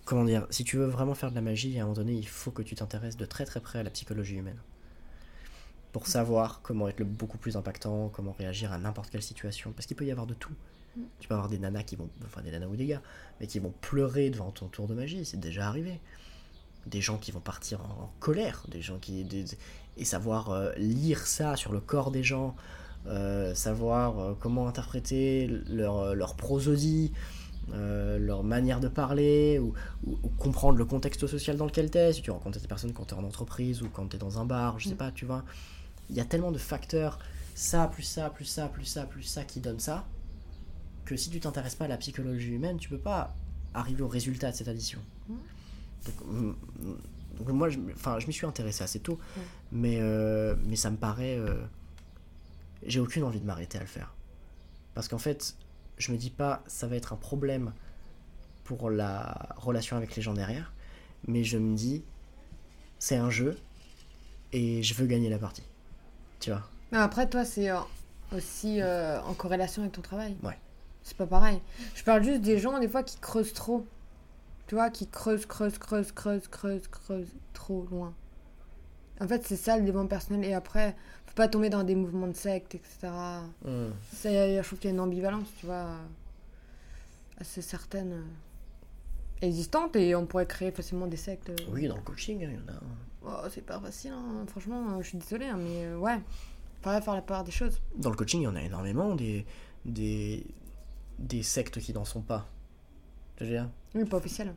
Comment 0.05 0.25
dire 0.25 0.47
Si 0.51 0.65
tu 0.65 0.77
veux 0.77 0.87
vraiment 0.87 1.15
faire 1.15 1.31
de 1.31 1.35
la 1.37 1.41
magie, 1.41 1.79
à 1.79 1.83
un 1.83 1.85
moment 1.85 1.95
donné, 1.95 2.13
il 2.15 2.27
faut 2.27 2.51
que 2.51 2.63
tu 2.63 2.75
t'intéresses 2.75 3.17
de 3.17 3.25
très 3.25 3.45
très 3.45 3.61
près 3.61 3.79
à 3.79 3.83
la 3.85 3.91
psychologie 3.91 4.35
humaine. 4.37 4.59
Pour 5.93 6.07
savoir 6.07 6.61
comment 6.63 6.89
être 6.89 6.99
le 6.99 7.05
beaucoup 7.05 7.39
plus 7.39 7.57
impactant, 7.57 8.09
comment 8.09 8.33
réagir 8.33 8.73
à 8.73 8.79
n'importe 8.79 9.11
quelle 9.11 9.23
situation. 9.23 9.73
Parce 9.73 9.87
qu'il 9.87 9.97
peut 9.97 10.07
y 10.07 10.11
avoir 10.11 10.27
de 10.27 10.35
tout. 10.35 10.53
Tu 11.21 11.29
peux 11.29 11.35
avoir 11.35 11.49
des 11.49 11.59
nanas 11.59 11.83
qui 11.85 11.97
vont. 11.97 12.09
Enfin, 12.25 12.43
des 12.43 12.51
nanas 12.51 12.67
ou 12.67 12.77
des 12.77 12.87
gars, 12.87 13.03
mais 13.41 13.47
qui 13.47 13.59
vont 13.59 13.73
pleurer 13.81 14.31
devant 14.31 14.51
ton 14.51 14.67
tour 14.69 14.87
de 14.89 14.95
magie, 14.95 15.25
c'est 15.25 15.41
déjà 15.41 15.67
arrivé 15.69 16.01
des 16.87 17.01
gens 17.01 17.17
qui 17.19 17.31
vont 17.31 17.41
partir 17.41 17.81
en, 17.81 18.05
en 18.05 18.11
colère, 18.21 18.65
des 18.69 18.83
gens 18.83 18.99
qui 18.99 19.25
des- 19.25 19.45
et 19.97 20.05
savoir 20.05 20.51
euh, 20.51 20.73
lire 20.77 21.27
ça 21.27 21.55
sur 21.57 21.73
le 21.73 21.81
corps 21.81 22.11
des 22.11 22.23
gens, 22.25 22.57
euh, 23.07 23.55
savoir 23.55 24.19
euh, 24.19 24.35
comment 24.39 24.67
interpréter 24.69 25.47
leur, 25.69 26.15
leur 26.15 26.35
prosodie, 26.35 27.13
leur 27.73 28.43
manière 28.43 28.81
de 28.81 28.89
parler, 28.89 29.59
ou, 29.59 29.73
ou- 30.07 30.19
ou 30.23 30.29
comprendre 30.39 30.77
le 30.79 30.85
contexte 30.85 31.27
social 31.27 31.57
dans 31.57 31.67
lequel 31.67 31.91
t'es, 31.91 32.13
si 32.13 32.21
tu 32.23 32.31
rencontres 32.31 32.61
des 32.61 32.67
personnes 32.67 32.93
quand 32.93 33.05
t'es 33.07 33.15
en 33.15 33.25
entreprise 33.25 33.83
ou 33.83 33.89
quand 33.89 34.07
t'es 34.09 34.19
dans 34.19 34.39
un 34.41 34.45
bar, 34.45 34.79
je 34.79 34.89
sais 34.89 34.95
Mm. 34.95 34.99
pas, 34.99 35.11
tu 35.13 35.25
vois. 35.25 35.45
Il 36.11 36.17
y 36.17 36.21
a 36.21 36.25
tellement 36.25 36.53
de 36.53 36.59
facteurs, 36.59 37.19
ça, 37.55 37.87
plus 37.89 38.03
ça, 38.03 38.31
plus 38.31 38.45
ça, 38.45 38.69
plus 38.69 38.85
ça, 38.85 39.05
plus 39.05 39.23
ça, 39.23 39.45
qui 39.45 39.61
donnent 39.61 39.81
ça, 39.81 40.05
que 41.05 41.17
si 41.17 41.31
tu 41.31 41.41
t'intéresses 41.41 41.75
pas 41.75 41.87
à 41.87 41.89
la 41.89 41.97
psychologie 41.97 42.53
humaine, 42.53 42.79
tu 42.79 42.89
peux 42.89 42.99
pas 42.99 43.35
arriver 43.75 44.03
au 44.03 44.09
résultat 44.09 44.51
de 44.51 44.57
cette 44.57 44.69
addition. 44.69 45.01
Mm. 45.29 45.35
Donc, 46.07 46.57
donc 47.39 47.49
moi, 47.49 47.69
je, 47.69 47.79
enfin, 47.95 48.19
je 48.19 48.27
m'y 48.27 48.33
suis 48.33 48.47
intéressé 48.47 48.85
assez 48.85 49.01
tôt, 49.01 49.19
mais, 49.71 49.99
euh, 50.01 50.55
mais 50.65 50.77
ça 50.77 50.91
me 50.91 50.97
paraît... 50.97 51.37
euh, 51.37 51.63
j'ai 52.85 53.01
aucune 53.01 53.25
envie 53.25 53.41
de 53.41 53.47
m'arrêter 53.47 53.79
à 53.79 53.81
le 53.81 53.87
faire. 53.87 54.15
Parce 54.95 55.09
qu'en 55.09 55.19
fait, 55.19 55.57
je 55.99 56.13
me 56.13 56.17
dis 56.17 56.31
pas, 56.31 56.63
ça 56.67 56.87
va 56.87 56.97
être 56.97 57.13
un 57.13 57.17
problème 57.17 57.73
pour 58.65 58.91
la 58.91 59.55
relation 59.57 59.97
avec 59.97 60.17
les 60.17 60.23
gens 60.23 60.35
derrière, 60.35 60.73
mais 61.27 61.45
je 61.45 61.59
me 61.59 61.77
dis, 61.77 62.03
c'est 62.99 63.17
un 63.17 63.31
jeu, 63.31 63.59
et 64.53 64.83
je 64.83 64.95
veux 64.95 65.07
gagner 65.07 65.31
la 65.31 65.39
partie. 65.39 65.63
Tu 66.41 66.51
vois? 66.51 66.69
Mais 66.91 66.99
après, 66.99 67.29
toi, 67.29 67.45
c'est 67.45 67.71
euh, 67.71 67.79
aussi 68.37 68.81
euh, 68.81 69.21
en 69.23 69.35
corrélation 69.35 69.83
avec 69.83 69.95
ton 69.95 70.03
travail. 70.03 70.37
Ouais. 70.43 70.59
C'est 71.03 71.17
pas 71.17 71.27
pareil. 71.27 71.61
Je 71.95 72.05
parle 72.05 72.23
juste 72.23 72.41
des 72.43 72.59
gens, 72.59 72.79
des 72.79 72.89
fois, 72.89 73.03
qui 73.03 73.19
creusent 73.19 73.53
trop. 73.53 73.87
Tu 74.67 74.75
vois, 74.75 74.91
qui 74.91 75.07
creusent, 75.07 75.47
creusent, 75.47 75.79
creusent, 75.79 76.13
creusent, 76.13 76.49
creusent, 76.49 76.89
creusent 76.89 77.35
trop 77.53 77.87
loin. 77.91 78.15
En 79.21 79.29
fait, 79.29 79.45
c'est 79.47 79.57
ça 79.57 79.77
le 79.77 79.85
développement 79.85 80.09
personnel. 80.09 80.45
Et 80.49 80.55
après, 80.55 80.97
faut 81.27 81.35
pas 81.35 81.49
tomber 81.49 81.71
dans 81.71 81.83
des 81.83 81.95
mouvements 81.95 82.29
de 82.29 82.37
secte, 82.37 82.75
etc. 82.75 83.09
Hmm. 83.65 83.91
Ça, 84.13 84.31
je 84.31 84.63
trouve 84.67 84.79
qu'il 84.79 84.89
y 84.91 84.93
a 84.93 84.95
une 84.95 85.01
ambivalence, 85.01 85.49
tu 85.59 85.67
vois, 85.67 85.97
assez 87.39 87.63
certaine, 87.63 88.13
euh, 88.13 88.23
existante. 89.47 89.97
Et 89.97 90.15
on 90.15 90.27
pourrait 90.27 90.47
créer 90.47 90.71
facilement 90.71 91.07
des 91.07 91.17
sectes. 91.17 91.51
euh. 91.51 91.57
Oui, 91.71 91.89
dans 91.89 91.97
le 91.97 92.03
coaching, 92.03 92.45
hein, 92.45 92.49
il 92.51 92.55
y 92.55 92.59
en 92.59 92.75
a. 92.75 92.81
Oh, 93.25 93.49
c'est 93.51 93.65
pas 93.65 93.79
facile, 93.79 94.13
hein. 94.13 94.45
franchement, 94.49 94.85
euh, 94.91 95.03
je 95.03 95.09
suis 95.09 95.19
désolée, 95.19 95.47
hein, 95.47 95.57
mais 95.59 95.95
ouais, 95.95 96.19
faudrait 96.81 97.01
faire 97.01 97.15
la 97.15 97.23
part 97.23 97.45
des 97.45 97.53
choses. 97.53 97.81
Dans 97.97 98.11
le 98.11 98.17
coaching, 98.17 98.41
il 98.41 98.45
y 98.45 98.49
en 98.49 98.57
a 98.57 98.63
énormément 98.63 99.15
des, 99.15 99.47
des, 99.85 100.45
des 101.19 101.43
sectes 101.43 101.81
qui 101.81 101.93
n'en 101.93 102.05
sont 102.05 102.23
pas. 102.23 102.47
Je 103.39 103.45
veux 103.45 103.51
dire, 103.51 103.69
Oui, 103.95 104.05
pas 104.05 104.17
officiel. 104.19 104.55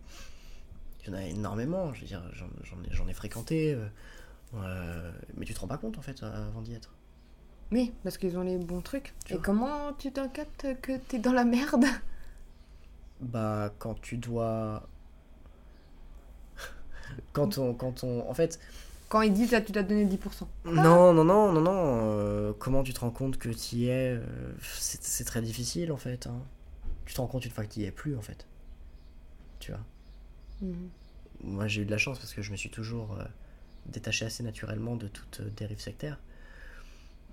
il 1.01 1.07
y 1.09 1.11
en 1.11 1.17
a 1.17 1.23
énormément. 1.23 1.93
Je 1.93 2.01
veux 2.01 2.07
dire, 2.07 2.21
j'en, 2.33 3.07
ai, 3.07 3.13
fréquenté. 3.13 3.73
euh, 3.73 3.87
euh, 4.55 5.11
mais 5.37 5.45
tu 5.45 5.53
te 5.53 5.59
rends 5.59 5.67
pas 5.67 5.77
compte 5.77 5.97
en 5.97 6.01
fait 6.01 6.23
avant 6.23 6.61
d'y 6.61 6.73
être. 6.73 6.93
Oui, 7.71 7.93
parce 8.03 8.17
qu'ils 8.17 8.37
ont 8.37 8.43
les 8.43 8.57
bons 8.57 8.81
trucs. 8.81 9.13
Tu 9.25 9.33
Et 9.33 9.35
vois. 9.37 9.45
comment 9.45 9.93
tu 9.93 10.11
t'en 10.11 10.29
captes 10.29 10.67
que 10.81 10.97
t'es 10.97 11.19
dans 11.19 11.33
la 11.33 11.45
merde? 11.45 11.85
Bah, 13.21 13.73
quand 13.79 13.99
tu 14.01 14.17
dois. 14.17 14.87
quand 17.33 17.57
on. 17.57 17.73
Quand 17.73 18.03
on... 18.03 18.29
En 18.29 18.33
fait, 18.33 18.59
Quand 19.09 19.21
ils 19.21 19.31
disent 19.33 19.51
là, 19.51 19.61
tu 19.61 19.71
dois 19.71 19.83
donner 19.83 20.05
10%. 20.05 20.17
non, 20.65 21.13
non, 21.13 21.23
non, 21.23 21.51
non, 21.51 21.61
non. 21.61 21.71
euh, 21.73 22.53
comment 22.57 22.83
tu 22.83 22.93
te 22.93 22.99
rends 22.99 23.11
compte 23.11 23.37
que 23.37 23.49
tu 23.49 23.75
y 23.77 23.87
es 23.87 24.17
euh, 24.17 24.23
c'est, 24.61 25.23
très 25.25 25.41
difficile 25.41 25.91
en 25.91 25.97
fait. 25.97 26.27
hein. 26.27 26.41
Tu 27.05 27.13
te 27.13 27.21
rends 27.21 27.27
compte 27.27 27.45
une 27.45 27.51
fois 27.51 27.63
que 27.65 27.73
tu 27.73 27.81
y 27.81 27.85
es 27.85 27.91
plus 27.91 28.15
en 28.17 28.21
fait. 28.21 28.45
Tu 29.59 29.71
vois. 29.71 29.81
Mhm. 30.61 30.89
Moi, 31.43 31.67
j'ai 31.67 31.81
eu 31.83 31.85
de 31.85 31.91
la 31.91 31.97
chance 31.97 32.17
parce 32.17 32.33
que 32.33 32.41
je 32.41 32.51
me 32.51 32.55
suis 32.57 32.69
toujours 32.71 33.13
euh, 33.19 33.23
détaché 33.87 34.25
assez 34.25 34.41
naturellement 34.41 34.95
de 34.95 35.07
toute 35.07 35.41
dérive 35.55 35.79
sectaire. 35.79 36.19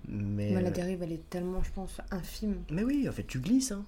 Mais, 0.07 0.51
Mais 0.51 0.61
la 0.61 0.69
dérive, 0.71 1.01
elle 1.01 1.13
est 1.13 1.29
tellement, 1.29 1.63
je 1.63 1.71
pense, 1.71 2.01
infime. 2.11 2.57
mais 2.69 2.83
oui, 2.83 3.07
en 3.07 3.11
fait, 3.13 3.23
tu 3.23 3.39
glisses. 3.39 3.71
Hein. 3.71 3.85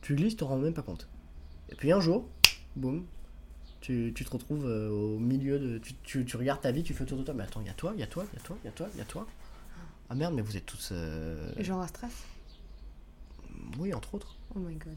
Tu 0.00 0.14
glisses, 0.16 0.32
tu 0.32 0.38
te 0.38 0.44
rends 0.44 0.56
même 0.56 0.72
pas 0.74 0.82
compte. 0.82 1.06
Et 1.68 1.74
puis 1.74 1.92
un 1.92 2.00
jour, 2.00 2.26
boum, 2.76 3.04
tu, 3.84 4.12
tu 4.14 4.24
te 4.24 4.30
retrouves 4.30 4.64
euh, 4.66 4.88
au 4.88 5.18
milieu 5.18 5.58
de. 5.58 5.76
Tu, 5.78 5.94
tu, 6.02 6.24
tu 6.24 6.36
regardes 6.38 6.62
ta 6.62 6.72
vie, 6.72 6.82
tu 6.82 6.94
fais 6.94 7.02
autour 7.02 7.18
de 7.18 7.22
toi. 7.22 7.34
Mais 7.34 7.42
attends, 7.44 7.60
il 7.60 7.66
y 7.66 7.70
a 7.70 7.74
toi, 7.74 7.92
il 7.94 8.00
y 8.00 8.02
a 8.02 8.06
toi, 8.06 8.24
il 8.32 8.36
y 8.36 8.38
a 8.38 8.42
toi, 8.42 8.56
il 8.62 8.66
y 8.66 8.68
a 8.68 8.72
toi, 8.72 8.88
il 8.94 8.98
y 8.98 9.02
a 9.02 9.04
toi. 9.04 9.26
Ah 10.08 10.14
merde, 10.14 10.34
mais 10.34 10.40
vous 10.42 10.56
êtes 10.56 10.64
tous. 10.66 10.90
euh, 10.92 11.52
genre 11.62 11.80
à 11.82 11.88
stress? 11.88 12.12
Oui, 13.78 13.92
entre 13.92 14.14
autres. 14.14 14.36
Oh 14.54 14.58
my 14.58 14.74
god. 14.76 14.96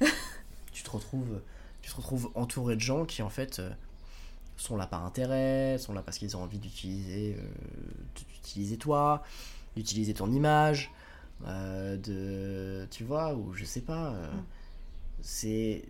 tu 0.72 0.82
te 0.82 0.90
retrouves 0.90 1.40
tu 1.80 1.90
te 1.90 1.96
retrouves 1.96 2.30
entouré 2.34 2.74
de 2.74 2.80
gens 2.80 3.04
qui 3.06 3.22
en 3.22 3.30
fait 3.30 3.60
euh, 3.60 3.70
sont 4.56 4.76
là 4.76 4.86
par 4.86 5.04
intérêt 5.06 5.78
sont 5.78 5.92
là 5.94 6.02
parce 6.02 6.18
qu'ils 6.18 6.36
ont 6.36 6.42
envie 6.42 6.58
d'utiliser 6.58 7.36
euh, 7.38 7.42
d'utiliser 8.14 8.76
toi 8.76 9.22
d'utiliser 9.76 10.12
ton 10.14 10.30
image 10.32 10.90
euh, 11.46 11.96
de 11.96 12.86
tu 12.90 13.04
vois 13.04 13.34
ou 13.34 13.52
je 13.54 13.64
sais 13.64 13.80
pas 13.80 14.10
Mm. 14.10 14.44
c'est 15.22 15.84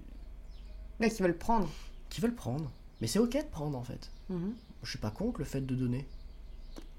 Là, 1.01 1.09
qui 1.09 1.23
veulent 1.23 1.37
prendre. 1.39 1.69
Qui 2.11 2.21
veulent 2.21 2.35
prendre 2.35 2.71
mais 3.01 3.07
c'est 3.07 3.19
ok 3.19 3.33
de 3.37 3.43
prendre 3.51 3.77
en 3.79 3.85
fait 3.85 4.11
Mhm. 4.31 4.53
je 4.83 4.91
suis 4.91 4.99
pas 4.99 5.11
contre 5.11 5.39
le 5.41 5.45
fait 5.45 5.61
de 5.63 5.75
donner 5.75 6.07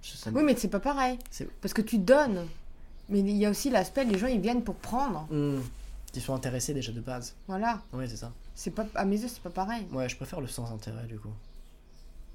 ça 0.01 0.29
Oui, 0.33 0.43
mais 0.43 0.55
c'est 0.55 0.69
pas 0.69 0.79
pareil. 0.79 1.19
Parce 1.61 1.73
que 1.73 1.81
tu 1.81 1.97
donnes. 1.97 2.47
Mais 3.09 3.19
il 3.19 3.29
y 3.31 3.45
a 3.45 3.49
aussi 3.49 3.69
l'aspect, 3.69 4.05
les 4.05 4.17
gens, 4.17 4.27
ils 4.27 4.39
viennent 4.39 4.63
pour 4.63 4.75
prendre. 4.75 5.27
Hmm. 5.29 5.59
ils 6.15 6.21
sont 6.21 6.33
intéressés 6.33 6.73
déjà 6.73 6.91
de 6.93 7.01
base 7.01 7.35
Voilà. 7.47 7.81
ouais 7.93 8.07
c'est 8.07 8.15
ça 8.17 8.31
C'est 8.55 8.71
pas, 8.71 8.85
à 8.95 9.03
mes 9.05 9.19
yeux, 9.19 9.27
c'est 9.27 9.41
pas 9.43 9.49
pareil. 9.49 9.85
ouais 9.91 10.07
je 10.09 10.15
préfère 10.15 10.39
le 10.41 10.47
sans 10.47 10.71
intérêt 10.73 11.05
du 11.05 11.19
coup 11.19 11.33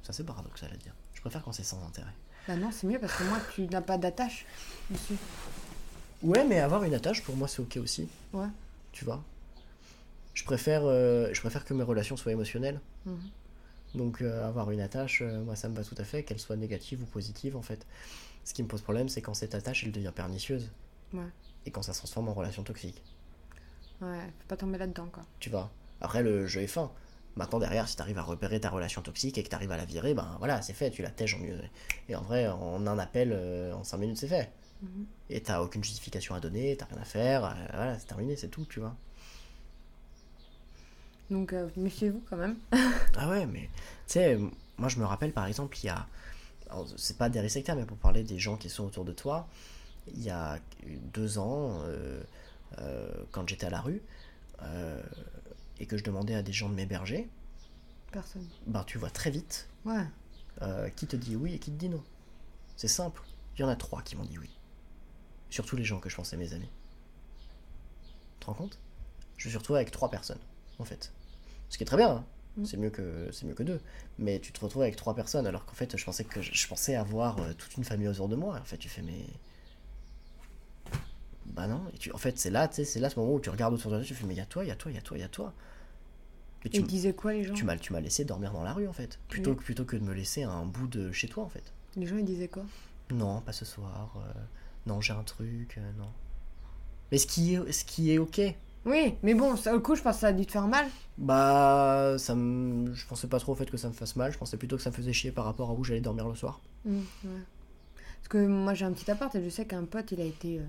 ça 0.02 0.12
c'est 0.12 0.24
paradoxal 0.24 0.70
à 0.72 0.76
dire 0.76 0.92
je 1.14 1.20
préfère 1.22 1.42
quand 1.42 1.52
c'est 1.52 1.64
sans 1.64 1.82
intérêt 1.86 2.12
Bah 2.46 2.56
non, 2.56 2.70
c'est 2.70 2.86
mieux 2.86 2.98
parce 2.98 3.14
que 3.14 3.24
moi, 3.24 3.38
tu 3.54 3.62
n'as 3.68 3.80
pas 3.80 3.96
d'attache 3.96 4.44
dessus. 4.90 5.16
Ouais, 6.22 6.44
mais 6.44 6.60
avoir 6.60 6.84
une 6.84 6.94
attache, 6.94 7.22
pour 7.22 7.34
moi, 7.36 7.48
c'est 7.48 7.60
ok 7.62 7.78
aussi. 7.78 8.06
Ouais. 8.34 8.46
Tu 8.92 9.04
vois? 9.06 9.22
Je 10.34 10.44
préfère, 10.44 10.82
euh, 10.84 11.32
je 11.32 11.40
préfère 11.40 11.64
que 11.64 11.72
mes 11.74 11.84
relations 11.84 12.16
soient 12.16 12.32
émotionnelles. 12.32 12.80
Mhm. 13.06 13.18
Donc, 13.94 14.20
euh, 14.20 14.46
avoir 14.46 14.72
une 14.72 14.80
attache, 14.80 15.22
euh, 15.22 15.42
moi, 15.44 15.54
ça 15.54 15.68
me 15.68 15.76
va 15.76 15.84
tout 15.84 15.94
à 15.96 16.04
fait, 16.04 16.24
qu'elle 16.24 16.40
soit 16.40 16.56
négative 16.56 17.00
ou 17.02 17.06
positive, 17.06 17.56
en 17.56 17.62
fait. 17.62 17.86
Ce 18.44 18.52
qui 18.52 18.62
me 18.62 18.68
pose 18.68 18.82
problème, 18.82 19.08
c'est 19.08 19.22
quand 19.22 19.34
cette 19.34 19.54
attache, 19.54 19.84
elle 19.84 19.92
devient 19.92 20.12
pernicieuse. 20.14 20.70
Ouais. 21.12 21.22
Et 21.64 21.70
quand 21.70 21.82
ça 21.82 21.92
se 21.92 21.98
transforme 21.98 22.28
en 22.28 22.34
relation 22.34 22.64
toxique. 22.64 23.00
Ouais, 24.02 24.18
faut 24.40 24.48
pas 24.48 24.56
tomber 24.56 24.78
là-dedans, 24.78 25.06
quoi. 25.12 25.22
Tu 25.38 25.48
vois 25.48 25.70
Après, 26.00 26.24
le 26.24 26.46
jeu 26.48 26.62
est 26.62 26.66
fin. 26.66 26.90
Maintenant, 27.36 27.60
derrière, 27.60 27.88
si 27.88 27.96
t'arrives 27.96 28.18
à 28.18 28.22
repérer 28.22 28.60
ta 28.60 28.70
relation 28.70 29.00
toxique 29.00 29.38
et 29.38 29.44
que 29.44 29.48
t'arrives 29.48 29.72
à 29.72 29.76
la 29.76 29.84
virer, 29.84 30.14
ben 30.14 30.36
voilà, 30.38 30.60
c'est 30.62 30.72
fait, 30.72 30.90
tu 30.90 31.02
la 31.02 31.10
tèges 31.10 31.34
en 31.34 31.38
mieux. 31.38 31.58
Et 32.08 32.16
en 32.16 32.22
vrai, 32.22 32.48
en 32.48 32.86
un 32.86 32.98
appel, 32.98 33.32
en 33.72 33.82
5 33.82 33.96
minutes, 33.98 34.18
c'est 34.18 34.28
fait. 34.28 34.52
Mhm. 34.82 35.06
Et 35.30 35.40
t'as 35.40 35.60
aucune 35.60 35.82
justification 35.82 36.34
à 36.34 36.40
donner, 36.40 36.76
t'as 36.76 36.86
rien 36.86 36.98
à 36.98 37.04
faire, 37.04 37.56
voilà, 37.72 37.98
c'est 37.98 38.06
terminé, 38.06 38.36
c'est 38.36 38.48
tout, 38.48 38.66
tu 38.66 38.80
vois. 38.80 38.94
Donc, 41.30 41.52
euh, 41.52 41.68
méfiez-vous 41.76 42.22
quand 42.28 42.36
même. 42.36 42.56
Ah 43.16 43.28
ouais, 43.30 43.46
mais 43.46 43.70
tu 44.06 44.14
sais, 44.14 44.38
moi 44.76 44.88
je 44.88 44.98
me 44.98 45.04
rappelle 45.04 45.32
par 45.32 45.46
exemple, 45.46 45.76
il 45.82 45.86
y 45.86 45.88
a. 45.88 46.06
C'est 46.96 47.16
pas 47.16 47.28
des 47.28 47.48
sectaires, 47.48 47.76
mais 47.76 47.84
pour 47.84 47.96
parler 47.96 48.24
des 48.24 48.38
gens 48.38 48.56
qui 48.56 48.68
sont 48.68 48.84
autour 48.84 49.04
de 49.04 49.12
toi, 49.12 49.46
il 50.08 50.22
y 50.22 50.30
a 50.30 50.58
deux 51.12 51.38
ans, 51.38 51.78
euh, 51.84 52.20
euh, 52.78 53.08
quand 53.30 53.48
j'étais 53.48 53.66
à 53.66 53.70
la 53.70 53.80
rue, 53.80 54.02
euh, 54.62 55.00
et 55.78 55.86
que 55.86 55.96
je 55.96 56.02
demandais 56.02 56.34
à 56.34 56.42
des 56.42 56.52
gens 56.52 56.68
de 56.68 56.74
m'héberger, 56.74 57.28
Personne. 58.10 58.46
ben 58.66 58.82
tu 58.84 58.98
vois 58.98 59.10
très 59.10 59.30
vite 59.30 59.68
Ouais. 59.84 60.04
qui 60.96 61.06
te 61.06 61.14
dit 61.16 61.36
oui 61.36 61.54
et 61.54 61.58
qui 61.60 61.70
te 61.70 61.76
dit 61.78 61.88
non. 61.88 62.02
C'est 62.76 62.88
simple. 62.88 63.22
Il 63.56 63.60
y 63.60 63.64
en 63.64 63.68
a 63.68 63.76
trois 63.76 64.02
qui 64.02 64.16
m'ont 64.16 64.24
dit 64.24 64.38
oui. 64.38 64.50
Surtout 65.50 65.76
les 65.76 65.84
gens 65.84 66.00
que 66.00 66.08
je 66.10 66.16
pensais 66.16 66.36
mes 66.36 66.52
amis. 66.54 66.70
Tu 68.34 68.40
te 68.40 68.46
rends 68.46 68.54
compte? 68.54 68.78
Je 69.36 69.48
suis 69.48 69.56
retrouvé 69.58 69.78
avec 69.78 69.92
trois 69.92 70.10
personnes, 70.10 70.38
en 70.78 70.84
fait. 70.84 71.12
Ce 71.70 71.76
qui 71.78 71.84
est 71.84 71.86
très 71.86 71.96
bien, 71.96 72.10
hein. 72.10 72.24
Mm. 72.56 72.64
c'est 72.66 72.76
mieux 72.76 72.90
que 72.90 73.28
c'est 73.32 73.46
mieux 73.46 73.54
que 73.54 73.62
deux. 73.64 73.80
Mais 74.18 74.38
tu 74.38 74.52
te 74.52 74.60
retrouves 74.60 74.82
avec 74.82 74.96
trois 74.96 75.14
personnes, 75.14 75.46
alors 75.46 75.64
qu'en 75.66 75.74
fait, 75.74 75.96
je 75.96 76.04
pensais 76.04 76.24
que 76.24 76.40
je 76.42 76.68
pensais 76.68 76.94
avoir 76.94 77.38
euh, 77.40 77.52
toute 77.54 77.76
une 77.76 77.84
famille 77.84 78.06
autour 78.08 78.28
de 78.28 78.36
moi. 78.36 78.58
En 78.60 78.64
fait, 78.64 78.78
tu 78.78 78.88
fais 78.88 79.02
mais 79.02 79.24
bah 81.46 81.66
non. 81.66 81.82
Et 81.94 81.98
tu, 81.98 82.12
en 82.12 82.18
fait, 82.18 82.38
c'est 82.38 82.50
là, 82.50 82.68
tu 82.68 82.76
sais, 82.76 82.84
c'est 82.84 83.00
là 83.00 83.10
ce 83.10 83.18
moment 83.18 83.34
où 83.34 83.40
tu 83.40 83.50
regardes 83.50 83.74
autour 83.74 83.90
de 83.90 83.96
toi, 83.98 84.04
tu 84.06 84.14
fais 84.14 84.26
mais 84.26 84.34
il 84.34 84.38
y 84.38 84.40
a 84.40 84.46
toi, 84.46 84.64
il 84.64 84.68
y 84.68 84.70
a 84.70 84.76
toi, 84.76 84.90
il 84.90 84.94
y 84.94 84.98
a 84.98 85.02
toi, 85.02 85.16
il 85.16 85.20
y 85.20 85.24
a 85.24 85.28
toi. 85.28 85.52
Et 86.64 86.68
Et 86.68 86.70
tu, 86.70 86.80
ils 86.80 86.86
disaient 86.86 87.12
quoi, 87.12 87.32
les 87.34 87.44
gens? 87.44 87.54
tu 87.54 87.64
m'as 87.64 87.76
tu 87.76 87.92
m'as 87.92 88.00
laissé 88.00 88.24
dormir 88.24 88.52
dans 88.52 88.62
la 88.64 88.72
rue 88.72 88.88
en 88.88 88.92
fait, 88.92 89.18
plutôt 89.28 89.50
Oui. 89.50 89.56
que 89.58 89.62
plutôt 89.62 89.84
que 89.84 89.96
de 89.96 90.02
me 90.02 90.14
laisser 90.14 90.44
un 90.44 90.64
bout 90.64 90.86
de 90.88 91.12
chez 91.12 91.28
toi 91.28 91.44
en 91.44 91.48
fait. 91.48 91.72
Les 91.96 92.06
gens, 92.06 92.16
ils 92.16 92.24
disaient 92.24 92.48
quoi? 92.48 92.64
Non, 93.10 93.40
pas 93.42 93.52
ce 93.52 93.64
soir. 93.66 94.14
euh, 94.16 94.32
non, 94.86 95.00
j'ai 95.00 95.12
un 95.12 95.22
truc. 95.22 95.76
euh, 95.78 95.92
non. 95.98 96.08
Mais 97.12 97.18
ce 97.18 97.26
qui 97.26 97.54
est, 97.54 97.72
ce 97.72 97.84
qui 97.84 98.12
est 98.12 98.18
ok. 98.18 98.40
Oui, 98.86 99.14
mais 99.22 99.34
bon, 99.34 99.56
ça, 99.56 99.74
au 99.74 99.80
coup, 99.80 99.94
je 99.94 100.02
pense 100.02 100.16
que 100.16 100.20
ça 100.20 100.26
a 100.28 100.32
dû 100.32 100.44
te 100.44 100.52
faire 100.52 100.66
mal. 100.68 100.86
Bah, 101.16 102.16
ça 102.18 102.34
me, 102.34 102.92
je 102.92 103.06
pensais 103.06 103.28
pas 103.28 103.38
trop 103.38 103.52
au 103.52 103.54
fait 103.54 103.70
que 103.70 103.76
ça 103.76 103.88
me 103.88 103.94
fasse 103.94 104.16
mal. 104.16 104.32
Je 104.32 104.38
pensais 104.38 104.56
plutôt 104.56 104.76
que 104.76 104.82
ça 104.82 104.90
me 104.90 104.94
faisait 104.94 105.12
chier 105.12 105.32
par 105.32 105.44
rapport 105.44 105.70
à 105.70 105.72
où 105.72 105.84
j'allais 105.84 106.00
dormir 106.00 106.28
le 106.28 106.34
soir. 106.34 106.60
Mm, 106.84 106.98
ouais. 106.98 107.42
Parce 108.16 108.28
que 108.28 108.46
moi, 108.46 108.74
j'ai 108.74 108.84
un 108.84 108.92
petit 108.92 109.10
appart 109.10 109.34
et 109.34 109.42
je 109.42 109.48
sais 109.48 109.64
qu'un 109.66 109.84
pote, 109.84 110.12
il 110.12 110.20
a 110.20 110.24
été 110.24 110.58
euh, 110.58 110.64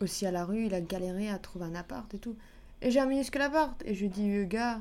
aussi 0.00 0.26
à 0.26 0.30
la 0.30 0.44
rue, 0.44 0.66
il 0.66 0.74
a 0.74 0.80
galéré 0.80 1.30
à 1.30 1.38
trouver 1.38 1.64
un 1.64 1.74
appart 1.74 2.12
et 2.14 2.18
tout. 2.18 2.36
Et 2.80 2.90
j'ai 2.90 3.00
un 3.00 3.06
minuscule 3.06 3.42
appart. 3.42 3.80
Et 3.84 3.94
je 3.94 4.02
lui 4.02 4.08
dis, 4.08 4.30
euh, 4.30 4.44
gars, 4.44 4.80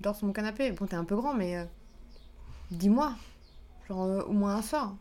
dors 0.00 0.16
sur 0.16 0.26
mon 0.26 0.32
canapé. 0.32 0.72
Bon, 0.72 0.86
t'es 0.86 0.96
un 0.96 1.04
peu 1.04 1.16
grand, 1.16 1.34
mais 1.34 1.56
euh, 1.56 1.64
dis-moi. 2.70 3.14
Genre, 3.88 4.28
au 4.28 4.32
moins 4.32 4.56
un 4.56 4.62
soir. 4.62 4.96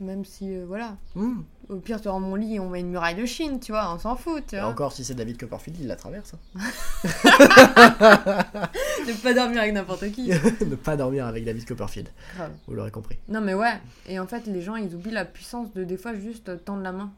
Même 0.00 0.24
si, 0.24 0.54
euh, 0.56 0.64
voilà. 0.66 0.96
Hmm. 1.16 1.40
Au 1.68 1.76
pire, 1.76 1.98
sur 1.98 2.18
mon 2.20 2.34
lit, 2.36 2.60
on 2.60 2.68
met 2.70 2.80
une 2.80 2.90
muraille 2.90 3.16
de 3.16 3.26
Chine, 3.26 3.58
tu 3.60 3.72
vois, 3.72 3.92
on 3.92 3.98
s'en 3.98 4.14
fout, 4.16 4.44
tu 4.46 4.54
Et 4.56 4.60
vois. 4.60 4.68
encore, 4.68 4.92
si 4.92 5.04
c'est 5.04 5.14
David 5.14 5.38
Copperfield, 5.38 5.76
il 5.80 5.86
la 5.88 5.96
traverse. 5.96 6.34
hein. 6.54 6.60
Ne 9.06 9.22
pas 9.22 9.34
dormir 9.34 9.60
avec 9.62 9.74
n'importe 9.74 10.10
qui. 10.12 10.28
ne 10.66 10.74
pas 10.76 10.96
dormir 10.96 11.26
avec 11.26 11.44
David 11.44 11.64
Copperfield. 11.66 12.08
Grave. 12.36 12.52
Vous 12.66 12.74
l'aurez 12.74 12.90
compris. 12.90 13.18
Non, 13.28 13.40
mais 13.40 13.54
ouais. 13.54 13.80
Et 14.06 14.18
en 14.18 14.26
fait, 14.26 14.46
les 14.46 14.60
gens, 14.62 14.76
ils 14.76 14.94
oublient 14.94 15.10
la 15.12 15.24
puissance 15.24 15.72
de 15.74 15.84
des 15.84 15.96
fois 15.96 16.14
juste 16.14 16.64
tendre 16.64 16.82
la 16.82 16.92
main. 16.92 17.10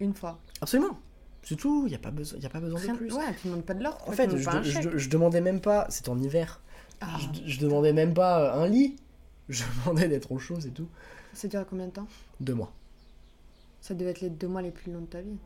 Une 0.00 0.14
fois. 0.14 0.38
Absolument. 0.60 0.98
C'est 1.42 1.56
tout. 1.56 1.84
Il 1.86 1.92
y 1.92 1.96
a 1.96 1.98
pas 1.98 2.10
besoin, 2.10 2.38
y 2.38 2.46
a 2.46 2.50
pas 2.50 2.60
besoin 2.60 2.80
Rien- 2.80 2.92
de 2.92 2.98
plus. 2.98 3.12
Ouais, 3.12 3.34
tu 3.40 3.48
demandes 3.48 3.64
pas 3.64 3.74
de 3.74 3.82
l'or. 3.82 3.98
En 4.06 4.12
fait, 4.12 4.28
je, 4.36 5.08
demandais 5.08 5.40
même 5.40 5.60
pas. 5.60 5.86
C'est 5.88 6.08
en 6.08 6.18
hiver. 6.18 6.60
Ah, 7.00 7.06
Je, 7.18 7.48
je 7.50 7.58
demandais 7.60 7.92
même 7.92 8.14
pas 8.14 8.40
euh, 8.56 8.62
un 8.64 8.68
lit. 8.68 8.96
Je 9.48 9.62
demandais 9.84 10.08
d'être 10.08 10.32
au 10.32 10.38
chaud, 10.38 10.56
c'est 10.60 10.74
tout. 10.74 10.88
Ça 11.36 11.48
dure 11.48 11.64
combien 11.68 11.86
de 11.86 11.92
temps 11.92 12.06
Deux 12.40 12.54
mois. 12.54 12.72
Ça 13.80 13.94
devait 13.94 14.10
être 14.10 14.20
les 14.20 14.30
deux 14.30 14.48
mois 14.48 14.62
les 14.62 14.70
plus 14.70 14.90
longs 14.92 15.00
de 15.02 15.06
ta 15.06 15.20
vie. 15.20 15.36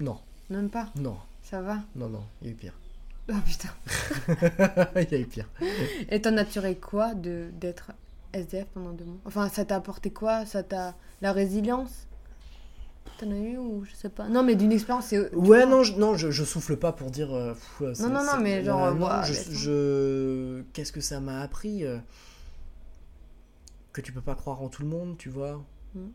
Non, 0.00 0.18
Même 0.50 0.70
pas. 0.70 0.88
non, 0.96 1.16
Ça 1.42 1.60
va. 1.60 1.78
non, 1.94 2.08
non. 2.08 2.22
Il 2.42 2.48
y 2.48 2.50
a 2.50 2.52
eu 2.52 2.56
pire. 2.56 2.72
Oh 3.30 3.32
putain. 3.46 3.70
il 5.00 5.10
y 5.10 5.14
a 5.14 5.18
eu 5.18 5.24
pire. 5.26 5.48
Et 6.10 6.20
t'en 6.20 6.36
as 6.36 6.44
tiré 6.44 6.76
quoi 6.76 7.14
de 7.14 7.48
d'être 7.58 7.92
SDF 8.34 8.66
pendant 8.74 8.90
deux 8.92 9.04
mois? 9.06 9.16
Enfin, 9.24 9.48
ça 9.48 9.64
t'a 9.64 9.76
apporté 9.76 10.10
quoi? 10.10 10.44
Ça 10.44 10.62
t'a. 10.62 10.94
La 11.22 11.32
résilience? 11.32 12.06
T'en 13.18 13.30
as 13.30 13.36
eu 13.38 13.56
ou 13.56 13.82
je 13.86 13.94
sais 13.94 14.10
pas? 14.10 14.28
Non, 14.28 14.42
mais 14.42 14.56
d'une 14.56 14.72
expérience, 14.72 15.06
c'est. 15.06 15.34
Ouais, 15.34 15.64
non, 15.64 15.82
je, 15.84 15.94
non 15.98 16.16
je, 16.18 16.30
je 16.30 16.44
souffle 16.44 16.76
pas 16.76 16.92
pour 16.92 17.10
dire. 17.10 17.32
euh, 17.32 17.54
pff, 17.54 17.98
non, 18.00 18.08
non, 18.10 18.20
c'est- 18.32 18.40
mais 18.42 18.58
euh, 18.58 18.64
genre, 18.64 18.94
non, 18.94 19.22
je, 19.22 19.32
laisse-moi. 19.32 19.56
je- 19.58 20.62
Qu'est-ce 20.74 20.92
que 20.92 21.00
ça 21.00 21.20
m'a 21.20 21.40
appris 21.40 21.86
euh, 21.86 21.96
Que 23.94 24.02
tu 24.02 24.12
peux 24.12 24.20
pas 24.20 24.34
croire 24.34 24.60
en 24.60 24.68
tout 24.68 24.82
le 24.82 24.88
monde, 24.88 25.16
tu 25.16 25.30
vois. 25.30 25.64
Mm. 25.94 26.08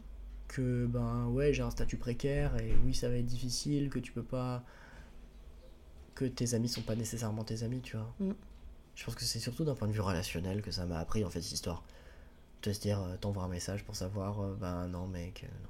Que, 0.48 0.86
ben, 0.86 1.28
ouais, 1.30 1.54
j'ai 1.54 1.64
un 1.64 1.72
statut 1.72 1.98
précaire 1.98 2.56
et 2.58 2.76
oui, 2.86 2.94
ça 2.94 3.10
va 3.10 3.16
être 3.16 3.26
difficile, 3.26 3.90
que 3.90 3.98
tu 3.98 4.12
peux 4.12 4.24
pas. 4.24 4.64
Que 6.14 6.26
tes 6.26 6.54
amis 6.54 6.70
sont 6.70 6.82
pas 6.82 6.96
nécessairement 6.96 7.44
tes 7.44 7.64
amis, 7.64 7.82
tu 7.82 7.98
vois. 7.98 8.14
Mm. 8.20 8.34
Je 8.96 9.06
pense 9.06 9.16
que 9.16 9.24
c'est 9.24 9.40
surtout 9.40 9.64
d'un 9.64 9.76
point 9.76 9.88
de 9.88 9.94
vue 9.94 10.02
relationnel 10.02 10.62
que 10.62 10.72
ça 10.72 10.86
m'a 10.86 11.00
appris, 11.00 11.26
en 11.26 11.32
fait, 11.32 11.42
cette 11.42 11.54
histoire. 11.54 11.84
De 12.62 12.74
se 12.74 12.82
dire, 12.82 13.02
euh, 13.02 13.16
t'envoies 13.16 13.44
un 13.44 13.48
message 13.48 13.86
pour 13.86 13.96
savoir, 13.96 14.42
euh, 14.42 14.56
ben 14.60 14.88
non, 14.90 15.08
mec, 15.08 15.46
euh, 15.46 15.64
non. 15.64 15.70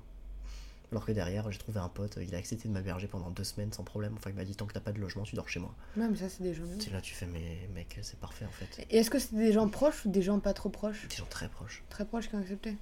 Alors 0.91 1.05
que 1.05 1.11
derrière, 1.11 1.51
j'ai 1.51 1.59
trouvé 1.59 1.79
un 1.79 1.87
pote, 1.87 2.17
il 2.19 2.33
a 2.33 2.37
accepté 2.39 2.67
de 2.67 2.73
m'héberger 2.73 3.07
pendant 3.07 3.29
deux 3.29 3.43
semaines 3.43 3.71
sans 3.71 3.83
problème. 3.83 4.13
Enfin, 4.15 4.31
il 4.31 4.35
m'a 4.35 4.43
dit 4.43 4.55
tant 4.55 4.65
que 4.65 4.73
t'as 4.73 4.79
pas 4.79 4.91
de 4.91 4.99
logement, 4.99 5.23
tu 5.23 5.35
dors 5.35 5.47
chez 5.47 5.59
moi. 5.59 5.75
Ouais, 5.95 6.07
mais 6.09 6.17
ça, 6.17 6.29
c'est 6.29 6.41
des 6.41 6.53
gens. 6.53 6.63
C'est 6.79 6.91
là, 6.91 6.99
tu 6.99 7.13
fais, 7.13 7.27
mais 7.27 7.69
mec, 7.75 7.99
c'est 8.01 8.19
parfait 8.19 8.45
en 8.45 8.51
fait. 8.51 8.85
Et 8.89 8.97
est-ce 8.97 9.11
que 9.11 9.19
c'était 9.19 9.37
des 9.37 9.51
gens 9.51 9.69
proches 9.69 10.05
ou 10.05 10.09
des 10.09 10.23
gens 10.23 10.39
pas 10.39 10.53
trop 10.53 10.69
proches? 10.69 11.07
Des 11.07 11.15
gens 11.15 11.27
très 11.29 11.47
proches. 11.47 11.83
Très 11.89 12.05
proches 12.05 12.29
qui 12.29 12.35
ont 12.35 12.39
accepté? 12.39 12.75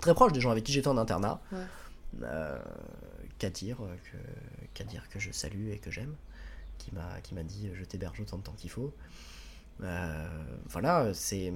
Très 0.00 0.14
proches 0.14 0.32
des 0.32 0.40
gens 0.40 0.50
avec 0.50 0.64
qui 0.64 0.72
j'étais 0.72 0.88
en 0.88 0.98
internat. 0.98 1.40
Ouais. 1.52 1.58
Euh, 2.24 2.58
Kadir, 3.38 3.80
euh, 3.82 3.94
que, 4.10 4.16
Kadir 4.74 5.08
que 5.08 5.18
je 5.20 5.30
salue 5.30 5.70
et 5.70 5.78
que 5.78 5.90
j'aime, 5.90 6.14
qui 6.78 6.92
m'a 6.92 7.20
qui 7.22 7.34
m'a 7.34 7.42
dit 7.42 7.70
je 7.74 7.84
t'héberge 7.84 8.20
autant 8.20 8.38
de 8.38 8.42
temps 8.42 8.54
qu'il 8.56 8.70
faut. 8.70 8.92
Euh, 9.82 10.44
voilà, 10.66 11.14
c'est. 11.14 11.52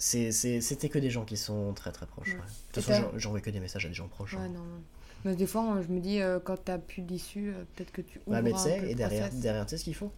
C'était 0.00 0.88
que 0.88 0.98
des 0.98 1.10
gens 1.10 1.24
qui 1.26 1.36
sont 1.36 1.72
très 1.74 1.92
très 1.92 2.06
proches. 2.06 2.28
Ouais. 2.28 2.34
ouais. 2.34 2.40
De 2.40 2.72
toute 2.72 2.82
façon, 2.84 3.02
j'en- 3.12 3.18
j'envoie 3.18 3.40
que 3.40 3.50
des 3.50 3.60
messages 3.60 3.84
à 3.84 3.88
des 3.88 3.94
gens 3.94 4.08
proches. 4.08 4.32
Ouais, 4.34 4.40
hein. 4.40 4.48
non, 4.48 4.60
non. 4.60 4.80
Mais 5.26 5.36
des 5.36 5.46
fois, 5.46 5.78
je 5.86 5.92
me 5.92 6.00
dis, 6.00 6.22
euh, 6.22 6.38
quand 6.42 6.56
t'as 6.64 6.78
plus 6.78 7.02
d'issue, 7.02 7.50
euh, 7.50 7.64
peut-être 7.76 7.92
que 7.92 8.00
tu 8.00 8.18
ouvres 8.26 8.36
Ouais, 8.36 8.42
mais 8.42 8.50
tu 8.52 8.56
un 8.56 8.60
sais, 8.60 8.90
et 8.90 8.94
derrière, 8.94 9.24
process. 9.26 9.40
derrière 9.40 9.66
tu 9.66 9.70
sais 9.70 9.76
ce 9.76 9.84
qu'ils 9.84 9.94
font? 9.94 10.10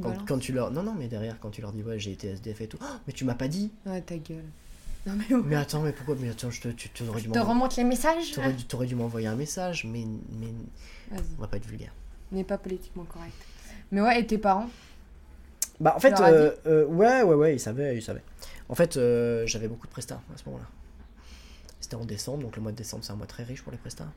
Quand, 0.00 0.14
quand 0.26 0.38
tu 0.38 0.52
leur. 0.52 0.70
Non, 0.70 0.82
non, 0.82 0.94
mais 0.98 1.08
derrière, 1.08 1.38
quand 1.38 1.50
tu 1.50 1.60
leur 1.60 1.72
dis 1.72 1.82
ouais, 1.82 1.98
j'ai 1.98 2.12
été 2.12 2.28
SDF 2.28 2.62
et 2.62 2.66
tout, 2.68 2.78
Oh, 2.80 2.86
mais 3.06 3.12
tu 3.12 3.24
m'as 3.26 3.34
pas 3.34 3.48
dit 3.48 3.70
Ouais, 3.84 4.00
ta 4.00 4.16
gueule. 4.16 4.44
Non, 5.06 5.12
mais 5.16 5.34
ouais. 5.34 5.42
Mais 5.44 5.56
attends, 5.56 5.82
mais 5.82 5.92
pourquoi 5.92 6.14
Mais 6.18 6.30
attends, 6.30 6.50
je 6.50 6.60
te, 6.62 6.68
tu, 6.68 6.88
tu 6.88 7.02
aurais 7.02 7.20
dû 7.20 7.28
Je 7.28 7.32
te 7.32 7.38
remonte 7.38 7.76
les 7.76 7.84
messages 7.84 8.32
t'aurais 8.32 8.52
dû, 8.54 8.64
t'aurais 8.64 8.86
dû 8.86 8.94
m'envoyer 8.94 9.26
un 9.26 9.34
message, 9.36 9.84
mais, 9.84 10.06
mais 10.38 10.48
on 11.12 11.40
va 11.42 11.48
pas 11.48 11.58
être 11.58 11.66
vulgaire. 11.66 11.92
n'est 12.32 12.44
pas 12.44 12.56
politiquement 12.56 13.04
correct. 13.04 13.34
Mais 13.92 14.00
ouais, 14.00 14.20
et 14.20 14.26
tes 14.26 14.38
parents? 14.38 14.70
Bah 15.80 15.94
en 15.96 16.00
fait, 16.00 16.12
euh, 16.20 16.52
euh, 16.66 16.84
ouais, 16.86 17.22
ouais, 17.22 17.34
ouais, 17.34 17.54
ils 17.56 17.60
savaient, 17.60 17.96
ils 17.96 18.02
savaient. 18.02 18.22
En 18.70 18.74
fait, 18.74 18.96
euh, 18.96 19.46
j'avais 19.46 19.68
beaucoup 19.68 19.86
de 19.88 19.92
prestats 19.92 20.22
à 20.32 20.36
ce 20.38 20.44
moment-là. 20.46 20.66
C'était 21.80 21.96
en 21.96 22.04
décembre, 22.04 22.42
donc 22.44 22.56
le 22.56 22.62
mois 22.62 22.70
de 22.72 22.76
décembre, 22.76 23.04
c'est 23.04 23.12
un 23.12 23.16
mois 23.16 23.26
très 23.26 23.42
riche 23.42 23.62
pour 23.62 23.72
les 23.72 23.78
prestats. 23.78 24.08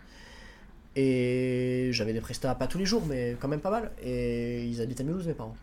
Et 0.95 1.89
j'avais 1.91 2.14
des 2.14 2.22
prestats, 2.22 2.54
pas 2.54 2.68
tous 2.68 2.78
les 2.78 2.86
jours, 2.86 3.04
mais 3.06 3.36
quand 3.39 3.47
même 3.47 3.62
pas 3.62 3.72
mal. 3.72 3.91
Et 4.01 4.64
ils 4.66 4.80
habitaient 4.80 5.01
à 5.01 5.06
Mulhouse, 5.06 5.26
mes 5.28 5.34
parents. 5.34 5.56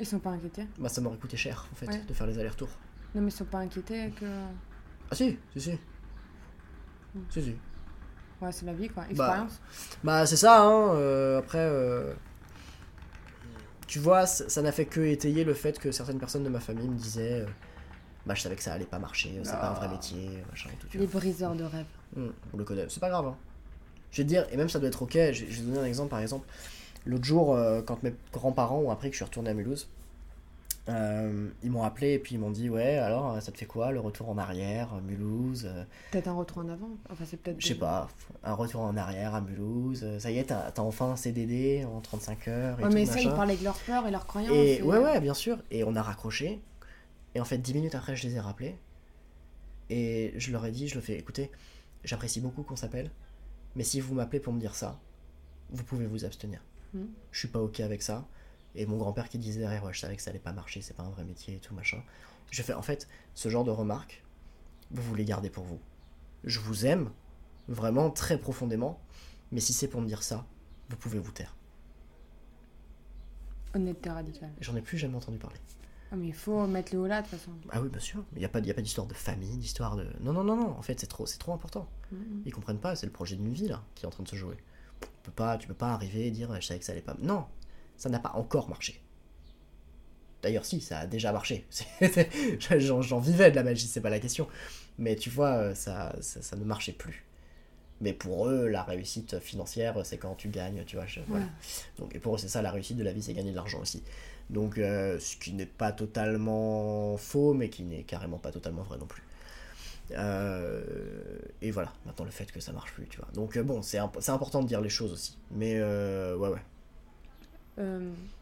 Ils 0.00 0.06
sont 0.06 0.18
pas 0.18 0.30
inquiétés? 0.30 0.66
Bah 0.78 0.88
ça 0.88 1.00
m'aurait 1.00 1.18
coûté 1.18 1.36
cher, 1.36 1.68
en 1.72 1.76
fait, 1.76 1.86
Ouais. 1.86 2.02
de 2.08 2.12
faire 2.12 2.26
les 2.26 2.36
allers-retours. 2.38 2.70
Non, 3.14 3.20
mais 3.22 3.28
ils 3.28 3.34
sont 3.34 3.44
pas 3.44 3.58
inquiétés 3.58 4.10
que. 4.18 4.26
Ah 5.10 5.14
si, 5.14 5.38
si, 5.52 5.60
si. 5.60 5.72
Hmm. 7.14 7.20
Si, 7.30 7.42
si. 7.42 7.54
Ouais, 8.40 8.50
c'est 8.50 8.66
la 8.66 8.72
vie 8.72 8.88
quoi. 8.88 9.04
Expérience. 9.08 9.60
Bah 10.02 10.24
c'est 10.26 10.36
ça, 10.36 10.62
hein. 10.64 10.94
euh, 10.94 11.38
après, 11.38 11.58
euh, 11.60 12.14
tu 13.86 13.98
vois, 13.98 14.24
ça 14.26 14.62
n'a 14.62 14.72
fait 14.72 14.86
que 14.86 15.00
étayer 15.00 15.44
le 15.44 15.52
fait 15.54 15.78
que 15.78 15.92
certaines 15.92 16.18
personnes 16.18 16.44
de 16.44 16.48
ma 16.48 16.60
famille 16.60 16.88
me 16.88 16.96
disaient, 16.96 17.44
bah 18.30 18.36
je 18.36 18.42
savais 18.42 18.54
que 18.54 18.62
ça 18.62 18.72
allait 18.72 18.84
pas 18.84 19.00
marcher, 19.00 19.40
c'est 19.42 19.50
pas 19.52 19.70
un 19.70 19.74
vrai 19.74 19.86
Ah. 19.90 19.92
métier, 19.92 20.28
machin 20.48 20.70
et 20.72 20.76
tout. 20.76 20.86
Tu 20.88 20.98
Les 20.98 21.06
vois. 21.06 21.18
briseurs 21.20 21.54
de 21.56 21.64
rêves. 21.64 21.84
On 22.16 22.56
le 22.56 22.62
connaît, 22.64 22.86
c'est 22.88 23.00
pas 23.00 23.08
grave. 23.10 23.26
Hein. 23.26 23.36
Je 24.12 24.18
vais 24.18 24.22
te 24.24 24.28
dire, 24.28 24.46
et 24.52 24.56
même 24.56 24.68
ça 24.68 24.78
doit 24.78 24.88
être 24.88 25.02
ok. 25.02 25.14
Je 25.14 25.32
je 25.32 25.44
vais 25.44 25.56
te 25.56 25.60
donner 25.62 25.78
un 25.80 25.84
exemple, 25.84 26.10
par 26.10 26.20
exemple. 26.20 26.46
L'autre 27.06 27.24
jour, 27.24 27.54
euh, 27.56 27.82
quand 27.82 28.02
mes 28.04 28.12
grands-parents 28.32 28.78
ont 28.78 28.90
appris 28.92 29.08
que 29.08 29.14
je 29.14 29.18
suis 29.18 29.24
retourné 29.24 29.50
à 29.50 29.54
Mulhouse, 29.54 29.88
euh, 30.88 31.48
ils 31.62 31.70
m'ont 31.70 31.82
appelé 31.84 32.12
et 32.14 32.18
puis 32.18 32.34
ils 32.34 32.38
m'ont 32.38 32.50
dit 32.50 32.68
Ouais, 32.70 32.96
alors 32.98 33.40
ça 33.42 33.52
te 33.52 33.58
fait 33.58 33.66
quoi 33.66 33.92
le 33.92 34.00
retour 34.00 34.28
en 34.30 34.38
arrière, 34.38 34.88
euh, 34.94 35.00
Mulhouse 35.00 35.66
euh, 35.66 35.84
Peut-être 36.10 36.28
un 36.28 36.32
retour 36.34 36.58
en 36.58 36.68
avant. 36.68 36.88
Enfin, 37.10 37.24
c'est 37.26 37.36
peut-être. 37.36 37.60
Je 37.60 37.66
sais 37.68 37.74
pas, 37.74 38.08
un 38.44 38.54
retour 38.54 38.80
en 38.82 38.96
arrière 38.96 39.34
à 39.34 39.40
Mulhouse. 39.40 40.00
euh, 40.04 40.18
Ça 40.18 40.30
y 40.30 40.38
est, 40.38 40.44
t'as 40.44 40.72
enfin 40.78 41.10
un 41.12 41.16
CDD 41.16 41.84
en 41.84 42.00
35 42.00 42.48
heures 42.48 42.80
et 42.80 42.82
Ouais, 42.84 42.88
tout 42.88 42.94
mais 42.94 43.06
ça, 43.06 43.20
ils 43.20 43.28
parlaient 43.30 43.56
de 43.56 43.64
leurs 43.64 43.78
peurs 43.78 44.06
et 44.06 44.10
leurs 44.10 44.26
croyances. 44.26 44.52
Et 44.52 44.76
et- 44.78 44.82
ouais, 44.82 44.98
ouais, 44.98 45.20
bien 45.20 45.34
sûr. 45.34 45.58
Et 45.70 45.84
on 45.84 45.94
a 45.96 46.02
raccroché. 46.02 46.60
Et 47.34 47.40
en 47.40 47.44
fait, 47.44 47.58
10 47.58 47.74
minutes 47.74 47.94
après, 47.94 48.16
je 48.16 48.26
les 48.26 48.36
ai 48.36 48.40
rappelés. 48.40 48.76
Et 49.88 50.32
je 50.36 50.52
leur 50.52 50.64
ai 50.64 50.70
dit, 50.70 50.88
je 50.88 50.94
leur 50.94 51.04
fais, 51.04 51.18
écoutez, 51.18 51.50
j'apprécie 52.04 52.40
beaucoup 52.40 52.62
qu'on 52.62 52.76
s'appelle. 52.76 53.10
Mais 53.76 53.84
si 53.84 54.00
vous 54.00 54.14
m'appelez 54.14 54.40
pour 54.40 54.52
me 54.52 54.60
dire 54.60 54.74
ça, 54.74 54.98
vous 55.70 55.84
pouvez 55.84 56.06
vous 56.06 56.24
abstenir. 56.24 56.62
Mhm. 56.94 57.08
Je 57.32 57.38
suis 57.38 57.48
pas 57.48 57.60
ok 57.60 57.80
avec 57.80 58.02
ça. 58.02 58.26
Et 58.74 58.86
mon 58.86 58.98
grand-père 58.98 59.28
qui 59.28 59.38
disait 59.38 59.60
derrière, 59.60 59.84
ouais, 59.84 59.92
je 59.92 60.00
savais 60.00 60.16
que 60.16 60.22
ça 60.22 60.30
allait 60.30 60.38
pas 60.38 60.52
marcher, 60.52 60.80
c'est 60.80 60.94
pas 60.94 61.02
un 61.02 61.10
vrai 61.10 61.24
métier 61.24 61.56
et 61.56 61.58
tout 61.58 61.74
machin. 61.74 62.02
Je 62.50 62.62
fais, 62.62 62.72
en 62.72 62.82
fait, 62.82 63.08
ce 63.34 63.48
genre 63.48 63.64
de 63.64 63.70
remarques, 63.70 64.22
vous 64.90 65.14
les 65.14 65.24
gardez 65.24 65.50
pour 65.50 65.64
vous. 65.64 65.80
Je 66.44 66.60
vous 66.60 66.86
aime, 66.86 67.10
vraiment 67.68 68.10
très 68.10 68.38
profondément. 68.38 69.00
Mais 69.52 69.60
si 69.60 69.72
c'est 69.72 69.88
pour 69.88 70.00
me 70.00 70.06
dire 70.06 70.22
ça, 70.22 70.46
vous 70.88 70.96
pouvez 70.96 71.18
vous 71.18 71.32
taire. 71.32 71.56
Honnêteté 73.74 74.10
radicale. 74.10 74.52
J'en 74.60 74.76
ai 74.76 74.82
plus 74.82 74.98
jamais 74.98 75.16
entendu 75.16 75.38
parler. 75.38 75.58
Ah, 76.12 76.16
mais 76.16 76.26
il 76.28 76.34
faut 76.34 76.66
mettre 76.66 76.92
le 76.94 77.00
haut 77.00 77.06
là, 77.06 77.22
de 77.22 77.28
toute 77.28 77.38
façon. 77.38 77.52
Ah 77.70 77.80
oui, 77.80 77.88
bien 77.88 78.00
sûr. 78.00 78.24
Il 78.34 78.38
n'y 78.40 78.44
a 78.44 78.48
pas, 78.48 78.58
y 78.60 78.70
a 78.70 78.74
pas 78.74 78.82
d'histoire 78.82 79.06
de 79.06 79.14
famille, 79.14 79.56
d'histoire 79.56 79.94
de... 79.96 80.06
Non, 80.20 80.32
non, 80.32 80.42
non, 80.42 80.56
non. 80.56 80.70
En 80.76 80.82
fait, 80.82 80.98
c'est 80.98 81.06
trop, 81.06 81.24
c'est 81.26 81.38
trop 81.38 81.52
important. 81.52 81.88
Mhm. 82.10 82.42
Ils 82.46 82.52
comprennent 82.52 82.80
pas, 82.80 82.96
c'est 82.96 83.06
le 83.06 83.12
projet 83.12 83.36
d'une 83.36 83.52
vie, 83.52 83.68
là, 83.68 83.82
qui 83.94 84.04
est 84.04 84.06
en 84.08 84.10
train 84.10 84.24
de 84.24 84.28
se 84.28 84.34
jouer. 84.36 84.56
Tu 85.00 85.08
peux 85.22 85.30
pas, 85.32 85.56
tu 85.56 85.68
peux 85.68 85.74
pas 85.74 85.92
arriver 85.92 86.26
et 86.26 86.30
dire, 86.32 86.54
je 86.60 86.66
savais 86.66 86.80
que 86.80 86.84
ça 86.86 86.92
allait 86.92 87.00
pas... 87.00 87.16
Non, 87.20 87.44
ça 87.96 88.08
n'a 88.08 88.18
pas 88.18 88.32
encore 88.34 88.68
marché. 88.68 89.00
D'ailleurs, 90.42 90.64
si, 90.64 90.80
ça 90.80 91.00
a 91.00 91.06
déjà 91.06 91.32
marché. 91.32 91.66
J'en 92.78 93.18
vivais 93.18 93.50
de 93.50 93.56
la 93.56 93.62
magie, 93.62 93.86
c'est 93.86 94.00
pas 94.00 94.10
la 94.10 94.18
question. 94.20 94.48
Mais 94.98 95.14
tu 95.14 95.30
vois, 95.30 95.50
euh, 95.52 95.74
ça, 95.74 96.14
ça, 96.22 96.40
ça 96.42 96.56
ne 96.56 96.64
marchait 96.64 96.92
plus. 96.92 97.24
Mais 98.00 98.14
pour 98.14 98.48
eux, 98.48 98.66
la 98.66 98.82
réussite 98.82 99.38
financière, 99.40 99.94
c'est 100.04 100.16
quand 100.16 100.34
tu 100.34 100.48
gagnes, 100.48 100.82
tu 100.86 100.96
vois. 100.96 101.04
je- 101.06 101.20
voilà. 101.28 101.44
Ouais. 101.44 101.50
Donc, 101.98 102.14
et 102.14 102.18
pour 102.18 102.34
eux, 102.34 102.38
c'est 102.38 102.48
ça, 102.48 102.62
la 102.62 102.70
réussite 102.70 102.96
de 102.96 103.04
la 103.04 103.12
vie, 103.12 103.22
c'est 103.22 103.34
gagner 103.34 103.50
de 103.50 103.56
l'argent 103.56 103.80
aussi. 103.80 104.02
Donc, 104.50 104.78
euh, 104.78 105.18
ce 105.20 105.36
qui 105.36 105.52
n'est 105.54 105.66
pas 105.66 105.92
totalement 105.92 107.16
faux, 107.16 107.54
mais 107.54 107.70
qui 107.70 107.82
n'est 107.84 108.02
carrément 108.02 108.38
pas 108.38 108.52
totalement 108.52 108.82
vrai 108.82 108.98
non 108.98 109.06
plus. 109.06 109.22
Euh, 110.12 110.82
et 111.62 111.70
voilà, 111.70 111.92
maintenant 112.06 112.24
le 112.24 112.30
fait 112.32 112.50
que 112.50 112.60
ça 112.60 112.72
marche 112.72 112.92
plus, 112.94 113.06
tu 113.08 113.18
vois. 113.18 113.28
Donc, 113.34 113.56
euh, 113.56 113.62
bon, 113.62 113.82
c'est 113.82 113.98
imp- 113.98 114.18
c'est 114.20 114.32
important 114.32 114.62
de 114.62 114.66
dire 114.68 114.80
les 114.80 114.88
choses 114.90 115.12
aussi. 115.12 115.38
Mais, 115.52 115.74
euh, 115.78 116.36
ouais, 116.36 116.48
ouais. 116.50 116.62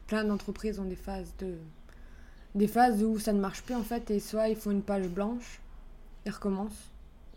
Plein 0.06 0.24
d'entreprises 0.24 0.78
ont 0.80 0.84
des 0.84 0.96
phases 0.96 1.32
de 1.38 1.54
des 2.54 2.66
phases 2.68 3.02
où 3.04 3.18
ça 3.18 3.32
ne 3.32 3.40
marche 3.40 3.62
plus 3.62 3.74
en 3.74 3.82
fait 3.82 4.10
et 4.10 4.20
soit 4.20 4.48
ils 4.48 4.56
font 4.56 4.70
une 4.70 4.82
page 4.82 5.06
blanche 5.08 5.60
ils 6.26 6.32
recommencent 6.32 6.90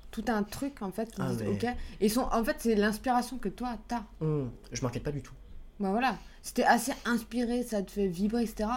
tout 0.10 0.24
un 0.30 0.44
truc 0.44 0.82
en 0.82 0.92
fait 0.92 1.10
ils 1.18 1.22
Ah, 1.24 1.28
disent 1.30 1.42
mais- 1.44 1.50
ok 1.50 1.66
et 2.00 2.10
sont 2.10 2.28
en 2.32 2.44
fait 2.44 2.56
c'est 2.60 2.76
l'inspiration 2.76 3.38
que 3.38 3.50
toi 3.50 3.78
t'as 3.88 4.04
Hum, 4.22 4.50
je 4.72 4.82
m'inquiète 4.82 5.04
pas 5.04 5.12
du 5.12 5.22
tout. 5.22 5.34
Bah 5.82 5.90
voilà 5.92 6.18
c'était 6.42 6.64
assez 6.64 6.94
inspiré 7.06 7.64
ça 7.64 7.82
te 7.82 7.92
fait 7.92 8.08
vibrer 8.08 8.44
etc 8.44 8.70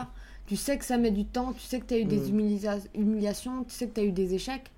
tu 0.46 0.56
sais 0.56 0.76
que 0.78 0.84
ça 0.84 0.98
met 0.98 1.10
du 1.10 1.24
temps 1.24 1.52
tu 1.52 1.60
sais 1.60 1.78
que 1.80 1.84
t'as 1.86 1.98
eu 1.98 2.04
des 2.04 2.18
Mm. 2.18 2.28
humilia- 2.38 2.86
humiliations 2.94 3.64
tu 3.64 3.74
sais 3.74 3.86
que 3.86 3.92
t'as 3.94 4.02
eu 4.02 4.12
des 4.12 4.34
échecs 4.34 4.70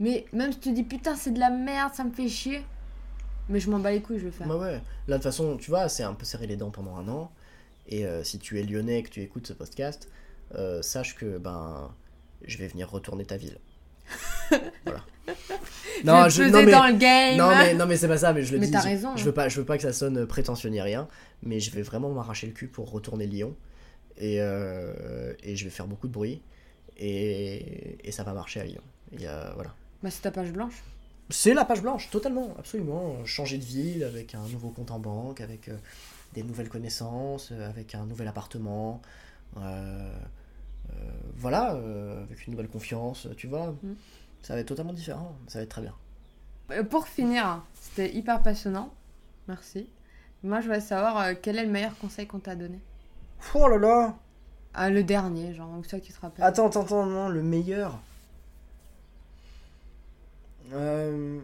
mais 0.00 0.24
même 0.32 0.52
si 0.52 0.58
tu 0.58 0.70
te 0.70 0.74
dis 0.74 0.82
putain 0.84 1.14
c'est 1.16 1.30
de 1.32 1.38
la 1.40 1.50
merde 1.50 1.92
ça 1.94 2.04
me 2.04 2.10
fait 2.12 2.28
chier 2.28 2.62
mais 3.48 3.60
je 3.60 3.70
m'en 3.70 3.78
bats 3.78 3.90
les 3.90 4.00
couilles 4.00 4.18
je 4.18 4.24
vais 4.24 4.30
le 4.30 4.32
faire 4.36 4.46
Bah 4.48 4.56
ouais. 4.56 4.72
Là, 4.72 4.80
de 5.08 5.14
toute 5.14 5.24
façon, 5.24 5.56
tu 5.56 5.68
vois, 5.70 5.88
c'est 5.88 6.04
un 6.04 6.14
peu 6.14 6.24
serré 6.24 6.46
les 6.46 6.56
dents 6.56 6.70
pendant 6.70 6.94
un 6.96 7.08
an. 7.08 7.32
Et 7.88 8.06
euh, 8.06 8.22
si 8.22 8.38
tu 8.38 8.60
es 8.60 8.62
lyonnais 8.62 9.00
et 9.00 9.02
que 9.02 9.10
tu 9.10 9.20
écoutes 9.20 9.48
ce 9.48 9.52
podcast, 9.52 10.08
euh, 10.54 10.80
sache 10.80 11.16
que, 11.16 11.38
ben, 11.38 11.92
je 12.44 12.56
vais 12.58 12.68
venir 12.68 12.88
retourner 12.88 13.24
ta 13.24 13.36
ville. 13.36 13.58
Voilà. 14.84 15.04
je 16.28 16.34
je- 16.36 16.42
non, 16.50 16.62
mais- 16.64 16.72
dans 16.72 16.86
le 16.86 16.94
game 16.94 17.36
Non 17.38 17.48
mais, 17.50 17.74
non 17.74 17.86
mais 17.86 17.96
c'est 17.96 18.08
pas 18.08 18.18
ça, 18.18 18.32
mais 18.32 18.42
je 18.42 18.52
le 18.52 18.58
Mais 18.58 18.66
dis. 18.66 18.72
je- 18.72 18.78
raison. 18.82 19.16
Je 19.16 19.24
veux 19.24 19.32
pas, 19.32 19.48
je 19.48 19.58
veux 19.58 19.64
pas 19.66 19.76
que 19.76 19.82
ça 19.82 19.92
sonne 19.92 20.26
prétentieux 20.26 20.70
ni 20.70 20.80
rien, 20.80 21.08
mais 21.42 21.60
je 21.60 21.70
vais 21.70 21.82
vraiment 21.82 22.10
m'arracher 22.10 22.46
le 22.46 22.52
cul 22.52 22.66
pour 22.68 22.90
retourner 22.90 23.26
Lyon 23.26 23.54
et, 24.18 24.36
euh, 24.40 25.32
et 25.42 25.56
je 25.56 25.64
vais 25.64 25.70
faire 25.70 25.86
beaucoup 25.86 26.08
de 26.08 26.12
bruit 26.12 26.42
et, 26.98 27.96
et 28.06 28.12
ça 28.12 28.22
va 28.24 28.32
marcher 28.32 28.60
à 28.60 28.64
Lyon. 28.64 28.82
Il 29.12 29.20
y 29.20 29.26
a- 29.26 29.52
voilà. 29.54 29.74
bah 30.02 30.10
c'est 30.10 30.22
ta 30.22 30.30
page 30.30 30.52
blanche 30.52 30.82
C'est 31.30 31.54
la 31.54 31.64
page 31.64 31.82
blanche, 31.82 32.10
totalement, 32.10 32.54
absolument. 32.58 33.24
Changer 33.24 33.58
de 33.58 33.64
ville 33.64 34.04
avec 34.04 34.34
un 34.34 34.46
nouveau 34.48 34.68
compte 34.70 34.90
en 34.90 34.98
banque, 34.98 35.40
avec 35.40 35.68
euh, 35.68 35.76
des 36.34 36.42
nouvelles 36.42 36.68
connaissances, 36.68 37.50
euh, 37.52 37.68
avec 37.68 37.94
un 37.94 38.04
nouvel 38.06 38.28
appartement. 38.28 39.00
euh, 39.58 40.12
voilà, 41.36 41.74
euh, 41.74 42.22
avec 42.22 42.46
une 42.46 42.52
nouvelle 42.52 42.68
confiance, 42.68 43.28
tu 43.36 43.46
vois. 43.46 43.72
Mm. 43.82 43.94
Ça 44.42 44.54
va 44.54 44.60
être 44.60 44.68
totalement 44.68 44.92
différent, 44.92 45.36
ça 45.46 45.58
va 45.58 45.64
être 45.64 45.70
très 45.70 45.82
bien. 45.82 45.94
Euh, 46.70 46.84
Pour 46.84 47.06
finir, 47.06 47.64
c'était 47.74 48.12
hyper 48.14 48.42
passionnant. 48.42 48.92
Merci. 49.48 49.88
Moi, 50.42 50.60
je 50.60 50.66
voudrais 50.66 50.80
savoir 50.80 51.18
euh, 51.18 51.34
quel 51.40 51.58
est 51.58 51.64
le 51.64 51.70
meilleur 51.70 51.96
conseil 51.98 52.26
qu'on 52.26 52.40
t'a 52.40 52.56
donné? 52.56 52.80
Oh 53.54 53.68
là 53.68 53.78
là 53.78 54.16
Ah, 54.74 54.90
le 54.90 55.04
dernier, 55.04 55.54
genre, 55.54 55.70
ou 55.78 55.84
ça 55.84 56.00
tu 56.00 56.12
te 56.12 56.20
rappelles. 56.20 56.44
Attends, 56.44 56.66
attends, 56.66 56.82
attends, 56.82 57.06
non, 57.06 57.28
le 57.28 57.42
meilleur. 57.42 58.00
Euh, 60.72 61.40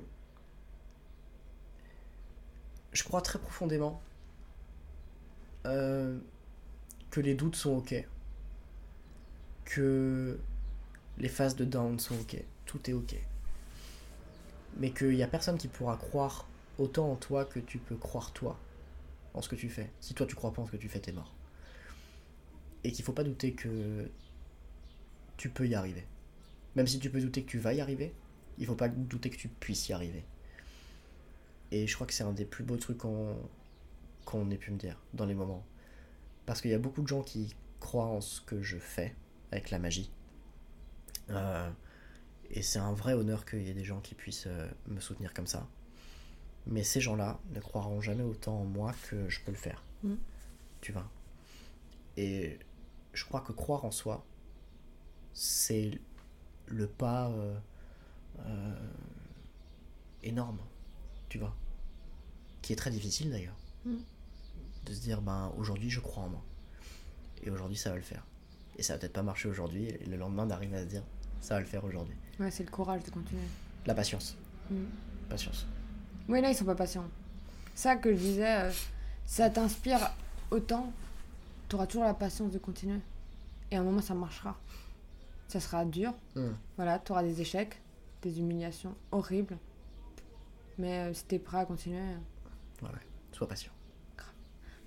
Je 2.99 3.05
crois 3.05 3.21
très 3.21 3.39
profondément 3.39 4.01
euh, 5.67 6.19
que 7.11 7.21
les 7.21 7.35
doutes 7.35 7.55
sont 7.55 7.77
ok. 7.77 7.95
Que 9.69 10.39
les 11.19 11.29
phases 11.29 11.57
de 11.57 11.65
down 11.65 11.99
sont 11.99 12.15
ok. 12.15 12.43
Tout 12.65 12.89
est 12.89 12.95
ok. 12.95 13.17
Mais 14.79 14.91
qu'il 14.93 15.11
n'y 15.11 15.23
a 15.23 15.29
personne 15.29 15.59
qui 15.59 15.69
pourra 15.69 15.97
croire 15.97 16.49
autant 16.79 17.13
en 17.13 17.17
toi 17.17 17.45
que 17.45 17.59
tu 17.59 17.79
peux 17.79 17.97
croire 17.97 18.33
toi 18.33 18.59
en 19.35 19.43
ce 19.43 19.49
que 19.49 19.57
tu 19.57 19.69
fais. 19.69 19.91
Si 20.01 20.15
toi 20.15 20.27
tu 20.27 20.35
crois 20.35 20.53
pas 20.53 20.63
en 20.63 20.67
ce 20.67 20.73
que 20.73 20.77
tu 20.77 20.89
fais, 20.89 21.01
t'es 21.01 21.13
mort. 21.13 21.35
Et 22.85 22.93
qu'il 22.93 23.05
faut 23.05 23.13
pas 23.13 23.25
douter 23.25 23.53
que 23.53 24.09
tu 25.37 25.51
peux 25.51 25.67
y 25.67 25.75
arriver. 25.75 26.07
Même 26.77 26.87
si 26.87 26.99
tu 26.99 27.11
peux 27.11 27.21
douter 27.21 27.43
que 27.43 27.51
tu 27.51 27.59
vas 27.59 27.75
y 27.75 27.81
arriver, 27.81 28.15
il 28.59 28.67
faut 28.67 28.75
pas 28.75 28.89
douter 28.89 29.31
que 29.31 29.37
tu 29.37 29.49
puisses 29.49 29.89
y 29.89 29.93
arriver. 29.93 30.25
Et 31.73 31.87
je 31.87 31.95
crois 31.95 32.07
que 32.07 32.15
c'est 32.15 32.25
un 32.25 32.33
des 32.33 32.45
plus 32.45 32.65
beaux 32.65 32.77
trucs 32.77 32.99
qu'on 32.99 33.37
qu'on 34.25 34.51
ait 34.51 34.59
pu 34.59 34.71
me 34.71 34.77
dire 34.77 34.99
dans 35.15 35.27
les 35.27 35.35
moments. 35.35 35.65
Parce 36.47 36.61
qu'il 36.61 36.71
y 36.71 36.75
a 36.75 36.79
beaucoup 36.79 37.03
de 37.03 37.09
gens 37.09 37.23
qui 37.23 37.55
croient 37.81 38.07
en 38.07 38.21
ce 38.21 38.41
que 38.41 38.63
je 38.63 38.79
fais 38.79 39.15
avec 39.53 39.71
la 39.71 39.79
magie. 39.79 40.11
Euh, 41.31 41.71
et 42.51 42.63
c'est 42.63 42.79
un 42.79 42.93
vrai 42.93 43.13
honneur 43.15 43.45
qu'il 43.45 43.63
y 43.63 43.71
ait 43.71 43.75
des 43.75 43.85
gens 43.85 44.01
qui 44.01 44.15
puissent 44.15 44.47
euh, 44.47 44.69
me 44.87 45.01
soutenir 45.01 45.35
comme 45.35 45.47
ça. 45.47 45.69
Mais 46.67 46.83
ces 46.83 47.01
gens-là 47.01 47.41
ne 47.51 47.61
croiront 47.61 48.01
jamais 48.01 48.23
autant 48.23 48.61
en 48.61 48.65
moi 48.65 48.95
que 49.09 49.29
je 49.29 49.41
peux 49.41 49.51
le 49.51 49.57
faire. 49.57 49.83
Mm. 50.03 50.15
Tu 50.81 50.93
vois 50.93 51.11
Et 52.17 52.59
je 53.13 53.25
crois 53.25 53.41
que 53.41 53.53
croire 53.53 53.85
en 53.85 53.91
soi, 53.91 54.25
c'est 55.35 55.99
le 56.67 56.87
pas 56.87 57.31
euh, 57.31 57.59
euh, 58.41 58.89
énorme, 60.23 60.59
tu 61.29 61.39
vois, 61.39 61.55
qui 62.63 62.73
est 62.73 62.77
très 62.77 62.91
difficile 62.91 63.31
d'ailleurs, 63.31 63.57
Mm. 63.85 63.97
de 64.87 64.93
se 64.93 65.01
dire 65.01 65.23
ben 65.23 65.53
aujourd'hui 65.57 65.91
je 65.91 66.01
crois 66.01 66.25
en 66.25 66.29
moi 66.29 66.43
et 67.43 67.51
aujourd'hui 67.51 67.77
ça 67.77 67.91
va 67.91 67.97
le 67.97 68.03
faire 68.03 68.27
et 68.79 68.83
ça 68.83 68.95
va 68.95 68.99
peut-être 69.01 69.13
pas 69.13 69.23
marcher 69.23 69.49
aujourd'hui 69.49 69.87
et 69.89 70.05
le 70.07 70.17
lendemain 70.17 70.47
d'arriver 70.47 70.77
à 70.77 70.83
se 70.83 70.87
dire 70.87 71.03
ça 71.41 71.55
va 71.55 71.61
le 71.61 71.67
faire 71.67 71.85
aujourd'hui. 71.85 72.17
Ouais, 72.41 72.51
c'est 72.51 72.65
le 72.65 72.71
courage 72.71 73.03
de 73.05 73.11
continuer. 73.11 73.43
La 73.87 73.95
patience. 73.95 74.37
Mm. 74.71 74.85
Patience. 75.29 75.67
Oui, 76.29 76.41
là, 76.41 76.51
ils 76.51 76.55
sont 76.55 76.65
pas 76.65 76.75
patients. 76.75 77.07
Ça 77.75 77.97
que 77.97 78.13
je 78.15 78.19
disais, 78.19 78.63
euh, 78.63 78.71
ça 79.27 79.51
t'inspire 79.51 79.99
autant, 80.51 80.93
tu 81.69 81.77
auras 81.77 81.87
toujours 81.87 82.05
la 82.05 82.15
patience 82.15 82.53
de 82.53 82.59
continuer. 82.59 82.99
Et 83.71 83.77
à 83.77 83.81
un 83.81 83.85
moment, 83.85 84.01
ça 84.01 84.15
marchera. 84.15 84.57
Ça 85.49 85.61
sera 85.61 85.85
dur. 85.85 86.13
Mm. 86.35 86.49
Voilà, 86.77 86.99
tu 86.99 87.13
auras 87.13 87.23
des 87.23 87.41
échecs, 87.41 87.81
des 88.23 88.39
humiliations 88.41 88.95
horribles. 89.13 89.57
Mais 90.79 90.99
euh, 91.11 91.15
si 91.15 91.25
t'es 91.25 91.39
prêt 91.39 91.59
à 91.59 91.65
continuer. 91.65 91.99
euh, 92.01 92.85
Ouais, 92.87 92.89
ouais. 92.93 93.01
Sois 93.33 93.49
patient. 93.49 93.73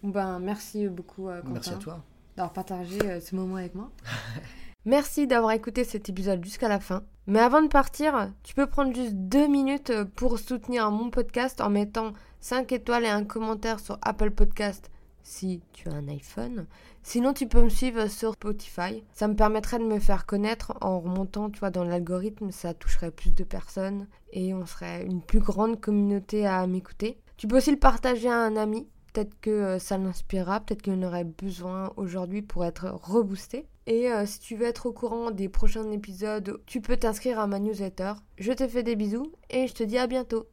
Bon 0.03 0.09
ben, 0.09 0.39
merci 0.39 0.87
beaucoup, 0.87 1.27
euh, 1.29 1.41
Quentin, 1.41 1.53
Merci 1.53 1.69
à 1.71 1.75
toi. 1.77 2.03
D'avoir 2.35 2.53
partagé 2.53 2.99
euh, 3.03 3.19
ce 3.19 3.35
moment 3.35 3.57
avec 3.57 3.75
moi. 3.75 3.91
merci 4.85 5.27
d'avoir 5.27 5.51
écouté 5.51 5.83
cet 5.83 6.09
épisode 6.09 6.43
jusqu'à 6.43 6.69
la 6.69 6.79
fin. 6.79 7.03
Mais 7.27 7.39
avant 7.39 7.61
de 7.61 7.67
partir, 7.67 8.31
tu 8.43 8.53
peux 8.53 8.67
prendre 8.67 8.95
juste 8.95 9.13
deux 9.13 9.47
minutes 9.47 9.91
euh, 9.91 10.05
pour 10.05 10.39
soutenir 10.39 10.89
mon 10.91 11.09
podcast 11.09 11.61
en 11.61 11.69
mettant 11.69 12.13
5 12.39 12.71
étoiles 12.71 13.05
et 13.05 13.09
un 13.09 13.23
commentaire 13.23 13.79
sur 13.79 13.99
Apple 14.01 14.31
Podcast 14.31 14.89
si 15.23 15.61
tu 15.73 15.89
as 15.89 15.93
un 15.93 16.07
iPhone. 16.07 16.65
Sinon, 17.03 17.33
tu 17.33 17.47
peux 17.47 17.61
me 17.61 17.69
suivre 17.69 18.07
sur 18.07 18.33
Spotify. 18.33 19.03
Ça 19.13 19.27
me 19.27 19.35
permettrait 19.35 19.79
de 19.79 19.85
me 19.85 19.99
faire 19.99 20.25
connaître 20.25 20.73
en 20.81 20.99
remontant, 20.99 21.49
tu 21.49 21.59
vois, 21.59 21.71
dans 21.71 21.83
l'algorithme. 21.83 22.51
Ça 22.51 22.73
toucherait 22.73 23.11
plus 23.11 23.31
de 23.31 23.43
personnes 23.43 24.07
et 24.31 24.53
on 24.53 24.65
serait 24.65 25.05
une 25.05 25.21
plus 25.21 25.39
grande 25.39 25.79
communauté 25.79 26.45
à 26.45 26.65
m'écouter. 26.67 27.17
Tu 27.37 27.47
peux 27.47 27.57
aussi 27.57 27.71
le 27.71 27.79
partager 27.79 28.29
à 28.29 28.37
un 28.37 28.55
ami. 28.55 28.87
Peut-être 29.13 29.39
que 29.41 29.49
euh, 29.49 29.79
ça 29.79 29.97
l'inspirera, 29.97 30.59
peut-être 30.59 30.81
qu'il 30.81 30.93
en 30.93 31.03
aurait 31.03 31.25
besoin 31.25 31.91
aujourd'hui 31.97 32.41
pour 32.41 32.65
être 32.65 32.89
reboosté. 33.03 33.67
Et 33.87 34.11
euh, 34.11 34.25
si 34.25 34.39
tu 34.39 34.55
veux 34.55 34.67
être 34.67 34.85
au 34.85 34.93
courant 34.93 35.31
des 35.31 35.49
prochains 35.49 35.89
épisodes, 35.91 36.61
tu 36.65 36.81
peux 36.81 36.97
t'inscrire 36.97 37.39
à 37.39 37.47
ma 37.47 37.59
newsletter. 37.59 38.13
Je 38.37 38.53
te 38.53 38.67
fais 38.67 38.83
des 38.83 38.95
bisous 38.95 39.31
et 39.49 39.67
je 39.67 39.73
te 39.73 39.83
dis 39.83 39.97
à 39.97 40.07
bientôt. 40.07 40.47